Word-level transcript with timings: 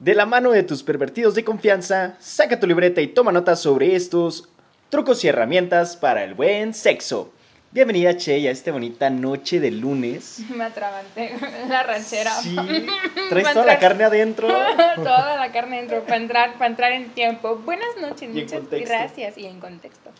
De 0.00 0.14
la 0.14 0.24
mano 0.24 0.52
de 0.52 0.62
tus 0.62 0.82
pervertidos 0.82 1.34
de 1.34 1.44
confianza, 1.44 2.16
saca 2.20 2.58
tu 2.58 2.66
libreta 2.66 3.02
y 3.02 3.08
toma 3.08 3.32
notas 3.32 3.60
sobre 3.60 3.94
estos 3.94 4.48
trucos 4.88 5.22
y 5.24 5.28
herramientas 5.28 5.94
para 5.94 6.24
el 6.24 6.32
buen 6.32 6.72
sexo. 6.72 7.30
Bienvenida, 7.70 8.16
Che, 8.16 8.48
a 8.48 8.50
esta 8.50 8.72
bonita 8.72 9.10
noche 9.10 9.60
de 9.60 9.70
lunes. 9.70 10.38
Me 10.56 10.64
atrabanté 10.64 11.34
la 11.68 11.82
ranchera. 11.82 12.30
Sí, 12.30 12.56
traes 13.28 13.52
toda 13.52 13.66
la 13.66 13.78
carne 13.78 14.04
adentro. 14.04 14.48
toda 14.96 15.36
la 15.36 15.52
carne 15.52 15.76
adentro 15.76 16.02
para 16.04 16.16
entrar, 16.16 16.54
para 16.54 16.66
entrar 16.68 16.92
en 16.92 17.10
tiempo. 17.10 17.56
Buenas 17.56 17.94
noches, 18.00 18.22
Y 18.22 18.40
muchas 18.40 18.70
gracias. 18.70 19.36
Y 19.36 19.44
en 19.44 19.60
contexto. 19.60 20.10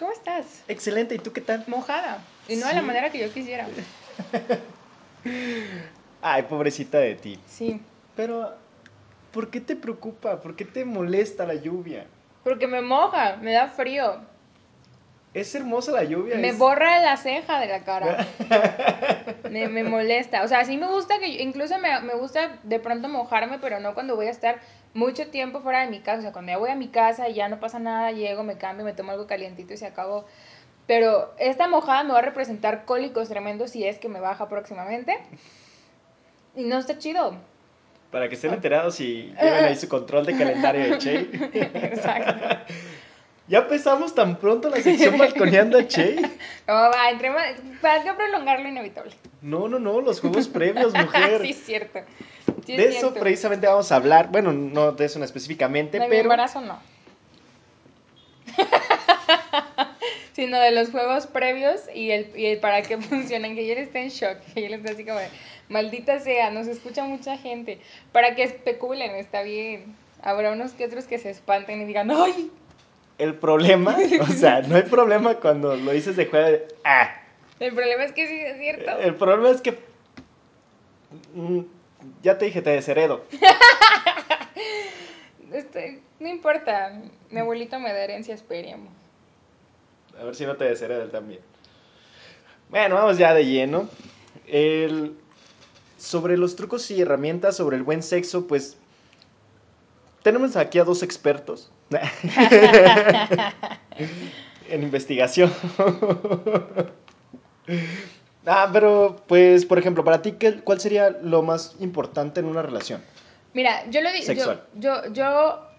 ¿Cómo 0.00 0.10
estás? 0.10 0.64
Excelente, 0.66 1.14
¿y 1.14 1.18
tú 1.18 1.32
qué 1.32 1.42
tal? 1.42 1.62
Mojada. 1.68 2.24
Y 2.48 2.56
no 2.56 2.66
de 2.66 2.74
la 2.74 2.82
manera 2.82 3.10
que 3.10 3.20
yo 3.20 3.32
quisiera. 3.32 3.68
Ay, 6.22 6.42
pobrecita 6.42 6.98
de 6.98 7.14
ti. 7.14 7.38
Sí. 7.46 7.80
Pero, 8.16 8.52
¿por 9.32 9.50
qué 9.50 9.60
te 9.60 9.76
preocupa? 9.76 10.40
¿Por 10.40 10.56
qué 10.56 10.64
te 10.64 10.84
molesta 10.84 11.46
la 11.46 11.54
lluvia? 11.54 12.06
Porque 12.44 12.66
me 12.66 12.80
moja, 12.82 13.36
me 13.36 13.52
da 13.52 13.68
frío. 13.68 14.28
Es 15.32 15.54
hermosa 15.54 15.92
la 15.92 16.02
lluvia. 16.02 16.36
Me 16.36 16.48
es- 16.48 16.58
borra 16.58 17.00
la 17.00 17.16
ceja 17.16 17.60
de 17.60 17.68
la 17.68 17.84
cara. 17.84 18.26
me, 19.50 19.68
me 19.68 19.84
molesta. 19.84 20.42
O 20.42 20.48
sea, 20.48 20.64
sí 20.64 20.76
me 20.76 20.88
gusta 20.88 21.18
que, 21.20 21.28
incluso 21.42 21.78
me, 21.78 22.00
me 22.00 22.14
gusta 22.14 22.58
de 22.64 22.80
pronto 22.80 23.08
mojarme, 23.08 23.58
pero 23.60 23.78
no 23.78 23.94
cuando 23.94 24.16
voy 24.16 24.26
a 24.26 24.30
estar 24.30 24.58
mucho 24.92 25.28
tiempo 25.30 25.60
fuera 25.60 25.82
de 25.82 25.86
mi 25.90 26.00
casa. 26.00 26.18
O 26.18 26.22
sea, 26.22 26.32
cuando 26.32 26.50
ya 26.50 26.58
voy 26.58 26.70
a 26.70 26.74
mi 26.74 26.88
casa 26.88 27.28
y 27.28 27.34
ya 27.34 27.48
no 27.48 27.60
pasa 27.60 27.78
nada, 27.78 28.10
llego, 28.10 28.42
me 28.42 28.58
cambio, 28.58 28.84
me 28.84 28.92
tomo 28.92 29.12
algo 29.12 29.28
calientito 29.28 29.72
y 29.72 29.76
se 29.76 29.86
acabó. 29.86 30.24
Pero 30.88 31.32
esta 31.38 31.68
mojada 31.68 32.02
me 32.02 32.12
va 32.12 32.18
a 32.18 32.22
representar 32.22 32.84
cólicos 32.84 33.28
tremendos 33.28 33.70
si 33.70 33.86
es 33.86 33.98
que 34.00 34.08
me 34.08 34.18
baja 34.18 34.48
próximamente. 34.48 35.16
Y 36.56 36.64
no 36.64 36.78
está 36.78 36.98
chido. 36.98 37.36
Para 38.10 38.28
que 38.28 38.34
estén 38.34 38.52
enterados 38.52 39.00
y 39.00 39.32
lleven 39.40 39.64
ahí 39.64 39.76
su 39.76 39.88
control 39.88 40.26
de 40.26 40.36
calendario 40.36 40.90
de 40.90 40.98
Che. 40.98 41.28
Exacto. 41.52 42.72
Ya 43.48 43.58
empezamos 43.58 44.14
tan 44.14 44.38
pronto 44.38 44.70
la 44.70 44.76
sección 44.76 45.18
balconeando 45.18 45.76
a 45.76 45.84
Che. 45.84 46.14
No, 46.68 46.74
va, 46.74 47.10
entre 47.10 47.30
más, 47.30 47.46
¿para 47.82 48.00
qué 48.04 48.12
prolongar 48.14 48.60
lo 48.60 48.68
inevitable? 48.68 49.12
No, 49.42 49.66
no, 49.66 49.80
no, 49.80 50.00
los 50.00 50.20
juegos 50.20 50.46
previos, 50.46 50.94
mujer. 50.94 51.40
sí, 51.42 51.50
es 51.50 51.64
cierto. 51.64 51.98
Sí, 52.64 52.72
es 52.74 52.78
de 52.78 52.88
eso 52.90 53.00
cierto. 53.00 53.18
precisamente 53.18 53.66
vamos 53.66 53.90
a 53.90 53.96
hablar. 53.96 54.28
Bueno, 54.30 54.52
no 54.52 54.92
de 54.92 55.04
eso 55.04 55.20
específicamente, 55.24 55.98
De 55.98 56.04
mi 56.04 56.10
pero. 56.10 56.22
embarazo 56.22 56.60
no. 56.60 56.78
Sino 60.40 60.58
de 60.58 60.70
los 60.70 60.88
juegos 60.88 61.26
previos 61.26 61.82
y 61.94 62.12
el, 62.12 62.32
y 62.34 62.46
el 62.46 62.60
para 62.60 62.80
qué 62.80 62.96
funcionan, 62.96 63.54
que 63.54 63.60
ella 63.70 63.82
está 63.82 63.98
en 63.98 64.08
shock, 64.08 64.38
que 64.54 64.64
ella 64.64 64.76
está 64.76 64.92
así 64.92 65.04
como 65.04 65.18
de, 65.18 65.28
maldita 65.68 66.18
sea, 66.18 66.50
nos 66.50 66.66
escucha 66.66 67.04
mucha 67.04 67.36
gente, 67.36 67.78
para 68.10 68.34
que 68.34 68.44
especulen, 68.44 69.16
está 69.16 69.42
bien. 69.42 69.94
Habrá 70.22 70.52
unos 70.52 70.72
que 70.72 70.86
otros 70.86 71.04
que 71.04 71.18
se 71.18 71.28
espanten 71.28 71.82
y 71.82 71.84
digan, 71.84 72.10
¡ay! 72.10 72.50
El 73.18 73.34
problema, 73.34 73.94
o 74.18 74.26
sea, 74.32 74.62
no 74.62 74.76
hay 74.76 74.84
problema 74.84 75.34
cuando 75.34 75.76
lo 75.76 75.92
dices 75.92 76.16
de 76.16 76.24
juego 76.24 76.48
de. 76.48 76.68
Ah. 76.84 77.20
El 77.58 77.74
problema 77.74 78.04
es 78.04 78.12
que 78.12 78.26
sí 78.26 78.40
es 78.40 78.56
cierto. 78.56 78.98
El 78.98 79.16
problema 79.16 79.50
es 79.50 79.60
que. 79.60 79.78
mm, 81.34 81.60
Ya 82.22 82.38
te 82.38 82.46
dije, 82.46 82.62
te 82.62 82.70
desheredo. 82.70 83.26
Este, 85.52 86.00
no 86.20 86.28
importa, 86.28 86.92
mi 87.28 87.40
abuelito 87.40 87.80
me 87.80 87.92
da 87.92 88.04
herencia, 88.04 88.32
esperemos. 88.34 88.99
A 90.20 90.24
ver 90.24 90.34
si 90.36 90.44
no 90.44 90.56
te 90.56 90.64
desheredo 90.64 91.02
él 91.02 91.10
también. 91.10 91.40
Bueno, 92.68 92.94
vamos 92.96 93.16
ya 93.18 93.32
de 93.34 93.46
lleno. 93.46 93.88
El- 94.46 95.16
Sobre 95.98 96.36
los 96.38 96.56
trucos 96.56 96.90
y 96.90 97.00
herramientas 97.02 97.56
sobre 97.56 97.76
el 97.76 97.82
buen 97.82 98.02
sexo, 98.02 98.46
pues. 98.46 98.76
Tenemos 100.22 100.56
aquí 100.56 100.78
a 100.78 100.84
dos 100.84 101.02
expertos. 101.02 101.70
en 104.68 104.82
investigación. 104.82 105.52
ah, 108.46 108.70
pero, 108.72 109.22
pues, 109.26 109.64
por 109.66 109.78
ejemplo, 109.78 110.04
para 110.04 110.22
ti, 110.22 110.32
¿qué- 110.32 110.60
¿cuál 110.62 110.80
sería 110.80 111.10
lo 111.22 111.42
más 111.42 111.76
importante 111.80 112.40
en 112.40 112.46
una 112.46 112.62
relación? 112.62 113.02
Mira, 113.52 113.84
yo 113.90 114.00
lo 114.00 114.10
digo, 114.12 114.54
yo, 114.74 115.12
yo 115.12 115.69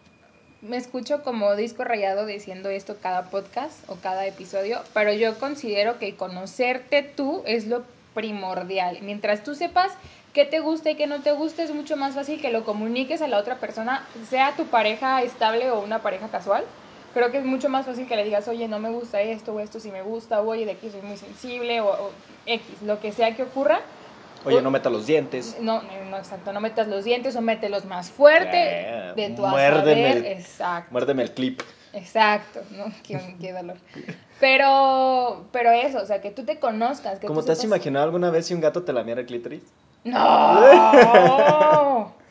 me 0.61 0.77
escucho 0.77 1.23
como 1.23 1.55
disco 1.55 1.83
rayado 1.83 2.25
diciendo 2.25 2.69
esto 2.69 2.97
cada 3.01 3.29
podcast 3.29 3.77
o 3.89 3.95
cada 3.95 4.27
episodio, 4.27 4.81
pero 4.93 5.11
yo 5.11 5.39
considero 5.39 5.97
que 5.97 6.15
conocerte 6.15 7.01
tú 7.01 7.41
es 7.45 7.65
lo 7.65 7.83
primordial. 8.13 8.99
Mientras 9.01 9.43
tú 9.43 9.55
sepas 9.55 9.91
qué 10.33 10.45
te 10.45 10.59
gusta 10.59 10.91
y 10.91 10.95
qué 10.95 11.07
no 11.07 11.21
te 11.21 11.31
gusta, 11.31 11.63
es 11.63 11.73
mucho 11.73 11.97
más 11.97 12.13
fácil 12.13 12.39
que 12.39 12.51
lo 12.51 12.63
comuniques 12.63 13.21
a 13.21 13.27
la 13.27 13.39
otra 13.39 13.55
persona, 13.55 14.05
sea 14.29 14.55
tu 14.55 14.65
pareja 14.65 15.23
estable 15.23 15.71
o 15.71 15.79
una 15.81 16.03
pareja 16.03 16.27
casual. 16.27 16.63
Creo 17.13 17.31
que 17.31 17.39
es 17.39 17.45
mucho 17.45 17.67
más 17.67 17.85
fácil 17.85 18.07
que 18.07 18.15
le 18.15 18.23
digas, 18.23 18.47
oye, 18.47 18.67
no 18.67 18.79
me 18.79 18.89
gusta 18.89 19.21
esto, 19.21 19.53
o 19.53 19.59
esto 19.59 19.79
sí 19.79 19.91
me 19.91 20.01
gusta, 20.01 20.41
o 20.41 20.47
oye, 20.47 20.65
de 20.65 20.73
aquí 20.73 20.89
soy 20.89 21.01
muy 21.01 21.17
sensible, 21.17 21.81
o, 21.81 21.87
o 21.89 22.11
X, 22.45 22.81
lo 22.83 23.01
que 23.01 23.11
sea 23.11 23.35
que 23.35 23.43
ocurra. 23.43 23.81
Oye, 24.43 24.61
no 24.61 24.71
meta 24.71 24.89
los 24.89 25.05
dientes. 25.05 25.57
No, 25.61 25.81
no, 25.83 26.17
exacto, 26.17 26.51
no 26.53 26.59
metas 26.61 26.87
los 26.87 27.03
dientes 27.03 27.35
o 27.35 27.41
mételos 27.41 27.85
más 27.85 28.09
fuerte 28.09 28.49
Eh, 28.53 29.13
de 29.15 29.29
tu 29.31 29.45
muérdeme 29.45 30.11
el- 30.11 30.25
exacto, 30.25 30.91
Muérdeme 30.91 31.23
el 31.23 31.31
clip. 31.31 31.61
exacto, 31.93 32.61
no, 32.71 32.85
qué, 33.03 33.35
qué 33.39 33.53
dolor. 33.53 33.77
Pero, 34.39 35.45
pero 35.51 35.71
eso, 35.71 35.99
o 36.01 36.05
sea, 36.05 36.19
que 36.21 36.31
tú 36.31 36.43
te 36.43 36.59
conozcas, 36.59 37.19
que 37.19 37.27
¿Cómo 37.27 37.43
te 37.43 37.51
has 37.51 37.59
sepas- 37.59 37.65
imaginado 37.65 38.05
alguna 38.05 38.31
vez 38.31 38.47
si 38.47 38.53
un 38.55 38.61
gato 38.61 38.83
te 38.83 38.91
lamiera 38.93 39.21
el 39.21 39.27
clítoris? 39.27 39.61
No. 40.03 40.17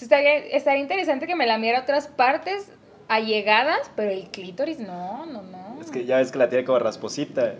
Estaría, 0.00 0.36
estaría 0.38 0.80
interesante 0.82 1.26
que 1.28 1.36
me 1.36 1.46
lamiera 1.46 1.80
otras 1.80 2.08
partes 2.08 2.68
allegadas, 3.08 3.88
pero 3.94 4.10
el 4.10 4.30
clítoris 4.30 4.80
no, 4.80 5.26
no, 5.26 5.42
no. 5.42 5.78
Es 5.80 5.90
que 5.92 6.04
ya 6.04 6.16
ves 6.16 6.32
que 6.32 6.38
la 6.38 6.48
tiene 6.48 6.64
como 6.64 6.78
rasposita. 6.80 7.54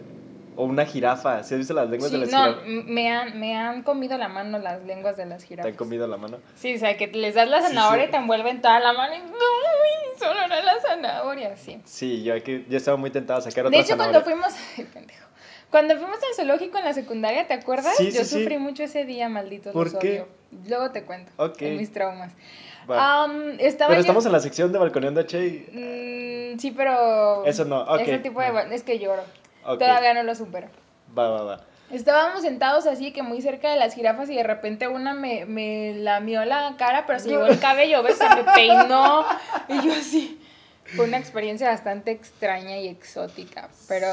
O 0.56 0.64
una 0.64 0.84
jirafa. 0.84 1.42
¿Sí 1.42 1.54
has 1.54 1.58
visto 1.58 1.74
las 1.74 1.88
lenguas 1.88 2.10
Sí, 2.10 2.18
de 2.18 2.26
las 2.26 2.30
no, 2.32 2.44
jirafas? 2.44 2.64
me 2.86 3.10
han, 3.10 3.40
me 3.40 3.56
han 3.56 3.82
comido 3.82 4.18
la 4.18 4.28
mano 4.28 4.58
las 4.58 4.82
lenguas 4.84 5.16
de 5.16 5.26
las 5.26 5.40
¿Te 5.42 5.48
jirafas. 5.48 5.70
han 5.72 5.76
comido 5.76 6.06
la 6.06 6.16
mano? 6.16 6.38
Sí, 6.56 6.74
o 6.74 6.78
sea, 6.78 6.96
que 6.96 7.06
les 7.08 7.34
das 7.34 7.48
la 7.48 7.60
zanahoria 7.62 8.04
sí. 8.04 8.08
y 8.08 8.10
te 8.12 8.16
envuelven 8.18 8.60
toda 8.60 8.78
la 8.80 8.92
mano 8.92 9.14
y 9.14 9.18
no, 9.18 10.18
solo 10.18 10.40
era 10.40 10.62
la 10.62 10.80
zanahoria, 10.80 11.56
sí. 11.56 11.80
Sí, 11.84 12.22
yo, 12.22 12.34
aquí, 12.34 12.66
yo 12.68 12.76
estaba 12.76 12.96
muy 12.96 13.10
tentado 13.10 13.38
a 13.38 13.42
sacar 13.42 13.66
otra 13.66 13.76
De 13.78 13.82
hecho, 13.84 13.96
cuando 13.96 14.20
fuimos, 14.22 14.52
ay, 14.78 14.84
pendejo. 14.84 15.26
Cuando 15.70 15.96
fuimos 15.96 16.16
al 16.16 16.34
zoológico 16.36 16.76
en 16.76 16.84
la 16.84 16.92
secundaria, 16.92 17.46
¿te 17.46 17.54
acuerdas? 17.54 17.96
Sí, 17.96 18.10
Yo 18.12 18.26
sufrí 18.26 18.58
mucho 18.58 18.82
ese 18.84 19.06
día, 19.06 19.30
maldito. 19.30 19.72
¿Por 19.72 19.90
los 19.90 20.00
qué? 20.02 20.20
odio. 20.20 20.28
Luego 20.69 20.90
te 20.90 21.04
cuento. 21.04 21.32
Ok. 21.38 21.62
en 21.62 21.78
mis 21.78 21.90
traumas. 21.90 22.30
Estaba 23.58 23.88
Pero 23.88 23.94
yo- 23.94 24.00
estamos 24.00 24.26
en 24.26 24.32
la 24.32 24.40
sección 24.40 24.70
de 24.72 24.78
balconeando 24.78 25.22
Che. 25.22 26.52
Mm, 26.54 26.58
sí, 26.58 26.72
pero. 26.72 27.44
Eso 27.46 27.64
no, 27.64 27.82
ok. 27.82 28.00
Ese 28.00 28.19
tipo 28.19 28.40
de. 28.40 28.74
Es 28.74 28.82
que 28.82 28.98
lloro. 28.98 29.22
Todavía 29.62 30.14
no 30.14 30.22
lo 30.22 30.34
supero. 30.34 30.68
Va, 31.16 31.28
va, 31.28 31.42
va. 31.42 31.60
Estábamos 31.90 32.40
sentados 32.40 32.86
así 32.86 33.12
que 33.12 33.22
muy 33.22 33.42
cerca 33.42 33.70
de 33.70 33.76
las 33.78 33.94
jirafas 33.94 34.30
y 34.30 34.34
de 34.34 34.42
repente 34.42 34.88
una 34.88 35.12
me, 35.12 35.44
me 35.44 35.94
lamió 35.94 36.42
la 36.46 36.74
cara, 36.78 37.04
pero 37.06 37.18
se 37.18 37.28
llevó 37.28 37.46
el 37.46 37.58
cabello, 37.60 38.02
¿ves? 38.02 38.16
Se 38.16 38.28
me 38.28 38.44
peinó. 38.54 39.26
Y 39.68 39.82
yo 39.82 39.92
así. 39.92 40.38
Fue 40.96 41.04
una 41.06 41.18
experiencia 41.18 41.68
bastante 41.68 42.10
extraña 42.10 42.78
y 42.78 42.88
exótica. 42.88 43.68
Pero, 43.88 44.08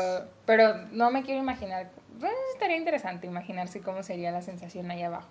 pero 0.45 0.75
no 0.91 1.09
me 1.09 1.23
quiero 1.23 1.39
imaginar. 1.39 1.89
Bueno, 2.19 2.35
estaría 2.53 2.77
interesante 2.77 3.27
imaginarse 3.27 3.81
cómo 3.81 4.03
sería 4.03 4.31
la 4.31 4.41
sensación 4.41 4.91
ahí 4.91 5.01
abajo. 5.01 5.29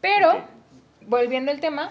Pero, 0.00 0.44
volviendo 1.06 1.50
al 1.50 1.60
tema, 1.60 1.90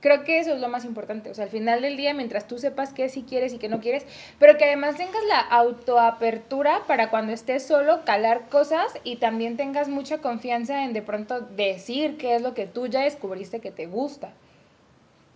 creo 0.00 0.24
que 0.24 0.38
eso 0.38 0.54
es 0.54 0.60
lo 0.60 0.68
más 0.68 0.84
importante. 0.84 1.30
O 1.30 1.34
sea, 1.34 1.44
al 1.44 1.50
final 1.50 1.82
del 1.82 1.96
día, 1.96 2.14
mientras 2.14 2.46
tú 2.46 2.58
sepas 2.58 2.92
qué 2.92 3.08
sí 3.08 3.24
quieres 3.28 3.52
y 3.52 3.58
qué 3.58 3.68
no 3.68 3.80
quieres, 3.80 4.06
pero 4.38 4.56
que 4.56 4.64
además 4.64 4.96
tengas 4.96 5.22
la 5.28 5.40
autoapertura 5.40 6.82
para 6.86 7.10
cuando 7.10 7.32
estés 7.32 7.66
solo, 7.66 8.04
calar 8.04 8.48
cosas 8.48 8.86
y 9.04 9.16
también 9.16 9.56
tengas 9.56 9.88
mucha 9.88 10.18
confianza 10.18 10.84
en 10.84 10.92
de 10.92 11.02
pronto 11.02 11.40
decir 11.40 12.16
qué 12.16 12.36
es 12.36 12.42
lo 12.42 12.54
que 12.54 12.66
tú 12.66 12.86
ya 12.86 13.02
descubriste 13.02 13.60
que 13.60 13.70
te 13.70 13.86
gusta. 13.86 14.32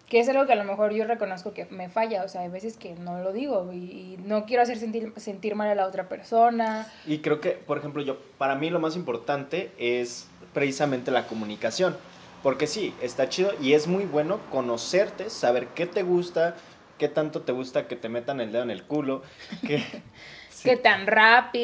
Que 0.09 0.19
es 0.19 0.29
algo 0.29 0.45
que 0.45 0.53
a 0.53 0.57
lo 0.57 0.65
mejor 0.65 0.93
yo 0.93 1.05
reconozco 1.05 1.55
que 1.55 1.67
me 1.67 1.89
falla. 1.89 2.25
O 2.25 2.29
sea, 2.29 2.41
hay 2.41 2.49
veces 2.49 2.77
que 2.77 2.95
no 2.95 3.21
lo 3.23 3.33
digo 3.33 3.71
y, 3.73 3.77
y 3.77 4.17
no 4.25 4.45
quiero 4.45 4.65
hacer 4.65 4.77
sentir, 4.77 5.13
sentir 5.17 5.55
mal 5.55 5.69
a 5.69 5.77
la 5.77 5.87
otra 5.87 6.09
persona. 6.09 6.93
Y 7.07 7.19
creo 7.19 7.41
que, 7.41 7.51
por 7.53 7.79
ejemplo, 7.79 8.03
yo, 8.03 8.19
para 8.37 8.57
mí 8.57 8.71
lo 8.71 8.81
más 8.81 8.97
importante 8.97 9.71
es 9.79 10.27
precisamente 10.53 11.13
la 11.13 11.29
comunicación. 11.29 11.97
Porque 12.43 12.67
sí, 12.67 12.97
está 13.01 13.29
chido 13.29 13.53
y 13.61 13.75
es 13.75 13.87
muy 13.87 14.07
bueno 14.07 14.49
conocerte, 14.49 15.31
saber 15.31 15.75
qué 15.75 15.87
te 15.87 16.03
gusta, 16.03 16.57
qué 16.99 17.09
tanto 17.09 17.43
te 17.43 17.53
gusta 17.53 17.87
que 17.89 17.97
te 17.97 18.09
metan 18.09 18.41
el 18.41 18.53
dedo 18.53 18.63
en 18.63 18.71
el 18.71 18.87
culo, 18.87 19.23
que, 19.65 19.79
sí, 20.49 20.71
Qué 20.71 20.77
tan 20.77 21.07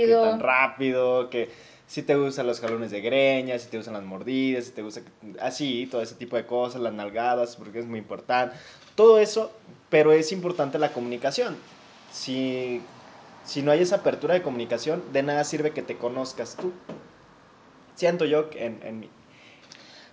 qué 0.02 0.14
rápido. 0.14 0.20
tan 0.20 0.40
rápido, 0.40 1.31
que 1.31 1.50
si 1.87 2.02
te 2.02 2.17
gustan 2.17 2.46
los 2.46 2.61
jalones 2.61 2.90
de 2.90 3.00
greña, 3.00 3.58
si 3.58 3.69
te 3.70 3.76
gustan 3.78 3.94
las 3.94 4.05
mordidas, 4.05 4.67
si 4.67 4.73
te 4.73 4.82
gusta 4.82 5.02
así, 5.40 5.87
todo 5.90 6.02
ese 6.02 6.14
tipo 6.17 6.37
de 6.37 6.46
cosas, 6.46 6.81
las 6.82 6.93
nalgadas, 6.94 7.56
porque 7.56 7.79
es 7.81 7.87
muy 7.87 7.99
importante. 8.00 8.56
Todo 8.94 9.19
eso, 9.19 9.61
pero 9.88 10.12
es 10.12 10.32
importante 10.32 10.79
la 10.79 10.93
comunicación. 10.93 11.62
Si, 12.08 12.90
si 13.43 13.62
no 13.62 13.70
hay 13.72 13.82
esa 13.82 13.96
apertura 13.96 14.34
de 14.34 14.43
comunicación, 14.43 15.12
de 15.12 15.22
nada 15.22 15.44
sirve 15.44 15.72
que 15.75 15.82
te 15.82 15.99
conozcas 15.99 16.58
tú. 16.58 16.82
Siento 17.94 18.25
yo 18.26 18.50
que 18.50 18.64
en, 18.67 18.82
en 18.82 19.00
mi... 19.00 19.12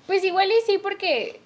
Pues 0.08 0.24
igual 0.24 0.50
y 0.50 0.66
sí, 0.66 0.78
porque 0.78 1.40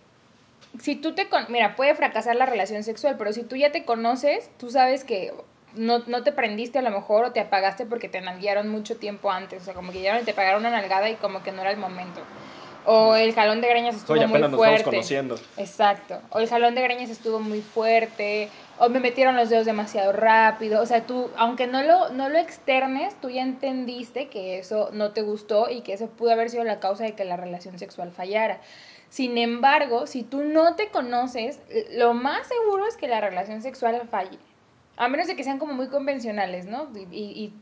si 0.79 0.95
tú 0.95 1.13
te... 1.13 1.29
Con 1.29 1.45
Mira, 1.49 1.75
puede 1.75 1.95
fracasar 1.95 2.35
la 2.35 2.45
relación 2.45 2.83
sexual, 2.83 3.15
pero 3.17 3.33
si 3.33 3.43
tú 3.43 3.55
ya 3.55 3.71
te 3.71 3.85
conoces, 3.85 4.49
tú 4.57 4.69
sabes 4.69 5.03
que 5.03 5.33
no, 5.75 5.99
no 6.07 6.23
te 6.23 6.31
prendiste 6.31 6.79
a 6.79 6.81
lo 6.81 6.91
mejor 6.91 7.25
o 7.25 7.31
te 7.31 7.39
apagaste 7.39 7.85
porque 7.85 8.09
te 8.09 8.21
nalguearon 8.21 8.67
mucho 8.67 8.97
tiempo 8.97 9.31
antes. 9.31 9.61
O 9.61 9.65
sea, 9.65 9.73
como 9.73 9.91
que 9.91 9.99
llegaron 9.99 10.21
y 10.21 10.25
te 10.25 10.33
pagaron 10.33 10.61
una 10.61 10.71
nalgada 10.71 11.09
y 11.09 11.15
como 11.15 11.43
que 11.43 11.51
no 11.51 11.61
era 11.61 11.71
el 11.71 11.77
momento. 11.77 12.21
O 12.85 13.15
el 13.15 13.33
jalón 13.33 13.59
de 13.59 13.67
greñas 13.67 13.95
estuvo 13.97 14.13
Oye, 14.13 14.27
muy 14.27 14.35
apenas 14.37 14.51
nos 14.51 14.57
fuerte. 14.59 14.77
estamos 14.77 14.95
conociendo. 14.95 15.39
Exacto. 15.57 16.21
O 16.29 16.39
el 16.39 16.47
jalón 16.47 16.73
de 16.73 16.81
greñas 16.81 17.09
estuvo 17.09 17.39
muy 17.39 17.61
fuerte. 17.61 18.49
O 18.79 18.89
me 18.89 18.99
metieron 18.99 19.35
los 19.35 19.49
dedos 19.49 19.65
demasiado 19.65 20.11
rápido. 20.11 20.81
O 20.81 20.85
sea, 20.85 21.05
tú, 21.07 21.29
aunque 21.35 21.65
no 21.67 21.81
lo, 21.83 22.09
no 22.09 22.29
lo 22.29 22.37
externes, 22.37 23.15
tú 23.21 23.29
ya 23.29 23.41
entendiste 23.41 24.27
que 24.27 24.59
eso 24.59 24.89
no 24.93 25.11
te 25.11 25.21
gustó 25.23 25.69
y 25.69 25.81
que 25.81 25.93
eso 25.93 26.07
pudo 26.09 26.31
haber 26.31 26.49
sido 26.49 26.63
la 26.63 26.79
causa 26.79 27.03
de 27.03 27.13
que 27.15 27.25
la 27.25 27.37
relación 27.37 27.79
sexual 27.79 28.11
fallara. 28.11 28.59
Sin 29.09 29.37
embargo, 29.37 30.05
si 30.05 30.21
tú 30.23 30.43
no 30.43 30.75
te 30.75 30.89
conoces, 30.89 31.59
lo 31.95 32.13
más 32.13 32.47
seguro 32.47 32.85
es 32.87 32.97
que 32.97 33.07
la 33.07 33.21
relación 33.21 33.61
sexual 33.61 34.01
falle. 34.09 34.37
A 34.97 35.07
menos 35.07 35.27
de 35.27 35.35
que 35.35 35.43
sean 35.43 35.59
como 35.59 35.73
muy 35.73 35.87
convencionales, 35.87 36.65
¿no? 36.65 36.87
Y, 36.95 37.15
y- 37.15 37.43
y 37.45 37.53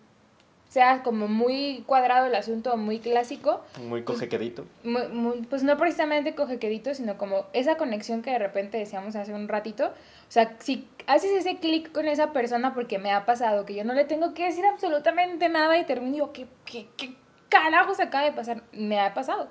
sea 0.70 1.04
como 1.04 1.28
muy 1.30 1.84
cuadrado 1.86 2.26
el 2.26 2.36
asunto, 2.36 2.76
muy 2.76 3.00
clásico. 3.00 3.62
Muy 3.88 4.04
cojequedito. 4.04 4.66
Muy- 4.84 5.08
muy- 5.08 5.42
pues 5.44 5.64
no 5.64 5.78
precisamente 5.78 6.36
cojequedito, 6.36 6.94
sino 6.94 7.18
como 7.18 7.46
esa 7.54 7.78
conexión 7.78 8.22
que 8.22 8.32
de 8.32 8.40
repente 8.40 8.78
decíamos 8.78 9.16
hace 9.16 9.34
un 9.34 9.48
ratito. 9.48 9.94
O 10.28 10.32
sea, 10.32 10.56
si 10.60 10.88
haces 11.08 11.32
ese 11.32 11.58
clic 11.58 11.92
con 11.92 12.08
esa 12.08 12.34
persona, 12.34 12.74
porque 12.74 12.98
me 12.98 13.12
ha 13.12 13.26
pasado 13.26 13.66
que 13.66 13.76
yo 13.76 13.84
no 13.84 13.94
le 13.94 14.06
tengo 14.06 14.34
que 14.34 14.46
decir 14.46 14.66
absolutamente 14.66 15.50
nada 15.50 15.78
y 15.78 15.86
termino 15.86 16.12
y 16.12 16.14
digo, 16.14 16.34
¿qué, 16.34 16.48
qué, 16.66 16.88
qué 16.98 17.16
carajos 17.50 18.00
acaba 18.00 18.26
de 18.26 18.32
pasar? 18.32 18.64
Me 18.72 19.00
ha 19.00 19.14
pasado. 19.14 19.48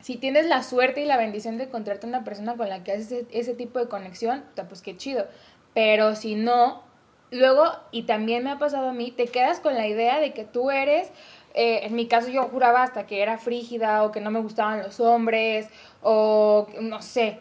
Si 0.00 0.16
tienes 0.16 0.46
la 0.46 0.62
suerte 0.62 1.00
y 1.00 1.06
la 1.06 1.16
bendición 1.16 1.56
de 1.56 1.64
encontrarte 1.64 2.06
una 2.06 2.24
persona 2.24 2.56
con 2.56 2.68
la 2.68 2.84
que 2.84 2.92
haces 2.92 3.10
ese, 3.10 3.26
ese 3.30 3.54
tipo 3.54 3.78
de 3.78 3.88
conexión, 3.88 4.44
pues 4.68 4.82
qué 4.82 4.96
chido. 4.96 5.26
Pero 5.72 6.14
si 6.14 6.34
no, 6.34 6.82
luego, 7.30 7.64
y 7.90 8.02
también 8.02 8.44
me 8.44 8.50
ha 8.50 8.58
pasado 8.58 8.90
a 8.90 8.92
mí, 8.92 9.12
te 9.12 9.26
quedas 9.28 9.60
con 9.60 9.74
la 9.74 9.86
idea 9.86 10.20
de 10.20 10.34
que 10.34 10.44
tú 10.44 10.70
eres, 10.70 11.10
eh, 11.54 11.80
en 11.84 11.94
mi 11.94 12.06
caso 12.06 12.28
yo 12.28 12.42
juraba 12.44 12.82
hasta 12.82 13.06
que 13.06 13.22
era 13.22 13.38
frígida 13.38 14.02
o 14.02 14.12
que 14.12 14.20
no 14.20 14.30
me 14.30 14.40
gustaban 14.40 14.82
los 14.82 15.00
hombres 15.00 15.68
o 16.02 16.66
no 16.80 17.00
sé. 17.00 17.40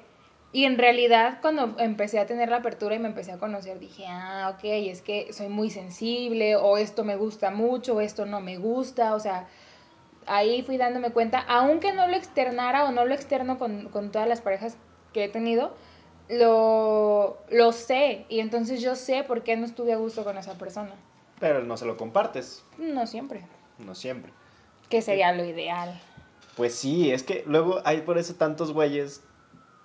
Y 0.53 0.65
en 0.65 0.77
realidad 0.77 1.39
cuando 1.41 1.75
empecé 1.79 2.19
a 2.19 2.27
tener 2.27 2.49
la 2.49 2.57
apertura 2.57 2.95
y 2.95 2.99
me 2.99 3.07
empecé 3.07 3.31
a 3.31 3.39
conocer, 3.39 3.79
dije, 3.79 4.05
ah, 4.07 4.53
ok, 4.53 4.63
es 4.63 5.01
que 5.01 5.33
soy 5.33 5.49
muy 5.49 5.71
sensible 5.71 6.55
o 6.55 6.77
esto 6.77 7.03
me 7.03 7.15
gusta 7.15 7.49
mucho 7.49 7.95
o 7.95 8.01
esto 8.01 8.27
no 8.27 8.39
me 8.39 8.57
gusta, 8.57 9.15
o 9.15 9.19
sea, 9.19 9.47
ahí 10.27 10.61
fui 10.61 10.77
dándome 10.77 11.11
cuenta, 11.11 11.39
aunque 11.39 11.91
no 11.91 12.07
lo 12.07 12.15
externara 12.15 12.85
o 12.85 12.91
no 12.91 13.03
lo 13.03 13.15
externo 13.15 13.57
con, 13.57 13.89
con 13.89 14.11
todas 14.11 14.27
las 14.27 14.41
parejas 14.41 14.77
que 15.11 15.23
he 15.23 15.29
tenido, 15.29 15.73
lo, 16.29 17.39
lo 17.49 17.71
sé 17.71 18.27
y 18.29 18.39
entonces 18.39 18.79
yo 18.79 18.95
sé 18.95 19.23
por 19.23 19.43
qué 19.43 19.57
no 19.57 19.65
estuve 19.65 19.91
a 19.93 19.97
gusto 19.97 20.23
con 20.23 20.37
esa 20.37 20.53
persona. 20.59 20.93
Pero 21.39 21.63
no 21.63 21.77
se 21.77 21.85
lo 21.85 21.97
compartes. 21.97 22.63
No 22.77 23.07
siempre. 23.07 23.41
No 23.79 23.95
siempre. 23.95 24.31
Que 24.87 25.01
sería 25.01 25.33
lo 25.33 25.43
ideal. 25.43 25.99
Pues 26.55 26.75
sí, 26.75 27.11
es 27.11 27.23
que 27.23 27.43
luego 27.47 27.81
hay 27.85 28.01
por 28.01 28.19
eso 28.19 28.35
tantos 28.35 28.71
güeyes 28.71 29.23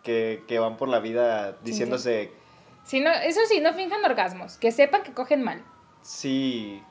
que, 0.08 0.44
que 0.48 0.58
van 0.58 0.76
por 0.78 0.88
la 0.88 1.00
vida 1.00 1.52
diciéndose, 1.62 2.14
no, 3.00 3.10
eso 3.12 3.40
sí, 3.48 3.60
no 3.60 3.74
finjan 3.74 4.04
orgasmos, 4.04 4.56
que 4.56 4.72
sepan 4.72 5.02
que 5.02 5.14
cogen 5.14 5.42
mal. 5.42 5.64
sí. 6.02 6.88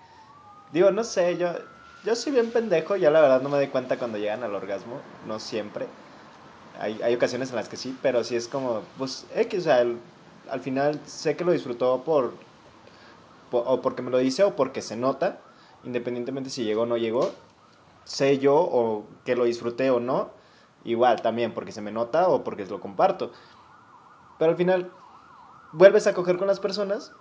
Digo, 0.72 0.92
no 0.92 1.04
sé, 1.06 1.38
yo, 1.38 1.50
yo 2.04 2.16
soy 2.16 2.34
bien 2.34 2.52
pendejo, 2.52 2.96
ya 2.98 3.12
la 3.12 3.22
verdad 3.22 3.42
no 3.42 3.50
me 3.50 3.58
doy 3.58 3.70
cuenta 3.70 4.00
cuando 4.00 4.18
llegan 4.20 4.44
al 4.44 4.56
orgasmo, 4.56 5.06
no 5.22 5.40
siempre. 5.40 5.92
Hay, 6.74 7.02
hay 7.04 7.16
ocasiones 7.16 7.52
en 7.52 7.58
las 7.58 7.70
que 7.70 7.78
sí, 7.78 7.98
pero 8.02 8.24
sí 8.24 8.36
es 8.36 8.48
como, 8.50 8.90
pues, 8.98 9.28
X, 9.36 9.60
o 9.62 9.64
sea, 9.64 9.82
el- 9.82 10.02
al 10.50 10.62
final 10.62 11.02
sé 11.08 11.36
que 11.38 11.46
lo 11.46 11.52
disfrutó 11.54 12.04
por, 12.06 12.40
po- 13.50 13.60
o 13.66 13.82
porque 13.82 14.02
me 14.02 14.12
lo 14.12 14.18
dice 14.18 14.44
o 14.44 14.56
porque 14.56 14.82
se 14.82 14.96
nota, 14.96 15.42
independientemente 15.84 16.50
si 16.50 16.64
llegó 16.64 16.84
o 16.84 16.86
no 16.86 16.98
llegó, 16.98 17.32
sé 18.06 18.40
yo 18.40 18.56
o 18.58 19.10
que 19.26 19.36
lo 19.38 19.46
disfruté 19.46 19.92
o 19.92 20.00
no, 20.00 20.37
igual 20.84 21.22
también 21.22 21.54
porque 21.54 21.72
se 21.72 21.82
me 21.82 21.92
nota 21.92 22.28
o 22.28 22.44
porque 22.44 22.66
lo 22.66 22.80
comparto. 22.80 23.32
Pero 24.38 24.52
al 24.52 24.58
final, 24.58 24.92
vuelves 25.72 26.08
a 26.08 26.14
coger 26.14 26.38
con 26.38 26.48
las 26.48 26.60
personas, 26.60 27.14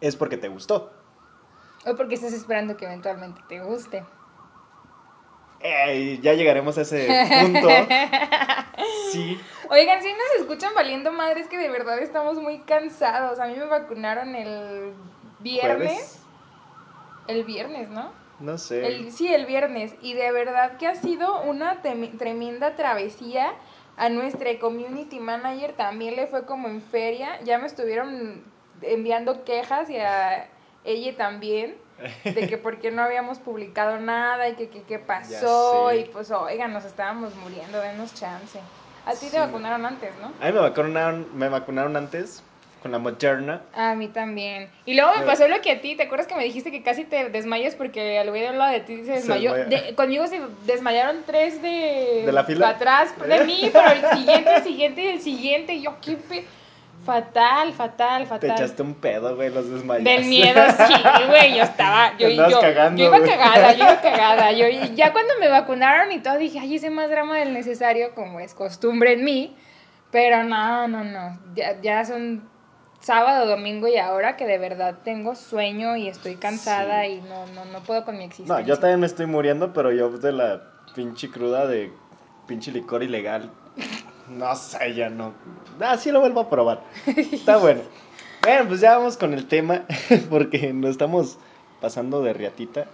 es 0.00 0.16
porque 0.16 0.36
te 0.36 0.48
gustó. 0.48 0.92
O 1.86 1.96
porque 1.96 2.14
estás 2.14 2.32
esperando 2.32 2.76
que 2.76 2.86
eventualmente 2.86 3.40
te 3.48 3.60
guste. 3.60 4.04
Ey, 5.60 6.20
ya 6.20 6.34
llegaremos 6.34 6.76
a 6.78 6.82
ese 6.82 7.08
punto. 7.42 7.68
Sí. 9.12 9.40
Oigan, 9.70 10.02
si 10.02 10.08
nos 10.08 10.40
escuchan 10.40 10.74
valiendo 10.74 11.12
madres 11.12 11.46
que 11.46 11.56
de 11.56 11.70
verdad 11.70 12.00
estamos 12.00 12.38
muy 12.38 12.58
cansados. 12.60 13.38
A 13.38 13.46
mí 13.46 13.54
me 13.54 13.66
vacunaron 13.66 14.34
el 14.34 14.92
viernes. 15.38 15.92
Jueves, 15.92 16.20
El 17.28 17.44
viernes, 17.44 17.88
¿no? 17.90 18.10
No 18.44 18.58
sé. 18.58 18.86
El, 18.86 19.10
sí, 19.12 19.32
el 19.32 19.46
viernes. 19.46 19.94
Y 20.02 20.12
de 20.14 20.30
verdad 20.32 20.76
que 20.76 20.86
ha 20.86 20.94
sido 20.94 21.42
una 21.42 21.80
tremenda 21.82 22.76
travesía. 22.76 23.52
A 23.96 24.08
nuestra 24.08 24.58
community 24.58 25.20
manager 25.20 25.72
también 25.74 26.16
le 26.16 26.26
fue 26.26 26.44
como 26.46 26.68
en 26.68 26.82
feria. 26.82 27.40
Ya 27.44 27.58
me 27.58 27.66
estuvieron 27.66 28.42
enviando 28.82 29.44
quejas 29.44 29.88
y 29.88 29.96
a 29.98 30.48
ella 30.84 31.16
también. 31.16 31.76
De 32.24 32.48
que 32.48 32.58
por 32.58 32.80
qué 32.80 32.90
no 32.90 33.02
habíamos 33.02 33.38
publicado 33.38 33.98
nada 34.00 34.48
y 34.48 34.54
que 34.56 34.68
que- 34.68 34.82
qué 34.82 34.98
pasó. 34.98 35.92
Y 35.94 36.04
pues, 36.06 36.30
oigan, 36.32 36.72
nos 36.72 36.84
estábamos 36.84 37.34
muriendo, 37.36 37.80
denos 37.80 38.12
chance. 38.14 38.60
A 39.06 39.12
ti 39.12 39.26
Sí. 39.26 39.30
te 39.30 39.38
vacunaron 39.38 39.86
antes, 39.86 40.10
¿no? 40.20 40.26
A 40.40 40.46
mí 40.46 40.52
me 40.52 40.58
vacunaron, 40.60 41.28
me 41.38 41.48
vacunaron 41.48 41.96
antes 41.96 42.42
con 42.84 42.92
la 42.92 42.98
Moderna. 42.98 43.62
A 43.74 43.94
mí 43.94 44.08
también. 44.08 44.68
Y 44.84 44.92
luego 44.92 45.12
me 45.12 45.20
Pero- 45.20 45.26
pasó 45.26 45.48
lo 45.48 45.58
que 45.62 45.72
a 45.72 45.80
ti, 45.80 45.96
¿te 45.96 46.02
acuerdas 46.02 46.26
que 46.26 46.34
me 46.34 46.44
dijiste 46.44 46.70
que 46.70 46.82
casi 46.82 47.04
te 47.04 47.30
desmayas 47.30 47.74
porque 47.76 48.18
al 48.18 48.28
güey 48.28 48.42
de 48.42 48.52
lado 48.52 48.72
de 48.72 48.80
ti 48.80 49.04
se 49.06 49.12
desmayó? 49.12 49.54
De- 49.54 49.94
conmigo 49.94 50.26
se 50.26 50.38
desmayaron 50.66 51.22
tres 51.24 51.62
de... 51.62 52.24
¿De 52.26 52.30
la 52.32 52.44
fila? 52.44 52.68
Atrás 52.68 53.14
de 53.26 53.44
mí, 53.44 53.70
pero 53.72 53.88
el 53.90 54.18
siguiente, 54.18 54.54
el 54.56 54.62
siguiente 54.62 55.02
y 55.02 55.08
el 55.08 55.20
siguiente. 55.22 55.72
Y 55.76 55.82
yo, 55.82 55.94
qué 56.02 56.16
pe- 56.16 56.44
Fatal, 57.06 57.72
fatal, 57.72 58.22
Te 58.22 58.28
fatal. 58.28 58.50
echaste 58.50 58.82
un 58.82 58.94
pedo, 58.94 59.34
güey, 59.36 59.50
los 59.50 59.70
desmayos. 59.70 60.04
Del 60.04 60.24
miedo, 60.26 60.60
sí, 60.86 60.94
güey, 61.28 61.54
yo 61.56 61.62
estaba, 61.62 62.12
yo, 62.18 62.28
Te 62.28 62.36
yo, 62.36 62.60
cagando, 62.60 62.98
yo 63.02 63.08
iba 63.08 63.18
güey. 63.18 63.30
cagada, 63.30 63.72
yo 63.72 63.84
iba 63.84 64.00
cagada, 64.02 64.52
yo, 64.52 64.68
y 64.68 64.94
ya 64.94 65.12
cuando 65.12 65.34
me 65.40 65.48
vacunaron 65.48 66.12
y 66.12 66.20
todo, 66.20 66.36
dije, 66.38 66.58
ay, 66.60 66.74
hice 66.74 66.88
más 66.90 67.10
drama 67.10 67.38
del 67.38 67.52
necesario, 67.54 68.14
como 68.14 68.40
es 68.40 68.54
costumbre 68.54 69.12
en 69.12 69.24
mí, 69.24 69.54
pero 70.10 70.44
no, 70.44 70.88
no, 70.88 71.04
no, 71.04 71.38
ya, 71.54 71.78
ya 71.82 72.04
son 72.06 72.48
sábado, 73.04 73.46
domingo 73.46 73.86
y 73.88 73.96
ahora 73.98 74.36
que 74.36 74.46
de 74.46 74.58
verdad 74.58 74.96
tengo 75.04 75.34
sueño 75.34 75.96
y 75.96 76.08
estoy 76.08 76.36
cansada 76.36 77.04
Sí. 77.04 77.12
y 77.12 77.20
no, 77.28 77.46
no, 77.54 77.64
no 77.66 77.80
puedo 77.80 78.04
con 78.04 78.16
mi 78.16 78.24
existencia. 78.24 78.54
No, 78.54 78.60
yo 78.66 78.78
también 78.78 79.00
me 79.00 79.06
estoy 79.06 79.26
muriendo, 79.26 79.72
pero 79.72 79.92
yo 79.92 80.08
de 80.10 80.32
la 80.32 80.62
pinche 80.94 81.30
cruda 81.30 81.66
de 81.66 81.92
pinche 82.46 82.72
licor 82.72 83.02
ilegal. 83.02 83.50
No 84.28 84.54
sé, 84.56 84.94
ya 84.94 85.10
no. 85.10 85.34
Ah, 85.80 85.96
sí 85.98 86.10
lo 86.10 86.20
vuelvo 86.20 86.40
a 86.40 86.48
probar. 86.50 86.80
Está 87.06 87.56
bueno. 87.58 87.82
Bueno, 88.42 88.68
pues 88.68 88.80
ya 88.80 88.96
vamos 88.96 89.16
con 89.16 89.32
el 89.34 89.46
tema, 89.48 89.82
porque 90.30 90.72
nos 90.72 90.90
estamos 90.90 91.38
pasando 91.80 92.22
de 92.22 92.32
riatita. 92.32 92.86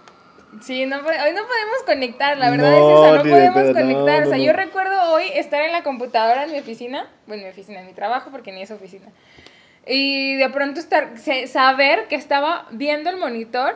Sí, 0.61 0.85
no, 0.85 0.97
hoy 0.97 1.03
no 1.03 1.43
podemos 1.47 1.83
conectar, 1.85 2.37
la 2.37 2.49
verdad 2.51 2.71
No, 2.71 2.75
es 2.77 2.99
esa, 2.99 3.17
no 3.17 3.23
de 3.23 3.29
podemos 3.29 3.55
pedo, 3.55 3.73
no, 3.73 3.79
conectar. 3.79 4.27
o 4.27 4.29
sea, 4.29 4.37
yo 4.37 4.51
recuerdo 4.51 5.13
hoy 5.13 5.23
estar 5.35 5.61
en 5.61 5.71
la 5.71 5.83
computadora 5.83 6.43
en 6.43 6.51
mi 6.51 6.59
oficina, 6.59 7.07
bueno, 7.25 7.43
en 7.43 7.47
mi 7.47 7.51
oficina, 7.53 7.79
en 7.79 7.87
mi 7.87 7.93
trabajo, 7.93 8.31
porque 8.31 8.51
ni 8.51 8.61
es 8.61 8.69
oficina. 8.71 9.07
Y 9.87 10.35
de 10.35 10.49
pronto 10.49 10.79
estar, 10.79 11.13
saber 11.47 12.07
que 12.07 12.15
estaba 12.15 12.67
viendo 12.71 13.09
el 13.09 13.17
monitor 13.17 13.75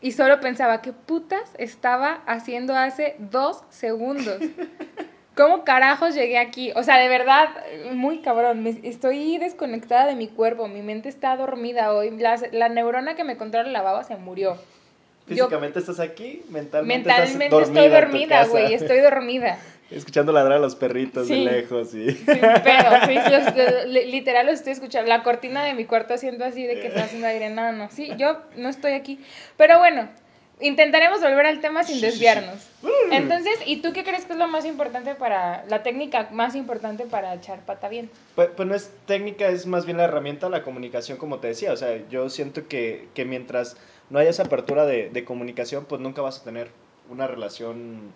y 0.00 0.12
solo 0.12 0.40
pensaba, 0.40 0.80
¿qué 0.82 0.92
putas 0.92 1.42
estaba 1.58 2.20
haciendo 2.26 2.74
hace 2.74 3.16
dos 3.18 3.62
segundos? 3.70 4.38
¿Cómo 5.36 5.64
carajos 5.64 6.14
llegué 6.14 6.38
aquí? 6.38 6.72
O 6.74 6.82
sea, 6.82 6.98
de 6.98 7.08
verdad, 7.08 7.48
muy 7.92 8.20
cabrón. 8.20 8.62
me- 8.62 8.80
estoy 8.82 9.38
desconectada 9.38 10.06
de 10.06 10.14
mi 10.14 10.28
cuerpo. 10.28 10.68
Mi 10.68 10.82
mente 10.82 11.08
está 11.08 11.36
dormida 11.36 11.92
hoy. 11.92 12.10
La, 12.10 12.38
la 12.52 12.68
neurona 12.68 13.14
que 13.14 13.24
me 13.24 13.36
controla 13.36 13.68
la 13.70 13.82
baba 13.82 14.04
se 14.04 14.16
murió. 14.16 14.56
Yo- 15.28 15.44
Físicamente 15.44 15.78
estás 15.78 16.00
aquí, 16.00 16.42
mentalmente, 16.50 17.08
Mentalmente 17.08 17.44
estás 17.56 17.60
dormida 17.68 17.82
estoy 17.84 18.00
dormida, 18.00 18.44
güey. 18.46 18.74
Estoy 18.74 18.98
dormida. 19.00 19.58
Escuchando 19.90 20.32
ladrar 20.32 20.58
a 20.58 20.60
los 20.60 20.76
perritos 20.76 21.26
Sí. 21.26 21.44
de 21.44 21.50
lejos 21.50 21.94
y... 21.94 22.12
Sin 22.12 22.24
pedo. 22.26 23.06
Sí, 23.06 23.14
los- 23.30 23.86
li- 23.88 24.10
literal 24.10 24.46
lo 24.46 24.52
estoy 24.52 24.72
escuchando. 24.72 25.08
La 25.08 25.22
cortina 25.22 25.64
de 25.64 25.74
mi 25.74 25.84
cuarto 25.84 26.14
haciendo 26.14 26.44
así 26.44 26.64
de 26.66 26.80
que 26.80 26.88
está 26.88 27.04
haciendo 27.04 27.26
aire. 27.26 27.50
No, 27.50 27.72
no. 27.72 27.88
Sí, 27.90 28.10
yo 28.16 28.40
no 28.56 28.68
estoy 28.68 28.92
aquí. 28.92 29.18
Pero 29.56 29.78
bueno, 29.78 30.08
intentaremos 30.60 31.20
volver 31.20 31.46
al 31.46 31.60
tema 31.60 31.82
sin 31.84 32.00
desviarnos. 32.00 32.68
Entonces, 33.10 33.54
¿y 33.66 33.82
tú 33.82 33.92
qué 33.92 34.04
crees 34.04 34.24
que 34.26 34.32
es 34.34 34.38
lo 34.38 34.46
más 34.46 34.64
importante 34.64 35.14
para. 35.14 35.64
La 35.68 35.82
técnica 35.82 36.28
más 36.30 36.54
importante 36.54 37.04
para 37.06 37.34
echar 37.34 37.60
pata 37.66 37.88
bien? 37.88 38.10
Pues, 38.36 38.50
pues 38.56 38.68
no 38.68 38.74
es 38.74 38.92
técnica, 39.06 39.48
es 39.48 39.66
más 39.66 39.86
bien 39.86 39.96
la 39.98 40.04
herramienta, 40.04 40.48
la 40.48 40.62
comunicación, 40.62 41.18
como 41.18 41.38
te 41.38 41.48
decía. 41.48 41.72
O 41.72 41.76
sea, 41.76 41.98
yo 42.08 42.30
siento 42.30 42.68
que, 42.68 43.08
que 43.14 43.24
mientras 43.24 43.76
no 44.08 44.18
haya 44.18 44.30
esa 44.30 44.44
apertura 44.44 44.86
de, 44.86 45.10
de 45.10 45.24
comunicación, 45.24 45.84
pues 45.84 46.00
nunca 46.00 46.22
vas 46.22 46.40
a 46.40 46.44
tener 46.44 46.68
una 47.08 47.26
relación 47.26 48.12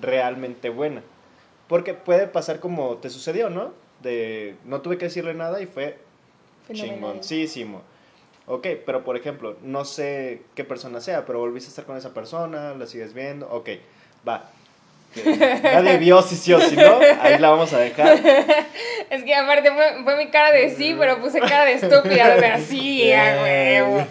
realmente 0.00 0.70
buena. 0.70 1.02
Porque 1.68 1.94
puede 1.94 2.26
pasar 2.26 2.60
como 2.60 2.96
te 2.96 3.10
sucedió, 3.10 3.50
¿no? 3.50 3.72
De 4.02 4.56
no 4.64 4.80
tuve 4.80 4.98
que 4.98 5.06
decirle 5.06 5.34
nada 5.34 5.60
y 5.60 5.66
fue 5.66 5.98
Fenomenal. 6.66 6.96
chingoncísimo. 6.96 7.82
Ok, 8.46 8.66
pero 8.84 9.04
por 9.04 9.16
ejemplo, 9.16 9.56
no 9.62 9.84
sé 9.84 10.42
qué 10.54 10.64
persona 10.64 11.00
sea, 11.00 11.24
pero 11.24 11.38
volviste 11.38 11.68
a 11.68 11.70
estar 11.70 11.84
con 11.84 11.96
esa 11.96 12.12
persona, 12.12 12.74
la 12.74 12.86
sigues 12.86 13.14
viendo, 13.14 13.48
ok, 13.48 13.70
va. 14.26 14.50
Nadie 15.62 15.98
vio 15.98 16.22
si 16.22 16.36
sí 16.36 16.52
o 16.52 16.60
si 16.60 16.74
no, 16.74 16.98
ahí 17.20 17.38
la 17.38 17.50
vamos 17.50 17.72
a 17.72 17.78
dejar. 17.78 18.18
Es 19.10 19.24
que 19.24 19.34
aparte 19.34 19.70
fue, 19.70 20.02
fue 20.04 20.16
mi 20.16 20.30
cara 20.30 20.52
de 20.52 20.70
sí, 20.74 20.96
pero 20.98 21.20
puse 21.20 21.38
cara 21.38 21.66
de 21.66 21.74
estúpida, 21.74 22.34
de 22.36 22.46
así, 22.46 23.12
a 23.12 23.42
huevo. 23.42 24.06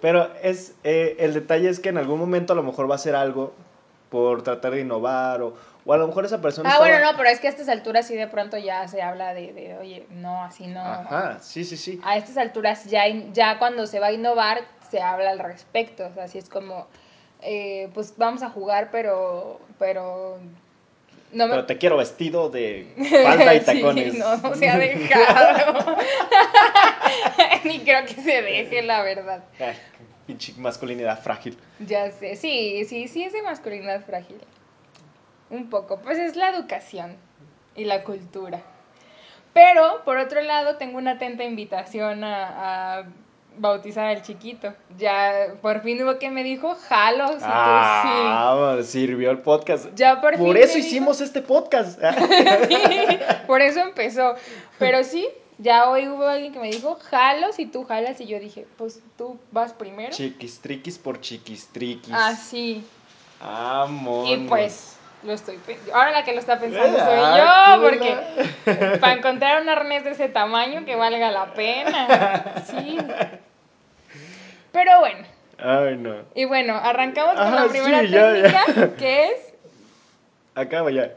Pero 0.00 0.28
es, 0.42 0.74
eh, 0.82 1.16
el 1.20 1.34
detalle 1.34 1.68
es 1.68 1.78
que 1.78 1.90
en 1.90 1.98
algún 1.98 2.18
momento 2.18 2.52
a 2.52 2.56
lo 2.56 2.64
mejor 2.64 2.90
va 2.90 2.96
a 2.96 2.98
ser 2.98 3.14
algo 3.14 3.54
por 4.16 4.42
tratar 4.42 4.72
de 4.72 4.80
innovar 4.80 5.42
o, 5.42 5.54
o 5.84 5.92
a 5.92 5.96
lo 5.98 6.06
mejor 6.06 6.24
esa 6.24 6.40
persona... 6.40 6.70
Ah, 6.70 6.72
estaba- 6.72 6.88
bueno, 6.88 7.04
no, 7.12 7.16
pero 7.18 7.28
es 7.28 7.38
que 7.38 7.48
a 7.48 7.50
estas 7.50 7.68
alturas 7.68 8.06
sí 8.06 8.16
de 8.16 8.26
pronto 8.26 8.56
ya 8.56 8.88
se 8.88 9.02
habla 9.02 9.34
de, 9.34 9.52
de 9.52 9.76
oye, 9.76 10.06
no, 10.10 10.42
así 10.42 10.66
no. 10.66 10.80
Ajá, 10.80 11.38
sí, 11.42 11.64
sí, 11.64 11.76
sí. 11.76 12.00
A 12.02 12.16
estas 12.16 12.38
alturas 12.38 12.86
ya, 12.86 13.02
ya 13.34 13.58
cuando 13.58 13.86
se 13.86 14.00
va 14.00 14.06
a 14.06 14.12
innovar 14.12 14.62
se 14.90 15.02
habla 15.02 15.30
al 15.30 15.38
respecto, 15.40 16.06
o 16.06 16.14
sea, 16.14 16.24
así 16.24 16.38
es 16.38 16.48
como, 16.48 16.86
eh, 17.42 17.90
pues 17.92 18.14
vamos 18.16 18.42
a 18.42 18.48
jugar, 18.48 18.88
pero, 18.90 19.60
pero... 19.78 20.38
No 21.32 21.44
me... 21.46 21.50
Pero 21.50 21.66
te 21.66 21.76
quiero 21.76 21.96
vestido 21.98 22.48
de 22.48 22.94
falda 23.24 23.54
y 23.54 23.58
Sí, 23.60 23.66
tacones. 23.66 24.14
no, 24.14 24.36
no 24.38 24.54
se 24.54 24.70
ha 24.70 24.78
dejado. 24.78 25.96
Ni 27.64 27.80
creo 27.80 28.04
que 28.06 28.14
se 28.14 28.42
deje, 28.42 28.82
la 28.82 29.02
verdad. 29.02 29.44
Ay, 29.60 29.76
pinche 30.26 30.54
masculinidad 30.56 31.20
frágil. 31.20 31.58
Ya 31.80 32.10
sé, 32.10 32.36
sí, 32.36 32.84
sí, 32.86 33.08
sí 33.08 33.24
es 33.24 33.32
de 33.32 33.42
masculinidad 33.42 34.02
frágil. 34.04 34.38
Un 35.50 35.68
poco, 35.70 35.98
pues 36.00 36.18
es 36.18 36.34
la 36.36 36.48
educación 36.50 37.16
y 37.74 37.84
la 37.84 38.02
cultura. 38.04 38.60
Pero, 39.52 40.02
por 40.04 40.18
otro 40.18 40.42
lado, 40.42 40.76
tengo 40.76 40.98
una 40.98 41.12
atenta 41.12 41.44
invitación 41.44 42.24
a, 42.24 42.98
a 42.98 43.04
bautizar 43.58 44.06
al 44.06 44.22
chiquito. 44.22 44.74
Ya, 44.98 45.54
por 45.62 45.80
fin 45.82 46.02
hubo 46.02 46.18
que 46.18 46.30
me 46.30 46.42
dijo, 46.44 46.74
jalo, 46.88 47.28
si 47.28 47.34
tú 47.34 47.38
sí. 47.40 47.44
Ah, 47.48 48.78
sirvió 48.82 49.30
el 49.30 49.38
podcast. 49.38 49.86
Ya 49.94 50.20
por, 50.20 50.36
fin 50.36 50.44
Por 50.44 50.56
eso 50.56 50.74
dijo- 50.74 50.86
hicimos 50.86 51.20
este 51.20 51.42
podcast. 51.42 51.98
por 53.46 53.62
eso 53.62 53.80
empezó. 53.80 54.34
Pero 54.78 55.04
sí, 55.04 55.26
ya 55.58 55.88
hoy 55.88 56.08
hubo 56.08 56.26
alguien 56.26 56.52
que 56.52 56.58
me 56.58 56.70
dijo, 56.70 56.98
jalo 57.10 57.52
si 57.52 57.66
tú 57.66 57.84
jalas. 57.84 58.20
Y 58.20 58.26
yo 58.26 58.38
dije, 58.40 58.66
pues 58.76 59.00
tú 59.16 59.38
vas 59.52 59.72
primero. 59.72 60.10
Chiquistriquis 60.12 60.98
por 60.98 61.20
chiquistriquis. 61.20 62.12
Así. 62.14 62.84
Amor. 63.40 64.26
Y 64.28 64.46
pues 64.48 64.96
lo 65.22 65.32
estoy 65.32 65.58
ahora 65.92 66.10
la 66.12 66.24
que 66.24 66.32
lo 66.34 66.38
está 66.40 66.58
pensando 66.60 66.98
soy 66.98 67.06
Ah, 67.18 67.76
yo 67.78 67.88
chula. 67.90 67.90
porque 68.64 68.98
para 69.00 69.14
encontrar 69.14 69.60
un 69.62 69.68
arnés 69.68 70.04
de 70.04 70.10
ese 70.10 70.28
tamaño 70.28 70.84
que 70.84 70.94
valga 70.94 71.30
la 71.32 71.52
pena 71.54 72.54
sí 72.66 72.98
pero 74.72 75.00
bueno 75.00 75.26
Ay, 75.58 75.96
no. 75.96 76.16
y 76.34 76.44
bueno 76.44 76.76
arrancamos 76.76 77.34
con 77.34 77.42
Ajá, 77.46 77.64
la 77.64 77.68
primera 77.70 78.00
sí, 78.02 78.08
ya, 78.08 78.32
técnica 78.32 78.64
ya. 78.74 78.96
que 78.96 79.24
es 79.30 79.54
Acaba 80.54 80.90
ya. 80.90 81.10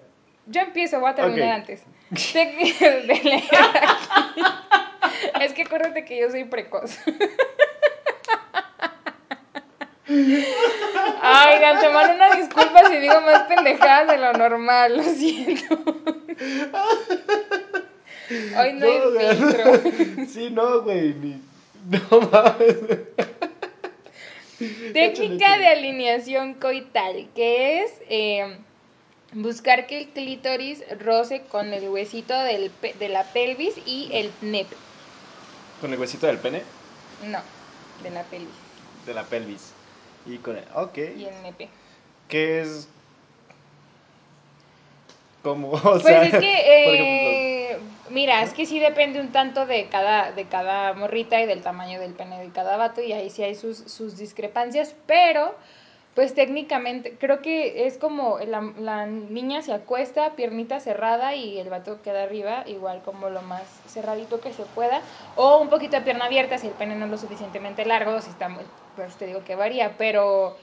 yo 0.48 0.62
empiezo 0.62 1.00
voy 1.02 1.12
a 1.12 1.16
terminar 1.16 1.50
Ok. 1.50 1.56
antes 1.56 1.84
Técnica 2.34 2.90
de 2.90 3.04
leer 3.24 3.44
aquí. 3.54 4.42
es 5.42 5.54
que 5.54 5.62
acuérdate 5.64 6.06
que 6.06 6.20
yo 6.20 6.30
soy 6.30 6.44
precoz 6.46 6.98
Ay, 11.22 11.60
de 11.60 11.66
antemano 11.66 12.16
una 12.16 12.36
disculpa 12.36 12.88
si 12.90 12.98
digo 12.98 13.22
más 13.22 13.44
pendejadas 13.44 14.08
de 14.08 14.18
lo 14.18 14.34
normal, 14.34 14.98
lo 14.98 15.04
siento. 15.04 15.76
Hoy 18.58 18.74
no, 18.74 18.86
hay 18.86 19.00
güey. 19.00 19.36
filtro. 19.36 20.26
Sí, 20.28 20.50
no, 20.50 20.82
güey. 20.82 21.14
ni- 21.14 21.42
No 21.90 22.22
mames. 22.32 22.78
Técnica 24.94 25.58
de 25.58 25.68
alineación 25.68 26.56
coital, 26.56 27.28
que 27.36 27.84
es 27.84 27.92
eh, 28.10 28.58
buscar 29.34 29.88
que 29.88 29.98
el 30.00 30.14
clítoris 30.14 30.84
roce 31.00 31.48
con 31.48 31.74
el 31.74 31.90
huesito 31.90 32.38
del 32.40 32.72
pe- 32.72 32.94
de 32.94 33.10
la 33.10 33.34
pelvis 33.34 33.76
y 33.78 34.10
el 34.14 34.36
nepe. 34.42 34.78
Con 35.80 35.94
el 35.94 36.00
huesito 36.00 36.28
del 36.28 36.40
pene, 36.40 36.64
No, 37.34 37.44
de 38.00 38.10
la 38.10 38.24
pelvis 38.30 38.58
de 39.06 39.14
la 39.14 39.30
pelvis. 39.30 39.74
Y 40.26 40.40
con 40.40 40.58
el. 40.58 40.66
Ok. 40.76 40.98
y 41.16 41.26
el 41.26 41.42
nepe. 41.44 41.70
¿Qué 42.28 42.62
es? 42.62 42.90
¿Cómo? 45.42 45.72
O 45.86 46.00
Pues 46.02 46.06
sea, 46.06 46.24
es 46.24 46.38
que, 46.38 46.48
eh, 47.74 47.80
mira, 48.10 48.42
es 48.44 48.54
que 48.54 48.66
sí 48.66 48.80
depende 48.80 49.20
un 49.20 49.32
tanto 49.32 49.66
de 49.66 49.90
cada, 49.90 50.32
de 50.32 50.48
cada 50.48 50.94
morrita 50.94 51.42
y 51.42 51.46
del 51.46 51.62
tamaño 51.62 52.00
del 52.00 52.14
pene 52.14 52.40
de 52.40 52.52
cada 52.52 52.78
vato 52.78 53.02
y 53.02 53.12
ahí 53.12 53.30
sí 53.30 53.44
hay 53.44 53.56
sus, 53.56 53.78
sus 53.80 54.18
discrepancias, 54.18 54.96
pero 55.06 55.56
pues 56.16 56.34
técnicamente 56.36 57.18
creo 57.20 57.42
que 57.42 57.86
es 57.88 57.98
como 57.98 58.40
la, 58.40 58.62
la 58.80 59.06
niña 59.06 59.62
se 59.62 59.72
acuesta, 59.74 60.36
piernita 60.36 60.80
cerrada 60.80 61.36
y 61.36 61.60
el 61.60 61.70
vato 61.70 62.02
queda 62.02 62.24
arriba, 62.24 62.64
igual 62.68 63.02
como 63.04 63.30
lo 63.30 63.42
más 63.42 63.82
cerradito 63.88 64.42
que 64.42 64.52
se 64.52 64.64
pueda, 64.66 65.02
o 65.36 65.60
un 65.60 65.70
poquito 65.70 65.96
de 65.98 66.02
pierna 66.04 66.26
abierta 66.26 66.58
si 66.58 66.68
el 66.68 66.74
pene 66.74 66.96
no 66.96 67.06
es 67.06 67.12
lo 67.12 67.18
suficientemente 67.18 67.86
largo, 67.86 68.20
si 68.22 68.32
está 68.32 68.50
muy, 68.50 68.66
pues 68.96 69.16
te 69.18 69.26
digo 69.28 69.44
que 69.44 69.56
varía, 69.56 69.96
pero... 69.98 70.58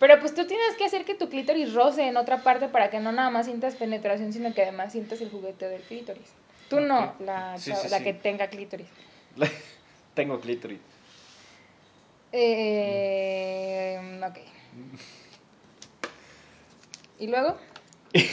Pero 0.00 0.20
pues 0.20 0.32
tú 0.32 0.46
tienes 0.46 0.76
que 0.76 0.84
hacer 0.84 1.04
que 1.04 1.16
tu 1.16 1.28
clítoris 1.28 1.74
roce 1.74 2.06
en 2.06 2.16
otra 2.16 2.44
parte 2.44 2.68
para 2.68 2.88
que 2.88 3.00
no 3.00 3.10
nada 3.10 3.30
más 3.30 3.46
sientas 3.46 3.74
penetración, 3.74 4.32
sino 4.32 4.54
que 4.54 4.62
además 4.62 4.92
sientas 4.92 5.20
el 5.20 5.28
juguete 5.28 5.68
del 5.68 5.82
clítoris. 5.82 6.30
Tú 6.68 6.78
no, 6.78 7.14
la, 7.18 7.58
Sí, 7.58 7.72
chava- 7.72 7.82
sí, 7.82 7.88
la 7.90 7.98
sí. 7.98 8.04
que 8.04 8.12
tenga 8.12 8.46
clítoris. 8.46 8.86
Tengo 10.14 10.38
clítoris. 10.40 10.78
Eh, 12.32 13.98
ok. 14.22 14.57
¿Y 17.18 17.26
luego? 17.26 17.56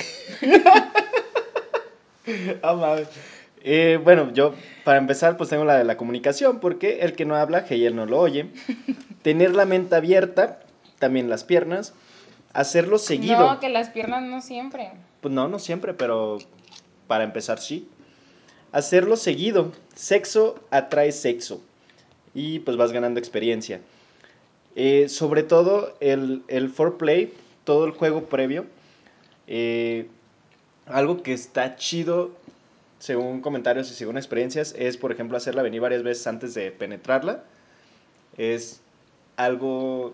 Eh, 3.67 3.99
bueno, 4.03 4.31
yo 4.31 4.53
para 4.83 4.99
empezar 4.99 5.37
pues 5.37 5.49
tengo 5.49 5.65
la 5.65 5.77
de 5.77 5.83
la 5.83 5.97
comunicación 5.97 6.59
porque 6.59 6.99
el 6.99 7.13
que 7.13 7.25
no 7.25 7.35
habla, 7.35 7.65
que 7.65 7.83
él 7.85 7.95
no 7.95 8.05
lo 8.05 8.19
oye. 8.19 8.51
Tener 9.23 9.55
la 9.55 9.65
mente 9.65 9.95
abierta, 9.95 10.59
también 10.99 11.29
las 11.29 11.43
piernas. 11.43 11.93
Hacerlo 12.53 12.99
seguido. 12.99 13.39
No, 13.39 13.59
que 13.59 13.69
las 13.69 13.89
piernas 13.89 14.21
no 14.21 14.41
siempre. 14.41 14.91
Pues 15.21 15.33
no, 15.33 15.47
no 15.47 15.57
siempre, 15.57 15.95
pero 15.95 16.37
para 17.07 17.23
empezar 17.23 17.59
sí. 17.59 17.89
Hacerlo 18.71 19.17
seguido. 19.17 19.71
Sexo 19.95 20.59
atrae 20.69 21.11
sexo. 21.11 21.59
Y 22.35 22.59
pues 22.59 22.77
vas 22.77 22.91
ganando 22.91 23.19
experiencia. 23.19 23.81
Eh, 24.75 25.07
sobre 25.09 25.43
todo 25.43 25.95
el, 26.01 26.43
el 26.47 26.69
foreplay, 26.69 27.33
todo 27.63 27.85
el 27.85 27.91
juego 27.91 28.25
previo. 28.25 28.65
eh, 29.47 30.07
algo 30.85 31.23
que 31.23 31.33
está 31.33 31.75
chido, 31.77 32.31
según 32.99 33.41
comentarios 33.41 33.89
y 33.91 33.95
según 33.95 34.17
experiencias, 34.17 34.75
es 34.77 34.97
por 34.97 35.11
ejemplo 35.11 35.37
hacerla 35.37 35.63
venir 35.63 35.81
varias 35.81 36.03
veces 36.03 36.27
antes 36.27 36.53
de 36.53 36.71
penetrarla. 36.71 37.43
Es 38.37 38.81
algo 39.37 40.13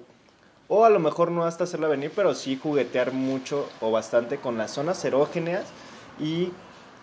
o 0.67 0.85
a 0.85 0.89
lo 0.89 0.99
mejor 0.99 1.31
no 1.31 1.43
hasta 1.45 1.65
hacerla 1.65 1.87
venir, 1.89 2.13
pero 2.15 2.33
sí 2.33 2.55
juguetear 2.55 3.11
mucho 3.11 3.75
o 3.81 3.91
bastante 3.91 4.39
con 4.39 4.57
las 4.57 4.71
zonas 4.71 5.03
erógenas 5.03 5.75
y 6.17 6.53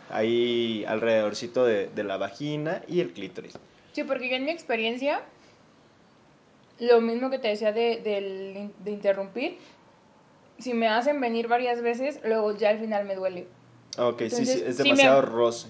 ahí 0.09 0.85
alrededorcito 0.89 1.65
de, 1.67 1.89
de 1.89 2.05
la 2.05 2.17
vagina 2.17 2.83
y 2.89 3.01
el 3.01 3.13
clítoris. 3.13 3.55
Sí, 3.93 4.05
porque 4.05 4.31
yo 4.31 4.37
en 4.37 4.45
mi 4.47 4.51
experiencia, 4.53 5.23
lo 6.81 7.01
mismo 7.01 7.31
que 7.31 7.39
te 7.39 7.49
decía 7.49 7.73
de, 7.73 8.01
del 8.03 8.57
in- 8.57 8.75
de 8.79 8.91
interrumpir, 8.91 9.59
si 10.59 10.75
me 10.75 10.89
hacen 10.89 11.21
venir 11.21 11.49
varias 11.49 11.81
veces, 11.83 12.21
luego 12.25 12.57
ya 12.57 12.71
al 12.71 12.79
final 12.79 13.05
me 13.05 13.15
duele. 13.15 13.47
Ok, 13.97 14.23
Entonces, 14.23 14.49
sí, 14.49 14.63
es 14.67 14.77
sí 14.77 14.83
me- 14.83 14.89
demasiado 14.89 15.23
roce. 15.23 15.69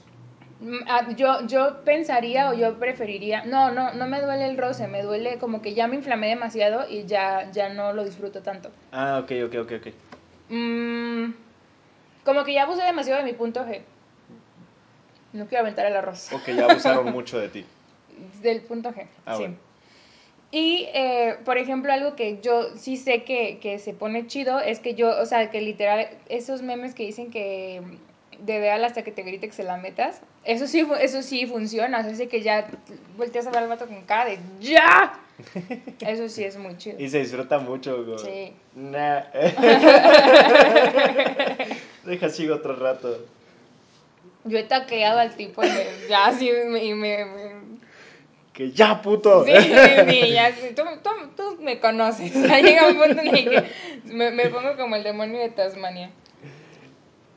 Mm, 0.61 0.79
ah, 0.89 1.09
Yo, 1.17 1.47
yo 1.47 1.85
pensaría 1.85 2.51
o 2.51 2.55
yo 2.55 2.79
preferiría, 2.79 3.45
no, 3.45 3.71
no, 3.71 3.93
no 3.95 4.07
me 4.09 4.21
duele 4.21 4.47
el 4.49 4.57
roce, 4.59 4.89
me 4.89 5.03
duele 5.03 5.39
como 5.39 5.63
que 5.63 5.75
ya 5.75 5.87
me 5.87 5.95
inflamé 5.97 6.29
demasiado 6.29 6.89
y 6.89 7.05
ya, 7.07 7.51
ya 7.53 7.69
no 7.73 7.93
lo 7.93 8.05
disfruto 8.05 8.43
tanto. 8.43 8.71
Ah, 8.93 9.21
ok, 9.23 9.31
ok, 9.47 9.55
ok, 9.63 9.73
ok. 9.81 9.93
Mm, 10.49 11.33
como 12.25 12.45
que 12.45 12.55
ya 12.55 12.65
abusé 12.65 12.83
demasiado 12.83 13.21
de 13.23 13.31
mi 13.31 13.35
punto 13.37 13.65
G. 13.65 13.83
No 15.33 15.47
quiero 15.47 15.63
aventar 15.63 15.87
el 15.87 15.95
arroz. 15.97 16.33
Ok, 16.33 16.49
ya 16.57 16.65
abusaron 16.65 17.07
mucho 17.13 17.39
de 17.39 17.49
ti. 17.51 17.65
Del 18.43 18.63
punto 18.63 18.91
G. 18.91 19.07
Ah, 19.27 19.37
sí. 19.37 19.43
bueno. 19.43 19.57
Y, 20.51 20.89
eh, 20.95 21.37
por 21.45 21.59
ejemplo, 21.59 21.93
algo 21.93 22.17
que 22.17 22.41
yo 22.41 22.75
sí 22.77 22.97
sé 22.97 23.23
que, 23.25 23.59
que 23.61 23.79
se 23.79 23.93
pone 23.93 24.27
chido 24.27 24.59
es 24.61 24.79
que 24.81 24.95
yo, 24.95 25.11
o 25.21 25.27
sea, 25.27 25.51
que 25.51 25.61
literal, 25.61 26.09
esos 26.31 26.63
memes 26.63 26.95
que 26.95 27.03
dicen 27.05 27.31
que 27.31 27.83
de 28.39 28.59
véala 28.61 28.87
hasta 28.87 29.03
que 29.03 29.11
te 29.13 29.23
grite 29.25 29.49
que 29.49 29.53
se 29.53 29.65
la 29.65 29.77
metas, 29.77 30.23
eso 30.45 30.67
sí, 30.67 30.87
eso 31.01 31.21
sí 31.23 31.45
funciona. 31.47 31.99
O 31.99 32.03
sea, 32.03 32.13
ese 32.13 32.29
que 32.29 32.41
ya 32.41 32.67
volteas 33.19 33.47
a 33.47 33.51
ver 33.51 33.65
al 33.65 33.69
vato 33.69 33.87
con 33.87 34.01
cara 34.03 34.25
de 34.31 34.39
¡Ya! 34.61 35.13
Eso 36.01 36.29
sí 36.29 36.43
es 36.43 36.57
muy 36.57 36.77
chido. 36.79 36.99
Y 36.99 37.09
se 37.09 37.21
disfruta 37.21 37.61
mucho. 37.61 38.05
güey. 38.05 38.19
Sí. 38.19 38.53
Nah. 38.75 39.21
Deja 42.05 42.29
sigo 42.29 42.57
otro 42.57 42.75
rato. 42.75 43.25
Yo 44.45 44.59
he 44.59 44.65
taqueado 44.65 45.21
al 45.21 45.37
tipo 45.37 45.63
ya 46.09 46.27
así 46.27 46.51
y 46.51 46.93
me, 46.95 47.25
me- 47.25 47.58
Que 48.59 48.73
ya, 48.73 49.01
puto. 49.01 49.45
Sí, 49.45 49.53
sí, 49.53 50.33
ya, 50.33 50.53
sí, 50.53 50.75
tú, 50.75 50.83
tú, 51.05 51.11
tú 51.37 51.63
me 51.63 51.79
conoces. 51.79 52.33
Ya 52.49 52.59
llega 52.59 52.89
un 52.89 52.97
punto 52.97 53.21
en 53.21 53.29
el 53.29 53.49
que 53.51 53.65
me, 54.07 54.33
me 54.33 54.49
pongo 54.49 54.77
como 54.77 54.97
el 54.97 55.05
demonio 55.05 55.39
de 55.39 55.51
Tasmania. 55.51 56.11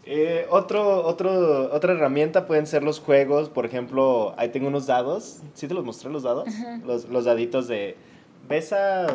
Eh, 0.04 0.48
otro, 0.50 1.06
otro, 1.06 1.72
otra 1.72 1.94
herramienta 1.94 2.48
pueden 2.48 2.66
ser 2.66 2.82
los 2.82 3.00
juegos. 3.00 3.50
Por 3.50 3.68
ejemplo, 3.68 4.34
ahí 4.36 4.50
tengo 4.50 4.68
unos 4.68 4.88
dados. 4.88 5.42
¿Sí 5.54 5.68
te 5.68 5.76
los 5.76 5.86
mostré 5.86 6.10
los 6.10 6.24
dados? 6.24 6.50
los, 6.84 7.08
los 7.08 7.26
daditos 7.26 7.68
de 7.68 7.96
besa 8.50 9.06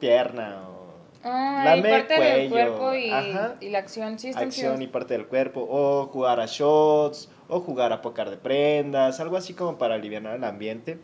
pierna 0.00 0.62
o 0.70 0.86
Ah, 1.22 1.74
y 1.76 1.82
Lame 1.82 1.90
parte 1.90 2.14
del 2.14 2.48
cuello, 2.48 2.78
cuerpo 2.78 2.94
y, 2.94 3.10
ajá. 3.10 3.56
y 3.60 3.68
la 3.68 3.78
acción, 3.80 4.18
sí, 4.18 4.28
están 4.28 4.44
acción 4.44 4.80
y 4.80 4.86
parte 4.86 5.12
del 5.12 5.26
cuerpo. 5.26 5.66
O 5.68 6.06
jugar 6.06 6.40
a 6.40 6.46
shots. 6.46 7.28
O 7.48 7.60
jugar 7.60 7.92
a 7.92 8.00
pocar 8.00 8.30
de 8.30 8.38
prendas. 8.38 9.20
Algo 9.20 9.36
así 9.36 9.52
como 9.52 9.76
para 9.76 9.96
aliviar 9.96 10.24
el 10.24 10.42
ambiente. 10.42 10.98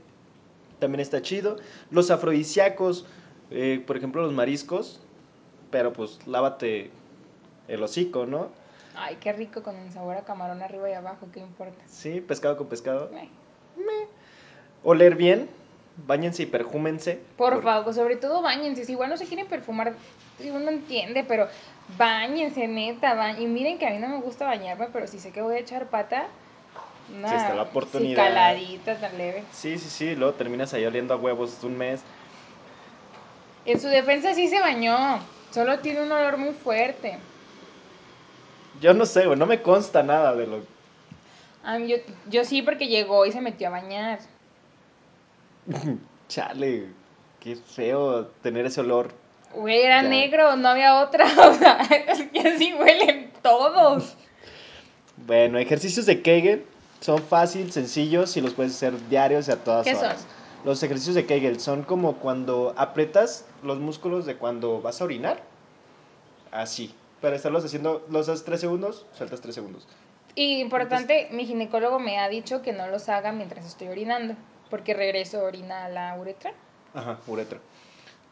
También 0.83 0.99
está 1.01 1.23
chido. 1.23 1.59
Los 1.93 2.11
afrodisíacos. 2.11 3.07
eh, 3.53 3.81
por 3.87 3.97
ejemplo, 3.97 4.21
los 4.23 4.33
mariscos. 4.33 5.01
Pero 5.71 5.93
pues 5.93 6.19
lávate 6.27 6.91
el 7.69 7.81
hocico, 7.85 8.27
¿no? 8.27 8.49
Ay, 8.97 9.17
qué 9.21 9.33
rico 9.33 9.63
con 9.63 9.77
el 9.77 9.93
sabor 9.93 10.17
a 10.17 10.23
camarón 10.25 10.61
arriba 10.61 10.91
y 10.91 10.95
abajo, 10.95 11.29
¿qué 11.33 11.39
importa? 11.41 11.81
Sí, 11.87 12.21
pescado 12.21 12.57
con 12.57 12.67
pescado. 12.67 13.11
Oler 14.83 15.15
bien, 15.15 15.49
bañense 16.09 16.43
y 16.43 16.47
perfúmense. 16.47 17.21
Por 17.37 17.63
favor, 17.63 17.95
sobre 17.95 18.17
todo 18.17 18.43
bañense. 18.43 18.85
Si 18.85 18.93
igual 18.93 19.09
no 19.11 19.17
se 19.17 19.27
quieren 19.27 19.47
perfumar, 19.47 19.95
si 20.41 20.51
uno 20.51 20.69
entiende, 20.69 21.23
pero 21.25 21.47
bañense, 21.97 22.67
neta. 22.67 23.15
ba- 23.15 23.39
Y 23.39 23.47
miren 23.47 23.79
que 23.79 23.87
a 23.87 23.91
mí 23.91 23.99
no 23.99 24.09
me 24.09 24.21
gusta 24.21 24.45
bañarme, 24.47 24.89
pero 24.93 25.07
si 25.07 25.21
sé 25.21 25.31
que 25.31 25.41
voy 25.43 25.55
a 25.55 25.59
echar 25.61 25.87
pata, 25.87 26.27
una 27.11 27.29
Si 27.29 27.35
está 27.35 27.55
la 27.55 27.63
oportunidad. 27.63 28.25
caladita 28.25 28.97
tan 28.99 29.17
leve. 29.19 29.45
Sí, 29.53 29.79
sí, 29.79 29.89
sí, 29.91 30.15
luego 30.17 30.35
terminas 30.35 30.73
ahí 30.75 30.85
oliendo 30.85 31.15
a 31.15 31.17
huevos 31.17 31.59
un 31.63 31.77
mes. 31.77 32.03
En 33.65 33.81
su 33.81 33.89
defensa 33.89 34.35
sí 34.35 34.49
se 34.49 34.61
bañó, 34.61 35.21
solo 35.53 35.79
tiene 35.81 36.03
un 36.03 36.11
olor 36.13 36.37
muy 36.37 36.53
fuerte. 36.53 37.19
Yo 38.81 38.95
no 38.95 39.07
sé, 39.07 39.27
güey, 39.27 39.39
no 39.39 39.47
me 39.47 39.63
consta 39.63 40.03
nada 40.03 40.35
de 40.35 40.47
lo... 40.47 40.61
A 41.65 41.79
mí, 41.79 41.87
yo, 41.89 41.97
yo 42.29 42.45
sí 42.45 42.63
porque 42.63 42.89
llegó 42.89 43.25
y 43.25 43.31
se 43.33 43.41
metió 43.41 43.69
a 43.69 43.71
bañar. 43.71 44.19
Chale, 46.29 46.89
qué 47.41 47.57
feo 47.57 48.27
tener 48.43 48.67
ese 48.67 48.81
olor. 48.81 49.13
Güey, 49.55 49.83
era 49.83 50.03
Ya. 50.03 50.09
negro, 50.09 50.57
no 50.57 50.69
había 50.69 51.01
otra. 51.01 51.27
O 51.49 51.55
sea, 51.55 51.79
es 52.09 52.23
que 52.33 52.41
así 52.41 52.75
huelen 52.75 53.31
todos. 53.43 54.17
Bueno, 55.19 55.59
ejercicios 55.59 56.07
de 56.07 56.23
Kegel 56.23 56.65
son 57.03 57.19
fácil, 57.19 57.71
sencillos 57.71 58.37
y 58.37 58.41
los 58.41 58.55
puedes 58.55 58.75
hacer 58.75 58.95
diarios 59.09 59.49
y 59.49 59.53
a 59.53 59.63
todas 59.63 59.85
¿Qué 59.85 59.95
horas. 59.95 60.21
son? 60.21 60.27
Los 60.65 60.83
ejercicios 60.83 61.15
de 61.17 61.27
Kegel 61.27 61.61
son 61.61 61.83
como 61.83 62.17
cuando 62.17 62.73
aprietas 62.77 63.45
los 63.63 63.79
músculos 63.81 64.25
de 64.25 64.37
cuando 64.37 64.81
vas 64.81 65.01
a 65.01 65.05
orinar. 65.05 65.43
Así. 66.51 66.95
Para 67.21 67.37
estarlos 67.37 67.65
haciendo, 67.65 68.05
los 68.11 68.29
haces 68.29 68.45
3 68.45 68.61
segundos, 68.61 69.07
sueltas 69.13 69.41
3 69.41 69.55
segundos. 69.55 69.87
Y 70.35 70.61
importante, 70.61 71.29
mi 71.33 71.45
ginecólogo 71.47 71.99
me 71.99 72.19
ha 72.19 72.29
dicho 72.29 72.63
que 72.63 72.73
no 72.73 72.87
los 72.89 73.09
haga 73.09 73.33
mientras 73.33 73.67
estoy 73.67 73.89
orinando, 73.89 74.35
porque 74.71 74.95
regreso 74.95 75.43
orina 75.45 75.85
a 75.85 75.89
la 75.89 76.17
uretra. 76.19 76.53
Ajá, 76.95 77.19
uretra. 77.27 77.59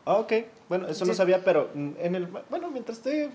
Ah, 0.07 0.15
ok. 0.17 0.33
Bueno, 0.69 0.89
eso 0.89 1.05
no 1.05 1.12
Sí. 1.12 1.17
sabía, 1.19 1.45
pero 1.45 1.71
en 1.75 2.15
el... 2.15 2.27
Bueno, 2.27 2.71
mientras 2.71 2.99
estoy 2.99 3.31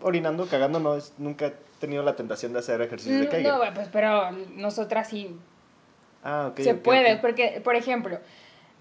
orinando, 0.00 0.46
cagando, 0.46 0.78
no 0.78 0.94
es, 0.94 1.12
nunca 1.18 1.52
tenido 1.78 2.02
la 2.02 2.16
tentación 2.16 2.52
de 2.52 2.60
hacer 2.60 2.80
ejercicios 2.80 3.20
de 3.20 3.26
Mm, 3.26 3.30
Kegel. 3.30 3.52
No, 3.52 3.74
pues 3.74 3.88
pero 3.92 4.30
nosotras 4.54 5.08
sí 5.08 5.36
ah, 6.24 6.48
ok. 6.50 6.60
se 6.60 6.74
puede, 6.74 7.16
porque, 7.16 7.60
por 7.62 7.76
ejemplo, 7.76 8.18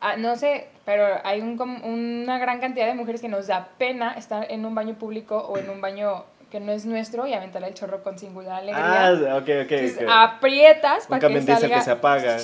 ah, 0.02 0.15
no 0.17 0.36
sé, 0.36 0.67
pero 0.86 1.06
hay 1.24 1.41
un, 1.41 1.60
una 1.60 2.38
gran 2.39 2.60
cantidad 2.60 2.86
de 2.88 2.93
mujeres 2.93 3.22
que 3.22 3.30
nos 3.30 3.48
da 3.48 3.69
pena 3.78 4.13
estar 4.13 4.50
en 4.52 4.65
un 4.65 4.76
baño 4.76 4.96
público 4.96 5.38
o 5.38 5.58
en 5.58 5.69
un 5.69 5.82
baño 5.82 6.26
que 6.52 6.60
no 6.60 6.72
es 6.72 6.86
nuestro 6.86 7.28
y 7.28 7.34
aventar 7.34 7.63
el 7.63 7.74
chorro 7.74 8.04
con 8.04 8.17
singular 8.17 8.62
alegría. 8.62 9.08
Ah, 9.08 9.38
ok, 9.38 9.41
ok. 9.41 9.72
Entonces 9.72 10.08
aprietas 10.10 11.08
para 11.08 11.28
que 11.28 11.41
salga. 11.41 11.78
que 11.78 11.82
se 11.82 11.91
apaga. 11.91 12.38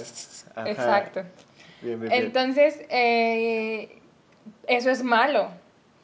Ajá. 0.56 0.70
Exacto. 0.70 1.22
Bien, 1.82 2.00
bien, 2.00 2.10
bien. 2.12 2.24
Entonces, 2.26 2.82
eh, 2.90 4.00
eso 4.68 4.90
es 4.90 5.04
malo 5.04 5.50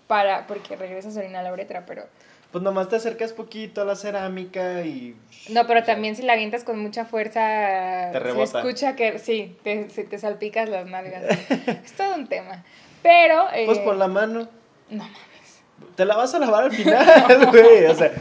para 0.07 0.47
porque 0.47 0.75
regresas 0.75 1.17
a 1.17 1.19
orinar 1.19 1.43
la 1.43 1.51
uretra, 1.51 1.85
pero 1.85 2.05
Pues 2.51 2.63
nomás 2.63 2.87
te 2.87 2.95
acercas 2.95 3.33
poquito 3.33 3.81
a 3.81 3.85
la 3.85 3.95
cerámica 3.95 4.81
y... 4.81 5.15
no, 5.49 5.67
pero 5.67 5.83
también 5.83 6.15
si 6.15 6.23
la 6.23 6.33
avientas 6.33 6.63
con 6.63 6.79
mucha 6.79 7.03
fuerza, 7.05 8.09
Te 8.13 8.33
se 8.33 8.43
escucha 8.43 8.95
que 8.95 9.19
sí, 9.19 9.57
te, 9.63 9.83
te 9.85 10.17
salpicas 10.17 10.69
las 10.69 10.85
nalgas. 10.85 11.23
es 11.83 11.91
todo 11.93 12.15
un 12.15 12.27
tema. 12.27 12.63
Pero 13.03 13.51
eh, 13.53 13.65
Pues 13.65 13.79
pon 13.79 13.99
la 13.99 14.07
mano. 14.07 14.47
no 14.89 15.03
mames. 15.03 15.17
Te 15.95 16.05
la 16.05 16.15
vas 16.15 16.33
a 16.33 16.39
lavar 16.39 16.63
al 16.65 16.71
final, 16.71 17.05
güey. 17.51 17.85
O 17.85 17.95
sea, 17.95 18.11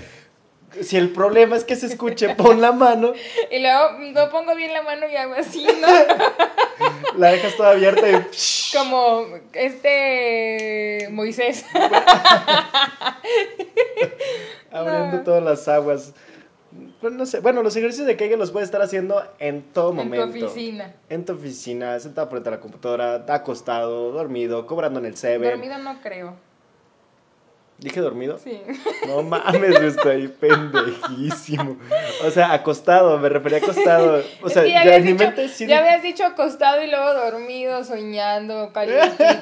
si 0.82 0.96
el 0.96 1.10
problema 1.10 1.56
es 1.56 1.64
que 1.64 1.76
se 1.76 1.86
escuche, 1.86 2.34
pon 2.34 2.60
la 2.60 2.72
mano, 2.72 3.12
Y 3.50 3.60
luego 3.60 3.98
no 4.12 4.30
pongo 4.30 4.54
bien 4.54 4.72
la 4.72 4.82
mano 4.82 5.08
y 5.08 5.16
hago 5.16 5.34
así, 5.34 5.66
¿no? 5.66 5.86
la 7.18 7.30
dejas 7.30 7.56
toda 7.56 7.70
abierta 7.70 8.08
y... 8.10 8.14
Como 8.76 9.26
este 9.52 11.08
Moisés. 11.10 11.64
abriendo 14.70 15.16
No. 15.18 15.22
todas 15.22 15.42
las 15.42 15.66
aguas. 15.68 16.12
Pues 17.00 17.12
no 17.14 17.24
sé. 17.26 17.40
Bueno, 17.40 17.62
los 17.62 17.74
ejercicios 17.76 18.06
de 18.06 18.16
Kegel 18.16 18.38
los 18.38 18.50
puedes 18.50 18.68
estar 18.68 18.82
haciendo 18.82 19.22
en 19.38 19.62
todo 19.72 19.90
en 19.92 19.96
tu 19.96 20.02
momento. 20.04 20.46
oficina. 20.46 20.94
En 21.08 21.24
tu 21.24 21.32
oficina, 21.34 21.98
sentado 22.00 22.28
frente 22.28 22.48
a 22.48 22.52
la 22.52 22.60
computadora, 22.60 23.24
acostado, 23.28 24.12
dormido, 24.12 24.66
cobrando 24.66 24.98
en 25.00 25.06
el 25.06 25.16
Seven. 25.16 25.50
Dormido 25.50 25.78
no 25.78 26.00
creo. 26.02 26.34
¿Dije 27.78 28.00
dormido? 28.00 28.38
Sí. 28.38 28.62
No 29.06 29.22
mames, 29.22 29.78
estoy 29.80 30.28
pendejísimo. 30.28 31.76
O 32.24 32.30
sea, 32.30 32.52
acostado, 32.54 33.18
me 33.18 33.28
refería 33.28 33.58
a 33.58 33.60
acostado. 33.60 34.22
O 34.42 34.48
sea, 34.48 34.62
es 34.62 34.68
que 34.68 34.72
ya, 34.72 34.80
habías 34.80 34.96
en 34.96 35.04
mi 35.04 35.12
dicho, 35.12 35.24
mente 35.24 35.48
sí. 35.50 35.66
ya 35.66 35.78
habías 35.80 36.02
dicho 36.02 36.24
acostado 36.24 36.82
y 36.82 36.86
luego 36.88 37.12
dormido, 37.12 37.84
soñando, 37.84 38.72
calientito. 38.72 39.24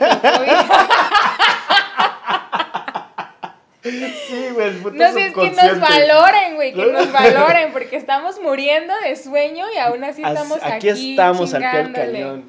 Sí, 3.83 4.49
güey, 4.55 4.69
el 4.69 4.77
puto 4.77 4.95
no 4.97 5.13
sé, 5.13 5.27
es 5.27 5.35
que 5.35 5.51
nos 5.51 5.79
valoren, 5.79 6.55
güey, 6.55 6.73
que 6.73 6.87
nos 6.87 7.13
valoren, 7.13 7.71
porque 7.73 7.97
estamos 7.97 8.41
muriendo 8.41 8.95
de 9.05 9.15
sueño 9.15 9.67
y 9.75 9.79
aún 9.79 10.03
así 10.05 10.25
As- 10.25 10.33
estamos 10.33 10.59
aquí. 10.63 10.89
aquí. 10.89 11.11
estamos 11.11 11.53
al 11.53 11.61
pie 11.71 11.83
del 11.83 11.93
cañón. 11.93 12.45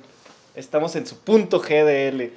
Estamos 0.56 0.96
en 0.96 1.06
su 1.06 1.20
punto 1.20 1.60
GDL. 1.60 2.32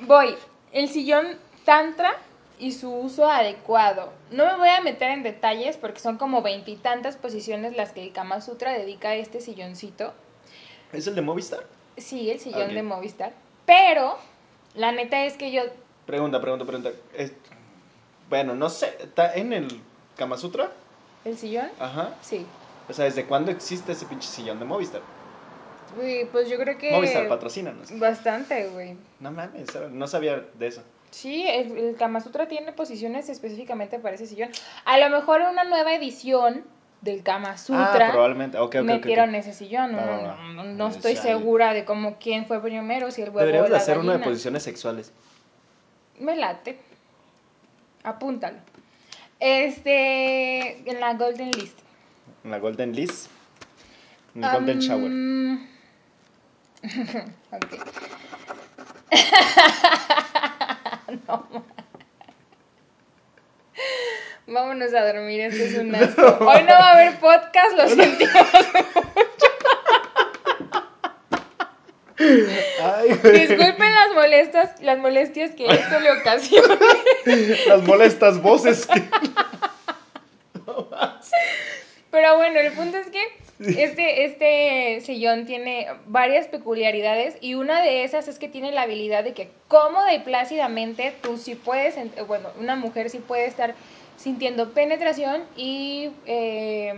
Voy, 0.00 0.34
el 0.72 0.88
sillón 0.88 1.26
tantra 1.64 2.16
y 2.62 2.70
su 2.70 2.94
uso 2.94 3.26
adecuado. 3.28 4.12
No 4.30 4.44
me 4.46 4.56
voy 4.56 4.68
a 4.68 4.80
meter 4.82 5.10
en 5.10 5.24
detalles 5.24 5.76
porque 5.76 5.98
son 5.98 6.16
como 6.16 6.42
veintitantas 6.42 7.16
posiciones 7.16 7.76
las 7.76 7.90
que 7.90 8.04
el 8.04 8.12
Kama 8.12 8.40
Sutra 8.40 8.72
dedica 8.72 9.08
a 9.08 9.14
este 9.16 9.40
silloncito. 9.40 10.12
¿Es 10.92 11.08
el 11.08 11.16
de 11.16 11.22
Movistar? 11.22 11.64
Sí, 11.96 12.30
el 12.30 12.38
sillón 12.38 12.72
de 12.72 12.82
Movistar. 12.84 13.32
Pero 13.66 14.16
la 14.74 14.92
neta 14.92 15.24
es 15.24 15.36
que 15.36 15.50
yo 15.50 15.62
Pregunta, 16.06 16.40
pregunta, 16.40 16.64
pregunta. 16.64 16.90
Es- 17.14 17.32
Bueno, 18.28 18.54
no 18.54 18.70
sé. 18.70 18.96
¿Está 19.00 19.34
en 19.34 19.52
el 19.52 19.80
Kama 20.16 20.38
Sutra? 20.38 20.70
¿El 21.24 21.36
sillón? 21.36 21.68
Ajá. 21.80 22.14
Sí. 22.22 22.46
O 22.88 22.92
sea, 22.92 23.06
¿desde 23.06 23.24
cuándo 23.26 23.50
existe 23.50 23.90
ese 23.90 24.06
pinche 24.06 24.28
sillón 24.28 24.60
de 24.60 24.64
Movistar? 24.64 25.00
Uy, 26.00 26.28
pues 26.30 26.48
yo 26.48 26.56
creo 26.58 26.78
que... 26.78 26.92
Movistar, 26.92 27.26
patrocínanos. 27.28 27.98
Bastante, 27.98 28.68
güey. 28.68 28.96
No 29.18 29.32
mames, 29.32 29.68
no 29.90 30.06
sabía 30.06 30.44
de 30.54 30.66
eso. 30.68 30.82
Sí, 31.12 31.44
el, 31.46 31.76
el 31.76 31.96
Kama 31.96 32.20
Sutra 32.20 32.48
tiene 32.48 32.72
posiciones 32.72 33.28
específicamente 33.28 33.98
para 33.98 34.14
ese 34.16 34.26
sillón. 34.26 34.50
A 34.86 34.98
lo 34.98 35.10
mejor 35.10 35.42
en 35.42 35.48
una 35.48 35.62
nueva 35.64 35.94
edición 35.94 36.64
del 37.02 37.22
Kama 37.22 37.58
Sutra 37.58 38.08
Ah, 38.08 38.10
probablemente. 38.12 38.56
Ok, 38.58 38.64
ok, 38.64 38.74
ok, 38.76 38.80
ok. 38.80 38.86
metieron 38.86 39.34
ese 39.34 39.52
sillón. 39.52 39.92
No, 39.92 40.00
no, 40.00 40.36
no, 40.54 40.64
no 40.64 40.88
estoy 40.88 41.14
sale. 41.16 41.28
segura 41.28 41.74
de 41.74 41.84
cómo 41.84 42.16
quién 42.18 42.46
fue 42.46 42.62
primero, 42.62 43.10
si 43.10 43.20
el 43.22 43.28
huevo 43.28 43.40
Deberíamos 43.40 43.66
o 43.66 43.72
de 43.72 43.76
la 43.76 43.82
hacer 43.82 43.98
uno 43.98 44.12
de 44.12 44.20
posiciones 44.20 44.62
sexuales. 44.62 45.12
Me 46.18 46.34
late. 46.34 46.78
Apúntalo. 48.04 48.58
Este, 49.38 50.88
en 50.90 50.98
la 51.00 51.14
Golden 51.14 51.50
List. 51.50 51.78
En 52.44 52.50
la 52.52 52.58
Golden 52.58 52.92
List. 52.94 53.28
En 54.34 54.44
el 54.44 54.50
Golden 54.50 54.78
Shower. 54.78 55.12
Ok. 57.52 57.66
no. 61.28 61.46
Vámonos 64.46 64.92
a 64.92 65.06
dormir, 65.06 65.40
esto 65.42 65.62
es 65.62 65.78
un 65.78 65.94
asco. 66.02 66.38
Hoy 66.40 66.62
no 66.62 66.72
va 66.72 66.90
a 66.90 66.92
haber 66.92 67.18
podcast, 67.20 67.76
lo 67.76 67.88
sentimos. 67.88 68.34
Ay, 72.18 73.18
güey. 73.22 73.46
Disculpen 73.46 73.94
las 73.94 74.14
molestias, 74.14 74.80
las 74.82 74.98
molestias 74.98 75.52
que 75.52 75.66
esto 75.66 76.00
le 76.00 76.12
ocasiona. 76.12 76.78
Las 77.66 77.82
molestas 77.82 78.40
voces 78.40 78.86
que. 78.86 79.02
Pero 82.10 82.36
bueno, 82.36 82.60
el 82.60 82.72
punto 82.72 82.98
es 82.98 83.06
que 83.08 83.41
este, 83.60 84.24
este 84.24 85.00
sillón 85.00 85.46
tiene 85.46 85.86
varias 86.06 86.46
peculiaridades 86.48 87.36
y 87.40 87.54
una 87.54 87.82
de 87.82 88.04
esas 88.04 88.28
es 88.28 88.38
que 88.38 88.48
tiene 88.48 88.72
la 88.72 88.82
habilidad 88.82 89.24
de 89.24 89.32
que 89.32 89.48
cómoda 89.68 90.14
y 90.14 90.20
plácidamente 90.20 91.12
tú 91.22 91.36
sí 91.36 91.54
puedes, 91.54 91.96
bueno, 92.26 92.48
una 92.58 92.76
mujer 92.76 93.10
sí 93.10 93.18
puede 93.18 93.46
estar 93.46 93.74
sintiendo 94.16 94.70
penetración 94.70 95.42
y 95.56 96.10
eh, 96.26 96.94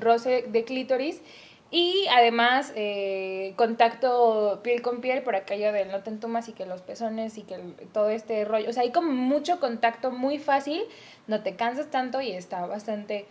roce. 0.00 0.44
de 0.46 0.64
clítoris. 0.64 1.20
Y 1.68 2.06
además, 2.16 2.72
eh, 2.76 3.52
contacto 3.56 4.60
piel 4.62 4.82
con 4.82 5.00
piel 5.00 5.22
por 5.22 5.34
aquello 5.34 5.72
del 5.72 5.90
no 5.90 6.00
te 6.00 6.10
entumas 6.10 6.48
y 6.48 6.52
que 6.52 6.64
los 6.64 6.80
pezones 6.80 7.36
y 7.38 7.42
que 7.42 7.58
todo 7.92 8.08
este 8.08 8.44
rollo. 8.44 8.70
O 8.70 8.72
sea, 8.72 8.84
hay 8.84 8.92
como 8.92 9.10
mucho 9.10 9.58
contacto 9.58 10.12
muy 10.12 10.38
fácil, 10.38 10.80
no 11.26 11.42
te 11.42 11.56
cansas 11.56 11.90
tanto 11.90 12.20
y 12.20 12.30
está 12.30 12.64
bastante 12.66 13.26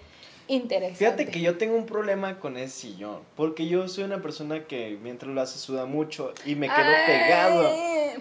interesante. 0.48 0.98
Fíjate 0.98 1.28
que 1.28 1.42
yo 1.42 1.58
tengo 1.58 1.76
un 1.76 1.86
problema 1.86 2.40
con 2.40 2.58
ese 2.58 2.70
sillón, 2.80 3.20
porque 3.36 3.68
yo 3.68 3.88
soy 3.88 4.04
una 4.04 4.22
persona 4.22 4.66
que 4.66 4.98
mientras 5.02 5.34
lo 5.34 5.42
hace 5.42 5.60
suda 5.60 5.86
mucho 5.86 6.34
y 6.46 6.56
me 6.56 6.68
quedo 6.68 6.92
pegado. 7.06 7.74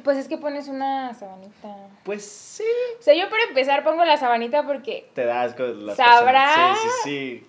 Pues 0.03 0.19
es 0.19 0.29
que 0.29 0.37
pones 0.39 0.69
una 0.69 1.15
sabanita. 1.15 1.77
Pues 2.03 2.25
sí. 2.25 2.65
O 2.99 3.03
sea, 3.03 3.15
yo 3.15 3.31
para 3.31 3.45
empezar 3.45 3.85
pongo 3.85 4.05
la 4.05 4.17
sabanita 4.17 4.67
porque... 4.67 5.09
Te 5.15 5.25
das 5.25 5.55
con 5.55 5.87
las 5.87 5.97
Sabrá... 5.97 6.75
Sí, 6.75 6.89
sí, 7.05 7.47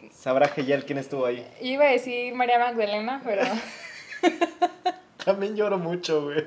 sí. 0.00 0.10
Sabrá 0.12 0.48
Geyel 0.48 0.84
quién 0.84 0.98
estuvo 0.98 1.26
ahí. 1.26 1.46
Iba 1.60 1.84
a 1.84 1.90
decir 1.90 2.34
María 2.34 2.58
Magdalena, 2.58 3.22
pero... 3.24 3.42
También 5.24 5.54
lloro 5.56 5.78
mucho, 5.78 6.24
güey. 6.24 6.44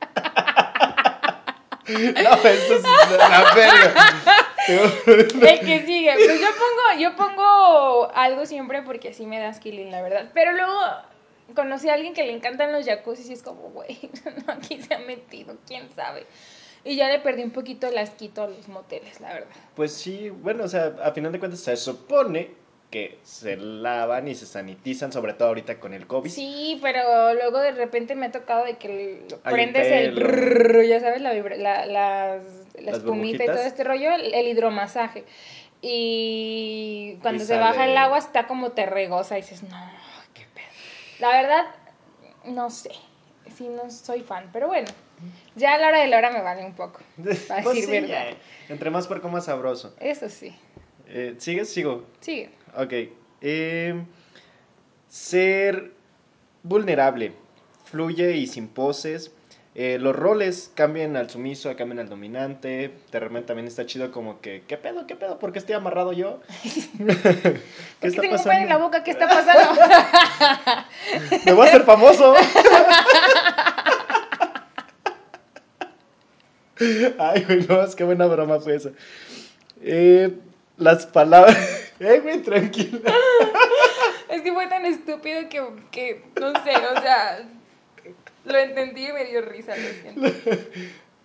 no, 1.88 2.34
esto 2.34 2.74
es 2.74 2.82
la 2.82 3.54
verga. 3.54 4.44
El 5.06 5.60
que 5.60 5.86
sigue. 5.86 6.12
Pues 6.14 6.40
yo 6.40 6.48
pongo, 6.48 7.00
yo 7.00 7.16
pongo 7.16 8.10
algo 8.14 8.46
siempre 8.46 8.82
porque 8.82 9.08
así 9.08 9.26
me 9.26 9.38
das 9.38 9.60
killing, 9.60 9.90
la 9.90 10.02
verdad. 10.02 10.30
Pero 10.34 10.52
luego 10.52 10.74
conocí 11.54 11.88
a 11.88 11.94
alguien 11.94 12.14
que 12.14 12.24
le 12.24 12.32
encantan 12.32 12.72
los 12.72 12.84
jacuzzi 12.84 13.30
y 13.30 13.32
es 13.32 13.42
como, 13.42 13.70
güey, 13.70 13.98
no, 14.46 14.52
aquí 14.52 14.80
se 14.82 14.94
ha 14.94 14.98
metido, 14.98 15.56
quién 15.66 15.88
sabe. 15.94 16.26
Y 16.84 16.96
ya 16.96 17.08
le 17.08 17.18
perdí 17.18 17.42
un 17.42 17.50
poquito 17.50 17.88
el 17.88 17.98
asquito 17.98 18.42
a 18.42 18.48
los 18.48 18.68
moteles, 18.68 19.20
la 19.20 19.34
verdad. 19.34 19.48
Pues 19.74 19.92
sí, 19.92 20.30
bueno, 20.30 20.64
o 20.64 20.68
sea, 20.68 20.94
a 21.02 21.12
final 21.12 21.32
de 21.32 21.38
cuentas 21.38 21.60
se 21.60 21.76
supone 21.76 22.50
que 22.90 23.18
se 23.22 23.56
lavan 23.56 24.28
y 24.28 24.34
se 24.34 24.46
sanitizan, 24.46 25.12
sobre 25.12 25.34
todo 25.34 25.48
ahorita 25.48 25.78
con 25.78 25.92
el 25.92 26.06
COVID. 26.06 26.30
Sí, 26.30 26.78
pero 26.80 27.34
luego 27.34 27.58
de 27.58 27.72
repente 27.72 28.14
me 28.14 28.26
ha 28.26 28.32
tocado 28.32 28.64
de 28.64 28.78
que 28.78 29.26
prendes 29.44 29.86
el... 29.86 30.88
ya 30.88 31.00
sabes, 31.00 31.20
la, 31.20 31.34
la, 31.34 31.86
las 31.86 32.57
la 32.82 32.92
espumita 32.92 33.44
y 33.44 33.46
todo 33.46 33.58
este 33.58 33.84
rollo, 33.84 34.12
el, 34.12 34.48
hidromasaje. 34.48 35.24
Y 35.80 37.18
cuando 37.22 37.44
se 37.44 37.56
baja 37.56 37.86
el 37.86 37.96
agua 37.96 38.18
está 38.18 38.46
como 38.46 38.72
te 38.72 38.86
regosa 38.86 39.38
y 39.38 39.42
dices, 39.42 39.62
no, 39.62 39.90
qué 40.34 40.44
pedo. 40.54 40.66
La 41.20 41.28
verdad, 41.28 41.66
no 42.44 42.70
sé. 42.70 42.90
Sí, 43.56 43.68
no 43.68 43.90
soy 43.90 44.20
fan, 44.20 44.50
pero 44.52 44.68
bueno. 44.68 44.88
Ya 45.56 45.74
a 45.74 45.78
la 45.78 45.88
hora 45.88 46.00
de 46.00 46.08
la 46.08 46.18
hora 46.18 46.30
me 46.30 46.42
vale 46.42 46.64
un 46.64 46.74
poco. 46.74 47.00
Para 47.48 47.62
pues 47.62 47.76
decir 47.76 48.02
verdad. 48.02 48.34
Entre 48.68 48.90
más 48.90 49.06
puerco, 49.06 49.28
más 49.28 49.46
sabroso. 49.46 49.94
Eso 50.00 50.28
sí. 50.28 50.54
Eh, 51.08 51.34
¿Sigues? 51.38 51.72
Sigo. 51.72 52.04
Sigue. 52.20 52.50
Ok. 52.76 52.92
Eh, 53.40 54.04
ser 55.08 55.92
vulnerable. 56.62 57.32
Fluye 57.84 58.36
y 58.36 58.46
sin 58.46 58.68
poses. 58.68 59.32
Eh, 59.80 59.96
los 60.00 60.16
roles 60.16 60.72
cambian 60.74 61.16
al 61.16 61.30
sumiso, 61.30 61.76
cambian 61.76 62.00
al 62.00 62.08
dominante. 62.08 62.90
De 63.12 63.20
repente 63.20 63.46
también 63.46 63.68
está 63.68 63.86
chido 63.86 64.10
como 64.10 64.40
que, 64.40 64.64
¿qué 64.66 64.76
pedo, 64.76 65.06
qué 65.06 65.14
pedo? 65.14 65.38
¿Por 65.38 65.52
qué 65.52 65.60
estoy 65.60 65.76
amarrado 65.76 66.12
yo? 66.12 66.40
¿Qué 66.64 67.60
¿Por 68.00 68.10
qué 68.10 68.20
tengo 68.20 68.34
un 68.34 68.50
en 68.50 68.68
la 68.68 68.78
boca? 68.78 69.04
¿Qué 69.04 69.12
está 69.12 69.28
pasando? 69.28 69.80
Me 71.46 71.52
voy 71.52 71.64
a 71.64 71.68
hacer 71.68 71.84
famoso. 71.84 72.34
Ay, 77.20 77.44
güey, 77.44 77.64
no, 77.68 77.80
es 77.80 77.94
que 77.94 78.02
buena 78.02 78.26
broma 78.26 78.58
fue 78.58 78.74
esa. 78.74 78.90
Eh, 79.80 80.36
las 80.76 81.06
palabras... 81.06 81.56
Eh, 82.00 82.18
güey, 82.18 82.42
tranquila. 82.42 83.12
es 84.28 84.42
que 84.42 84.52
fue 84.52 84.66
tan 84.66 84.84
estúpido 84.86 85.48
que, 85.48 85.62
que, 85.92 86.24
no 86.40 86.52
sé, 86.64 86.76
o 86.76 87.00
sea 87.00 87.48
lo 88.44 88.58
entendí 88.58 89.06
y 89.06 89.12
me 89.12 89.24
dio 89.24 89.42
risa, 89.42 89.74
lo 89.76 90.28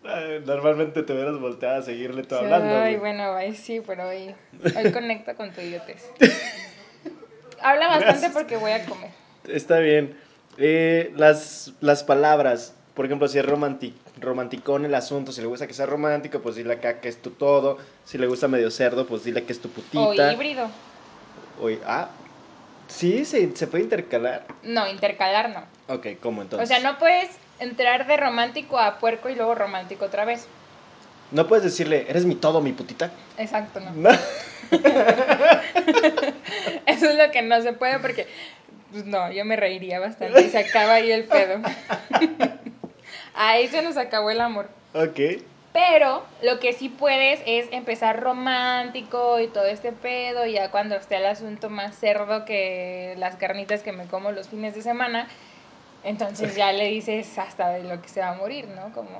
Normalmente 0.46 1.04
te 1.04 1.14
hubieras 1.14 1.40
volteado 1.40 1.80
a 1.80 1.82
seguirle 1.82 2.24
todo 2.24 2.40
hablando. 2.40 2.76
Ay, 2.78 2.98
bueno, 2.98 3.36
sí, 3.56 3.82
pero 3.86 4.10
hoy, 4.10 4.36
hoy 4.76 4.92
conecta 4.92 5.36
con 5.36 5.52
tu 5.52 5.62
idiotez. 5.62 6.10
Habla 7.62 7.88
bastante 7.88 8.30
porque 8.30 8.58
voy 8.58 8.72
a 8.72 8.86
comer. 8.86 9.12
Está 9.48 9.80
bien. 9.80 10.18
Eh, 10.58 11.14
las, 11.16 11.74
las 11.80 12.04
palabras, 12.04 12.76
por 12.94 13.06
ejemplo, 13.06 13.28
si 13.30 13.40
es 13.40 13.46
romantic, 13.46 13.94
romanticón 14.20 14.86
el 14.86 14.94
asunto, 14.94 15.32
si 15.32 15.42
le 15.42 15.48
gusta 15.48 15.68
que 15.68 15.74
sea 15.74 15.86
romántico, 15.86 16.42
pues 16.42 16.56
dile 16.56 16.74
acá 16.74 17.00
que 17.00 17.08
es 17.08 17.22
tu 17.22 17.32
todo. 17.32 17.78
Si 18.04 18.18
le 18.18 18.28
gusta 18.28 18.50
medio 18.50 18.70
cerdo, 18.72 19.08
pues 19.08 19.24
dile 19.24 19.44
que 19.44 19.54
es 19.54 19.60
tu 19.60 19.70
putita. 19.70 20.02
O 20.02 20.32
híbrido. 20.32 20.66
O, 21.62 21.70
ah, 21.86 22.10
Sí, 22.88 23.26
se, 23.26 23.56
se 23.56 23.68
puede 23.68 23.84
intercalar. 23.84 24.46
No, 24.64 24.88
intercalar 24.88 25.50
no. 25.50 25.64
Ok, 25.94 26.08
¿cómo 26.22 26.42
entonces? 26.42 26.70
O 26.70 26.74
sea, 26.74 26.80
no 26.84 26.98
puedes 27.00 27.30
entrar 27.60 28.08
de 28.08 28.18
romántico 28.18 28.78
a 28.80 29.00
puerco 29.00 29.30
y 29.30 29.36
luego 29.36 29.56
romántico 29.56 30.06
otra 30.06 30.26
vez. 30.26 30.48
No 31.32 31.48
puedes 31.48 31.64
decirle, 31.64 32.06
eres 32.08 32.26
mi 32.26 32.36
todo, 32.36 32.62
mi 32.62 32.74
putita. 32.74 33.12
Exacto, 33.38 33.80
no. 33.80 34.10
Eso 36.86 37.10
es 37.10 37.16
lo 37.16 37.32
que 37.32 37.42
no 37.42 37.60
se 37.62 37.74
puede 37.74 37.98
porque, 38.00 38.28
pues 38.92 39.06
no, 39.06 39.32
yo 39.32 39.44
me 39.44 39.56
reiría 39.56 40.00
bastante 40.00 40.42
y 40.42 40.50
se 40.50 40.60
acaba 40.60 40.94
ahí 40.96 41.12
el 41.12 41.24
pedo. 41.24 41.60
ahí 43.34 43.68
se 43.68 43.82
nos 43.82 43.98
acabó 43.98 44.30
el 44.30 44.42
amor. 44.42 44.70
Ok. 44.94 45.20
Pero 45.74 46.24
lo 46.44 46.60
que 46.60 46.74
sí 46.74 46.88
puedes 46.88 47.42
es 47.48 47.68
empezar 47.72 48.22
romántico 48.22 49.40
y 49.40 49.48
todo 49.48 49.66
este 49.66 49.92
pedo, 49.92 50.46
y 50.46 50.54
ya 50.54 50.70
cuando 50.70 50.96
esté 50.96 51.18
el 51.18 51.26
asunto 51.26 51.72
más 51.72 51.98
cerdo 51.98 52.46
que 52.46 53.16
las 53.18 53.36
carnitas 53.38 53.82
que 53.82 53.92
me 53.92 54.06
como 54.06 54.32
los 54.32 54.48
fines 54.50 54.76
de 54.76 54.84
semana, 54.84 55.28
entonces 56.04 56.56
ya 56.56 56.72
le 56.72 56.90
dices 56.90 57.38
hasta 57.40 57.70
de 57.70 57.84
lo 57.84 58.02
que 58.04 58.08
se 58.08 58.20
va 58.20 58.30
a 58.30 58.36
morir, 58.36 58.68
¿no? 58.68 58.94
Como... 58.94 59.18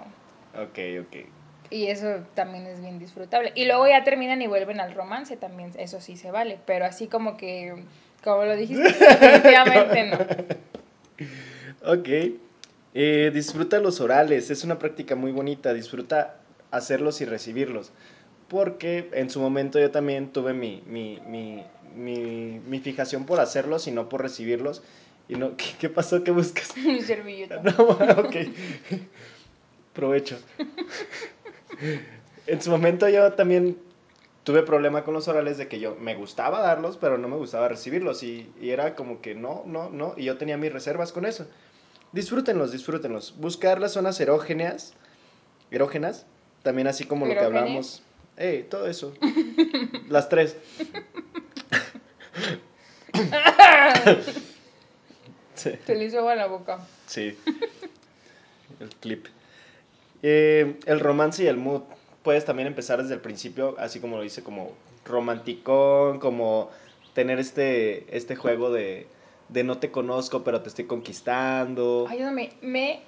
Ok, 0.54 0.80
ok. 1.02 1.28
Y 1.72 1.88
eso 1.88 2.24
también 2.36 2.68
es 2.68 2.80
bien 2.82 3.00
disfrutable. 3.00 3.52
Y 3.56 3.66
luego 3.66 3.88
ya 3.88 4.04
terminan 4.04 4.40
y 4.44 4.48
vuelven 4.48 4.80
al 4.80 4.94
romance 4.94 5.36
también, 5.38 5.72
eso 5.80 6.00
sí 6.02 6.18
se 6.18 6.30
vale, 6.30 6.60
pero 6.68 6.86
así 6.86 7.08
como 7.08 7.36
que, 7.36 7.84
como 8.24 8.44
lo 8.44 8.56
dijiste, 8.56 8.84
definitivamente 9.00 10.04
no. 10.04 10.18
Ok. 11.92 12.10
Eh, 12.96 13.32
disfruta 13.34 13.80
los 13.80 14.00
orales, 14.02 14.52
es 14.52 14.64
una 14.64 14.78
práctica 14.78 15.16
muy 15.16 15.32
bonita. 15.32 15.74
Disfruta 15.74 16.43
hacerlos 16.74 17.22
y 17.22 17.26
recibirlos. 17.26 17.92
Porque 18.50 19.10
en 19.14 19.30
su 19.30 19.40
momento 19.40 19.80
yo 19.80 19.92
también 19.92 20.32
tuve 20.32 20.54
mi, 20.54 20.84
mi, 20.86 21.20
mi, 21.26 21.64
mi, 22.60 22.80
fijación 22.80 23.26
por 23.26 23.40
hacerlos 23.40 23.88
y 23.88 23.92
no 23.92 24.10
por 24.10 24.22
recibirlos. 24.22 24.84
Y 25.30 25.36
no, 25.36 25.54
¿qué, 25.80 25.90
pasó? 25.90 26.24
¿Qué 26.24 26.32
buscas? 26.32 26.76
Mi 26.78 27.02
servilleta. 27.02 27.62
No, 27.64 27.84
ok. 27.84 28.36
Provecho. 29.94 30.38
en 32.48 32.62
su 32.62 32.72
momento 32.72 33.08
yo 33.08 33.32
también 33.34 33.78
tuve 34.44 34.64
problema 34.64 35.04
con 35.04 35.14
los 35.14 35.28
orales 35.28 35.58
de 35.60 35.68
que 35.68 35.80
yo 35.80 35.96
me 35.96 36.16
gustaba 36.16 36.62
darlos, 36.62 36.98
pero 36.98 37.18
no 37.20 37.28
me 37.28 37.38
gustaba 37.38 37.70
recibirlos. 37.70 38.24
Y, 38.24 38.52
y, 38.60 38.72
era 38.72 38.96
como 38.96 39.22
que 39.22 39.36
no, 39.36 39.64
no, 39.68 39.90
no. 39.90 40.16
Y 40.18 40.26
yo 40.26 40.38
tenía 40.38 40.58
mis 40.58 40.74
reservas 40.74 41.12
con 41.12 41.26
eso. 41.26 41.48
Disfrútenlos, 42.12 42.72
disfrútenlos. 42.72 43.36
Buscar 43.38 43.80
las 43.80 43.94
zonas 43.94 44.20
erógenas, 44.20 44.94
erógenas 45.72 46.26
también 46.64 46.88
así 46.88 47.04
como 47.06 47.28
lo 47.28 47.34
que 47.34 47.40
hablamos. 47.40 48.02
Eh, 48.38 48.66
todo 48.70 48.88
eso. 48.88 49.14
Las 50.10 50.30
tres. 50.30 50.58
sí. 55.56 55.72
Te 55.86 55.96
le 55.96 56.06
hizo 56.06 56.20
agua 56.20 56.36
la 56.36 56.48
boca. 56.48 56.80
Sí. 57.06 57.38
El 58.80 58.90
clip. 59.00 59.28
Eh, 60.24 60.80
el 60.86 61.00
romance 61.00 61.44
y 61.44 61.48
el 61.48 61.58
mood. 61.58 61.84
Puedes 62.24 62.46
también 62.46 62.68
empezar 62.68 63.02
desde 63.02 63.14
el 63.16 63.20
principio, 63.20 63.76
así 63.78 64.00
como 64.00 64.16
lo 64.18 64.24
dice, 64.24 64.44
como 64.44 64.72
romanticón, 65.06 66.20
como 66.20 66.72
tener 67.14 67.38
este, 67.38 68.16
este 68.16 68.38
juego 68.38 68.72
de, 68.72 69.08
de 69.50 69.64
no 69.66 69.78
te 69.78 69.92
conozco, 69.92 70.44
pero 70.44 70.62
te 70.62 70.70
estoy 70.70 70.86
conquistando. 70.86 72.08
Ayúdame, 72.10 72.54
me 72.62 73.02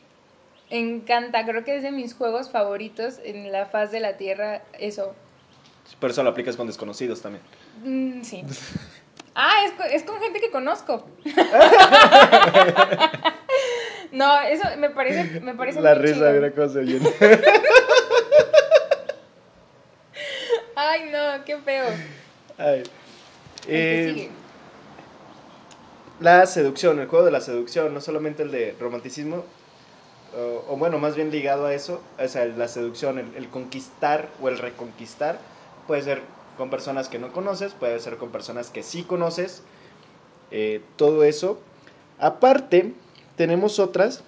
encanta, 0.69 1.45
creo 1.45 1.63
que 1.63 1.78
es 1.78 1.84
de 1.84 1.91
mis 1.91 2.13
juegos 2.13 2.49
favoritos 2.49 3.19
en 3.23 3.51
la 3.51 3.67
faz 3.67 3.91
de 3.91 3.99
la 3.99 4.17
Tierra, 4.17 4.63
eso. 4.80 5.13
Por 5.99 6.10
eso 6.10 6.23
lo 6.23 6.30
aplicas 6.30 6.56
con 6.56 6.67
desconocidos 6.67 7.21
también. 7.21 7.43
Mm, 7.84 8.23
sí. 8.23 8.43
ah, 9.36 9.65
es, 9.91 10.04
con 10.04 10.19
gente 10.19 10.39
que 10.39 10.51
conozco. 10.51 11.06
no, 14.12 14.41
eso 14.41 14.63
me 14.78 14.89
parece, 14.89 15.39
me 15.41 15.54
parece 15.54 15.82
La 15.82 15.93
risa, 15.93 16.32
de 16.32 16.39
una 16.39 16.51
cosa 16.51 16.80
bien. 16.80 17.04
Ay, 20.75 21.10
no, 21.12 21.45
qué 21.45 21.58
feo. 21.60 21.86
Ay. 22.58 22.84
Eh, 23.67 24.12
sigue. 24.13 24.30
la 26.19 26.45
seducción, 26.45 26.99
el 26.99 27.08
juego 27.08 27.25
de 27.25 27.32
la 27.32 27.41
seducción, 27.41 27.93
no 27.93 28.01
solamente 28.01 28.43
el 28.43 28.51
de 28.51 28.75
romanticismo, 28.80 29.43
o, 30.36 30.74
o 30.74 30.78
bueno, 30.78 31.00
más 31.00 31.15
bien 31.15 31.32
ligado 31.32 31.65
a 31.65 31.74
eso, 31.74 32.02
o 32.24 32.28
sea, 32.28 32.45
la 32.45 32.67
seducción, 32.67 33.19
el, 33.19 33.36
el 33.36 33.50
conquistar 33.50 34.30
o 34.41 34.50
el 34.50 34.58
reconquistar, 34.58 35.39
puede 35.88 36.02
ser 36.02 36.21
con 36.58 36.69
personas 36.69 37.10
que 37.10 37.19
no 37.19 37.32
conoces, 37.32 37.74
puede 37.74 38.00
ser 38.00 38.17
con 38.17 38.30
personas 38.30 38.69
que 38.69 38.84
sí 38.84 39.04
conoces, 39.04 39.63
eh, 40.52 40.82
todo 40.95 41.24
eso. 41.24 41.60
Aparte, 42.19 42.93
tenemos 43.36 43.80
otras 43.80 44.24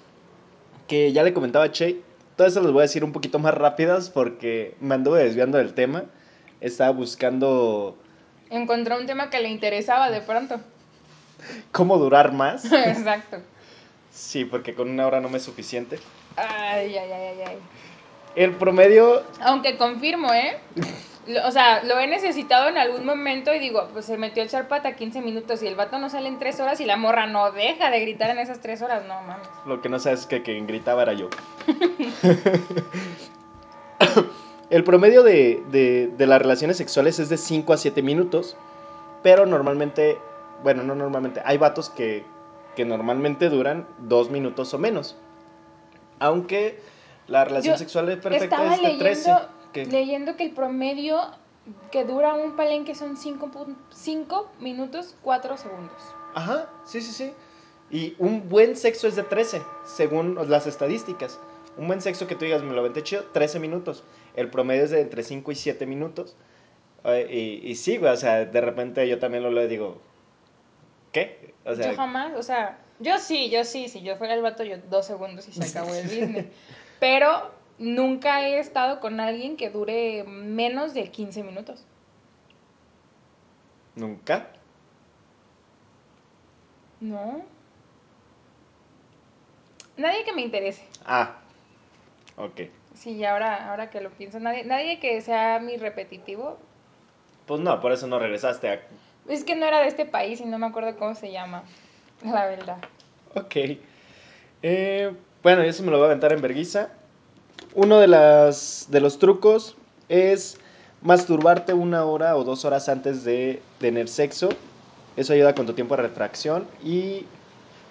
que 0.87 1.11
ya 1.13 1.23
le 1.23 1.33
comentaba 1.33 1.65
a 1.65 1.71
Che, 1.71 2.01
todas 2.35 2.53
esas 2.53 2.63
las 2.63 2.73
voy 2.73 2.81
a 2.81 2.83
decir 2.83 3.03
un 3.03 3.11
poquito 3.13 3.39
más 3.39 3.53
rápidas 3.53 4.09
porque 4.09 4.75
me 4.79 4.95
anduve 4.95 5.23
desviando 5.23 5.57
del 5.57 5.73
tema, 5.73 6.05
estaba 6.61 6.91
buscando 6.91 7.97
Encontró 8.49 8.97
un 8.97 9.05
tema 9.05 9.29
que 9.29 9.41
le 9.41 9.49
interesaba 9.49 10.09
de 10.09 10.21
pronto. 10.21 10.59
cómo 11.71 11.97
durar 11.97 12.31
más. 12.31 12.65
Exacto. 12.71 13.37
Sí, 14.17 14.45
porque 14.45 14.73
con 14.73 14.89
una 14.89 15.05
hora 15.05 15.19
no 15.21 15.29
me 15.29 15.37
es 15.37 15.43
suficiente. 15.43 15.99
Ay, 16.35 16.97
ay, 16.97 17.11
ay, 17.11 17.11
ay, 17.11 17.41
ay. 17.47 17.57
El 18.35 18.55
promedio, 18.55 19.21
Aunque 19.41 19.77
confirmo, 19.77 20.33
¿eh? 20.33 20.57
O 21.45 21.51
sea, 21.51 21.83
lo 21.83 21.99
he 21.99 22.07
necesitado 22.07 22.67
en 22.69 22.77
algún 22.77 23.05
momento 23.05 23.53
y 23.53 23.59
digo, 23.59 23.89
pues 23.93 24.05
se 24.05 24.17
metió 24.17 24.41
el 24.41 24.49
charpata 24.49 24.95
15 24.95 25.21
minutos 25.21 25.61
y 25.61 25.67
el 25.67 25.75
vato 25.75 25.99
no 25.99 26.09
sale 26.09 26.29
en 26.29 26.39
3 26.39 26.59
horas 26.61 26.79
y 26.79 26.85
la 26.85 26.97
morra 26.97 27.27
no 27.27 27.51
deja 27.51 27.91
de 27.91 27.99
gritar 27.99 28.29
en 28.31 28.39
esas 28.39 28.59
3 28.61 28.81
horas, 28.81 29.03
no 29.07 29.21
mames. 29.21 29.47
lo 29.65 29.81
que 29.81 29.89
no 29.89 29.99
sabes 29.99 30.21
es 30.21 30.25
que 30.25 30.41
quien 30.41 30.65
gritaba 30.65 31.03
era 31.03 31.13
yo. 31.13 31.29
El 34.69 34.83
promedio 34.83 35.23
de, 35.23 35.63
de- 35.71 36.07
de 36.17 36.27
las 36.27 36.41
relaciones 36.41 36.77
sexuales 36.77 37.19
es 37.19 37.29
de 37.29 37.37
5 37.37 37.73
a 37.73 37.77
7 37.77 38.01
minutos, 38.01 38.57
pero 39.23 39.45
normalmente, 39.45 40.17
bueno, 40.63 40.83
no 40.83 40.93
normalmente, 40.95 41.41
hay 41.45 41.57
vatos 41.57 41.89
que, 41.89 42.25
que 42.77 42.85
normalmente 42.85 43.49
duran 43.49 43.87
2 44.07 44.29
minutos 44.29 44.71
o 44.75 44.77
menos. 44.77 45.17
Aunque 46.19 46.79
la 47.27 47.43
relación 47.43 47.73
Yo 47.73 47.79
sexual 47.79 48.05
perfecta 48.19 48.43
Estaba 48.45 48.75
es 48.75 48.81
de 48.81 48.97
13. 48.99 49.29
leyendo, 49.31 49.49
que- 49.73 49.85
leyendo 49.87 50.35
que 50.37 50.43
el 50.45 50.51
promedio 50.51 51.19
que 51.91 52.05
dura 52.05 52.35
un 52.35 52.55
palenque 52.55 52.93
son 52.95 53.17
5 53.17 54.49
minutos 54.59 55.15
4 55.23 55.57
segundos. 55.57 55.97
Ajá, 56.35 56.69
sí, 56.85 57.01
sí, 57.01 57.11
sí. 57.11 57.33
Y 57.89 58.15
un 58.19 58.47
buen 58.47 58.75
sexo 58.75 59.07
es 59.07 59.15
de 59.15 59.23
13, 59.23 59.61
según 59.83 60.37
las 60.49 60.67
estadísticas. 60.67 61.39
Un 61.77 61.87
buen 61.87 62.01
sexo 62.01 62.27
que 62.27 62.35
tú 62.35 62.45
digas, 62.45 62.61
me 62.61 62.73
lo 62.73 62.83
vente 62.83 63.01
chido, 63.03 63.23
13 63.33 63.59
minutos. 63.59 64.03
El 64.35 64.49
promedio 64.51 64.83
es 64.83 64.91
de 64.91 65.01
entre 65.01 65.23
5 65.23 65.51
y 65.51 65.55
7 65.55 65.85
minutos. 65.87 66.35
Eh, 67.05 67.59
y, 67.63 67.69
y 67.71 67.75
sí, 67.75 67.97
güey, 67.97 68.13
o 68.13 68.17
sea, 68.17 68.45
de 68.45 68.61
repente 68.61 69.07
yo 69.07 69.17
también 69.19 69.41
lo 69.43 69.49
leo 69.51 69.63
y 69.65 69.67
digo, 69.67 69.97
¿qué? 71.11 71.46
O 71.67 71.75
sea, 71.75 71.91
yo 71.91 71.97
jamás, 71.97 72.33
o 72.35 72.43
sea, 72.43 72.77
yo 72.99 73.17
sí, 73.19 73.49
yo 73.49 73.63
sí, 73.63 73.89
si 73.89 74.01
yo 74.01 74.15
fuera 74.15 74.33
el 74.33 74.41
vato, 74.41 74.63
yo 74.63 74.77
dos 74.89 75.05
segundos 75.05 75.47
y 75.47 75.51
se 75.51 75.63
acabó 75.69 75.93
el 75.93 76.03
business. 76.03 76.45
Pero 76.99 77.51
nunca 77.77 78.47
he 78.47 78.59
estado 78.59 78.99
con 78.99 79.19
alguien 79.19 79.57
que 79.57 79.69
dure 79.69 80.23
menos 80.23 80.93
de 80.93 81.09
15 81.11 81.43
minutos. 81.43 81.85
nunca. 83.95 84.47
No. 86.99 87.41
Nadie 89.97 90.23
que 90.23 90.33
me 90.33 90.41
interese. 90.41 90.83
Ah, 91.05 91.35
ok. 92.37 92.61
Sí, 92.95 93.23
ahora, 93.23 93.69
ahora 93.69 93.89
que 93.89 94.01
lo 94.01 94.09
pienso, 94.11 94.39
nadie, 94.39 94.63
nadie 94.63 94.99
que 94.99 95.21
sea 95.21 95.59
mi 95.59 95.77
repetitivo. 95.77 96.57
Pues 97.45 97.61
no, 97.61 97.79
por 97.79 97.91
eso 97.91 98.07
no 98.07 98.19
regresaste 98.19 98.69
a... 98.69 98.81
Es 99.27 99.43
que 99.43 99.55
no 99.55 99.65
era 99.65 99.79
de 99.81 99.87
este 99.87 100.05
país 100.05 100.39
y 100.41 100.45
no 100.45 100.57
me 100.57 100.65
acuerdo 100.67 100.95
cómo 100.97 101.15
se 101.15 101.31
llama, 101.31 101.63
la 102.23 102.45
verdad. 102.45 102.77
Ok. 103.35 103.55
Eh, 104.63 105.11
bueno, 105.43 105.61
eso 105.61 105.83
me 105.83 105.91
lo 105.91 105.97
voy 105.97 106.05
a 106.05 106.07
aventar 106.07 106.31
en 106.33 106.41
verguiza. 106.41 106.89
Uno 107.73 107.99
de, 107.99 108.07
las, 108.07 108.87
de 108.89 108.99
los 109.01 109.19
trucos 109.19 109.75
es 110.09 110.57
masturbarte 111.01 111.73
una 111.73 112.05
hora 112.05 112.35
o 112.35 112.43
dos 112.43 112.65
horas 112.65 112.89
antes 112.89 113.23
de 113.23 113.61
tener 113.79 114.07
sexo. 114.07 114.49
Eso 115.15 115.33
ayuda 115.33 115.53
con 115.53 115.65
tu 115.65 115.73
tiempo 115.73 115.95
de 115.95 116.03
retracción 116.03 116.67
y 116.83 117.25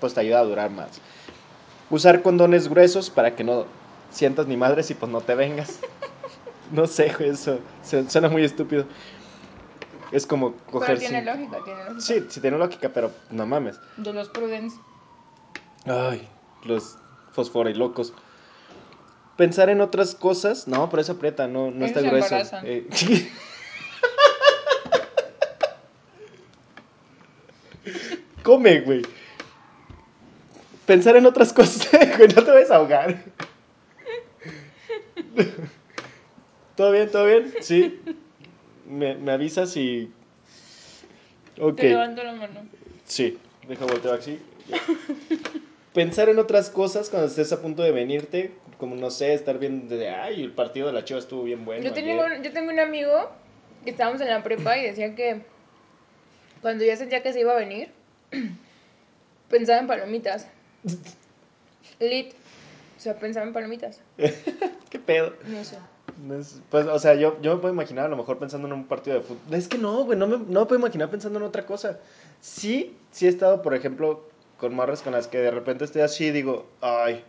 pues 0.01 0.14
te 0.14 0.20
ayuda 0.20 0.40
a 0.40 0.44
durar 0.44 0.70
más. 0.70 1.01
Usar 1.90 2.22
condones 2.22 2.68
gruesos 2.68 3.11
para 3.11 3.37
que 3.37 3.44
no 3.44 3.66
sientas 4.11 4.46
ni 4.46 4.57
madres 4.57 4.90
y 4.90 4.94
pues 4.94 5.11
no 5.11 5.20
te 5.20 5.35
vengas. 5.35 5.79
No 6.72 6.88
sé, 6.88 7.12
eso 7.20 7.61
su- 7.85 8.11
suena 8.11 8.29
muy 8.29 8.42
estúpido. 8.42 8.87
Es 10.12 10.27
como 10.27 10.55
coger... 10.71 10.97
Pero 10.97 10.99
tiene 11.01 11.19
cinco- 11.21 11.33
lógica, 11.37 11.64
tiene 11.64 11.85
lógica. 11.85 12.01
Sí, 12.01 12.27
sí 12.29 12.40
tiene 12.40 12.59
lógica, 12.59 12.88
pero 12.90 13.11
no 13.31 13.47
mames. 13.47 13.81
De 13.97 14.12
los 14.12 14.29
Prudence. 14.29 14.79
Ay, 15.85 16.29
los 16.62 16.97
fosforilocos. 17.33 18.12
Pensar 19.37 19.69
en 19.69 19.81
otras 19.81 20.14
cosas. 20.14 20.66
No, 20.69 20.88
pero 20.88 21.03
eso 21.03 21.12
aprieta, 21.12 21.47
no, 21.49 21.71
no 21.71 21.85
está 21.85 22.01
grueso. 22.01 22.37
Eh, 22.64 22.88
Come, 28.42 28.81
güey. 28.81 29.03
Pensar 30.87 31.16
en 31.16 31.27
otras 31.27 31.53
cosas, 31.53 31.88
güey, 32.16 32.29
no 32.29 32.45
te 32.45 32.51
vas 32.53 32.71
a 32.71 32.77
ahogar. 32.77 33.16
¿Todo 36.77 36.92
bien? 36.92 37.11
¿Todo 37.11 37.27
bien? 37.27 37.53
Sí. 37.61 38.01
Me, 38.88 39.14
me 39.16 39.33
avisas 39.33 39.77
y. 39.77 40.11
Ok. 41.61 41.77
Te 41.77 41.88
levanto 41.90 42.22
la 42.22 42.33
mano. 42.33 42.61
Sí, 43.05 43.38
deja 43.68 43.85
volteo 43.85 44.12
así. 44.14 44.38
Pensar 45.92 46.29
en 46.29 46.38
otras 46.38 46.68
cosas 46.70 47.09
cuando 47.09 47.29
estés 47.29 47.53
a 47.53 47.62
punto 47.62 47.83
de 47.83 47.90
venirte, 47.90 48.53
como 48.79 48.94
no 48.96 49.11
sé, 49.11 49.33
estar 49.33 49.59
viendo 49.59 49.96
de, 49.96 50.11
ay, 50.11 50.42
el 50.42 50.53
partido 50.53 50.88
de 50.88 50.92
la 50.92 51.05
Chivas 51.05 51.25
estuvo 51.25 51.44
bien 51.44 51.64
bueno. 51.64 51.83
yo, 51.83 51.92
tengo 51.94 52.22
ayer". 52.22 52.38
un, 52.38 52.44
yo 52.44 52.53
tengo 52.53 52.70
un 52.70 52.79
amigo 52.81 53.31
que 53.85 53.90
estábamos 53.90 54.20
en 54.20 54.29
la 54.29 54.42
prepa 54.42 54.77
y 54.77 54.83
decía 54.83 55.14
que 55.14 55.40
cuando 56.61 56.85
ya 56.85 56.96
sentía 56.96 57.22
que 57.22 57.33
se 57.33 57.40
iba 57.40 57.53
a 57.53 57.57
venir, 57.57 57.88
pensaba 59.49 59.79
en 59.79 59.87
palomitas. 59.87 60.49
Lit. 62.01 62.33
O 62.96 63.01
sea, 63.01 63.18
pensaba 63.18 63.46
en 63.46 63.53
palomitas. 63.53 64.01
¿Qué 64.90 64.99
pedo? 64.99 65.35
No 65.46 65.64
sé. 65.64 65.77
Pues, 66.70 66.87
o 66.87 66.98
sea, 66.98 67.14
yo, 67.14 67.40
yo 67.42 67.55
me 67.55 67.61
puedo 67.61 67.74
imaginar 67.74 68.07
a 68.07 68.09
lo 68.09 68.16
mejor 68.16 68.38
pensando 68.38 68.66
en 68.66 68.72
un 68.72 68.87
partido 68.87 69.16
de 69.16 69.22
fútbol. 69.22 69.55
Es 69.55 69.68
que 69.68 69.79
no, 69.79 70.05
güey, 70.05 70.18
no 70.18 70.26
me, 70.26 70.38
no 70.38 70.61
me 70.61 70.66
puedo 70.66 70.79
imaginar 70.79 71.11
pensando 71.11 71.38
en 71.38 71.44
otra 71.44 71.66
cosa. 71.66 71.98
Sí, 72.40 72.96
sí 73.11 73.26
he 73.26 73.29
estado, 73.29 73.62
por 73.62 73.74
ejemplo, 73.74 74.24
con 74.59 74.74
morras 74.74 75.02
con 75.02 75.12
las 75.12 75.29
que 75.29 75.38
de 75.38 75.50
repente 75.50 75.85
estoy 75.85 76.02
así 76.02 76.26
y 76.26 76.31
digo, 76.31 76.66
ay, 76.81 77.22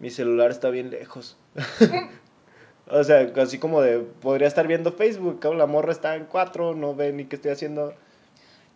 mi 0.00 0.10
celular 0.10 0.50
está 0.50 0.68
bien 0.70 0.90
lejos. 0.90 1.36
o 2.90 3.04
sea, 3.04 3.32
así 3.36 3.58
como 3.58 3.80
de, 3.80 4.00
podría 4.00 4.48
estar 4.48 4.66
viendo 4.66 4.92
Facebook, 4.92 5.42
la 5.56 5.66
morra 5.66 5.92
está 5.92 6.14
en 6.16 6.26
cuatro, 6.26 6.74
no 6.74 6.94
ve 6.94 7.12
ni 7.12 7.24
qué 7.24 7.36
estoy 7.36 7.52
haciendo. 7.52 7.94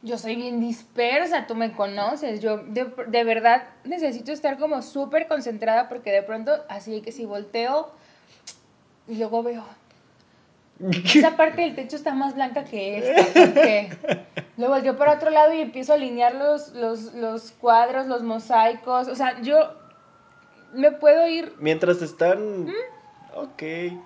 Yo 0.00 0.18
soy 0.18 0.34
bien 0.34 0.58
dispersa, 0.58 1.46
tú 1.46 1.54
me 1.54 1.72
conoces. 1.72 2.40
Yo 2.40 2.58
de, 2.58 2.90
de 3.06 3.24
verdad 3.24 3.68
necesito 3.84 4.32
estar 4.32 4.58
como 4.58 4.82
súper 4.82 5.28
concentrada 5.28 5.88
porque 5.88 6.10
de 6.10 6.22
pronto, 6.22 6.64
así 6.68 7.02
que 7.02 7.12
si 7.12 7.24
volteo 7.24 7.92
y 9.08 9.16
luego 9.16 9.42
veo, 9.42 9.64
esa 11.04 11.36
parte 11.36 11.62
del 11.62 11.74
techo 11.74 11.96
está 11.96 12.14
más 12.14 12.34
blanca 12.34 12.64
que 12.64 12.98
esta. 12.98 13.40
¿Por 13.40 13.54
qué? 13.54 13.90
Luego 14.56 14.74
volteo 14.74 14.96
para 14.96 15.14
otro 15.14 15.30
lado 15.30 15.52
y 15.52 15.60
empiezo 15.60 15.92
a 15.92 15.96
alinear 15.96 16.34
los, 16.34 16.72
los, 16.72 17.14
los 17.14 17.52
cuadros, 17.52 18.06
los 18.06 18.22
mosaicos. 18.22 19.08
O 19.08 19.14
sea, 19.14 19.40
yo 19.42 19.74
me 20.74 20.90
puedo 20.92 21.26
ir. 21.26 21.54
Mientras 21.58 22.02
están... 22.02 22.68
Ok. 23.34 23.62
Y 23.62 23.98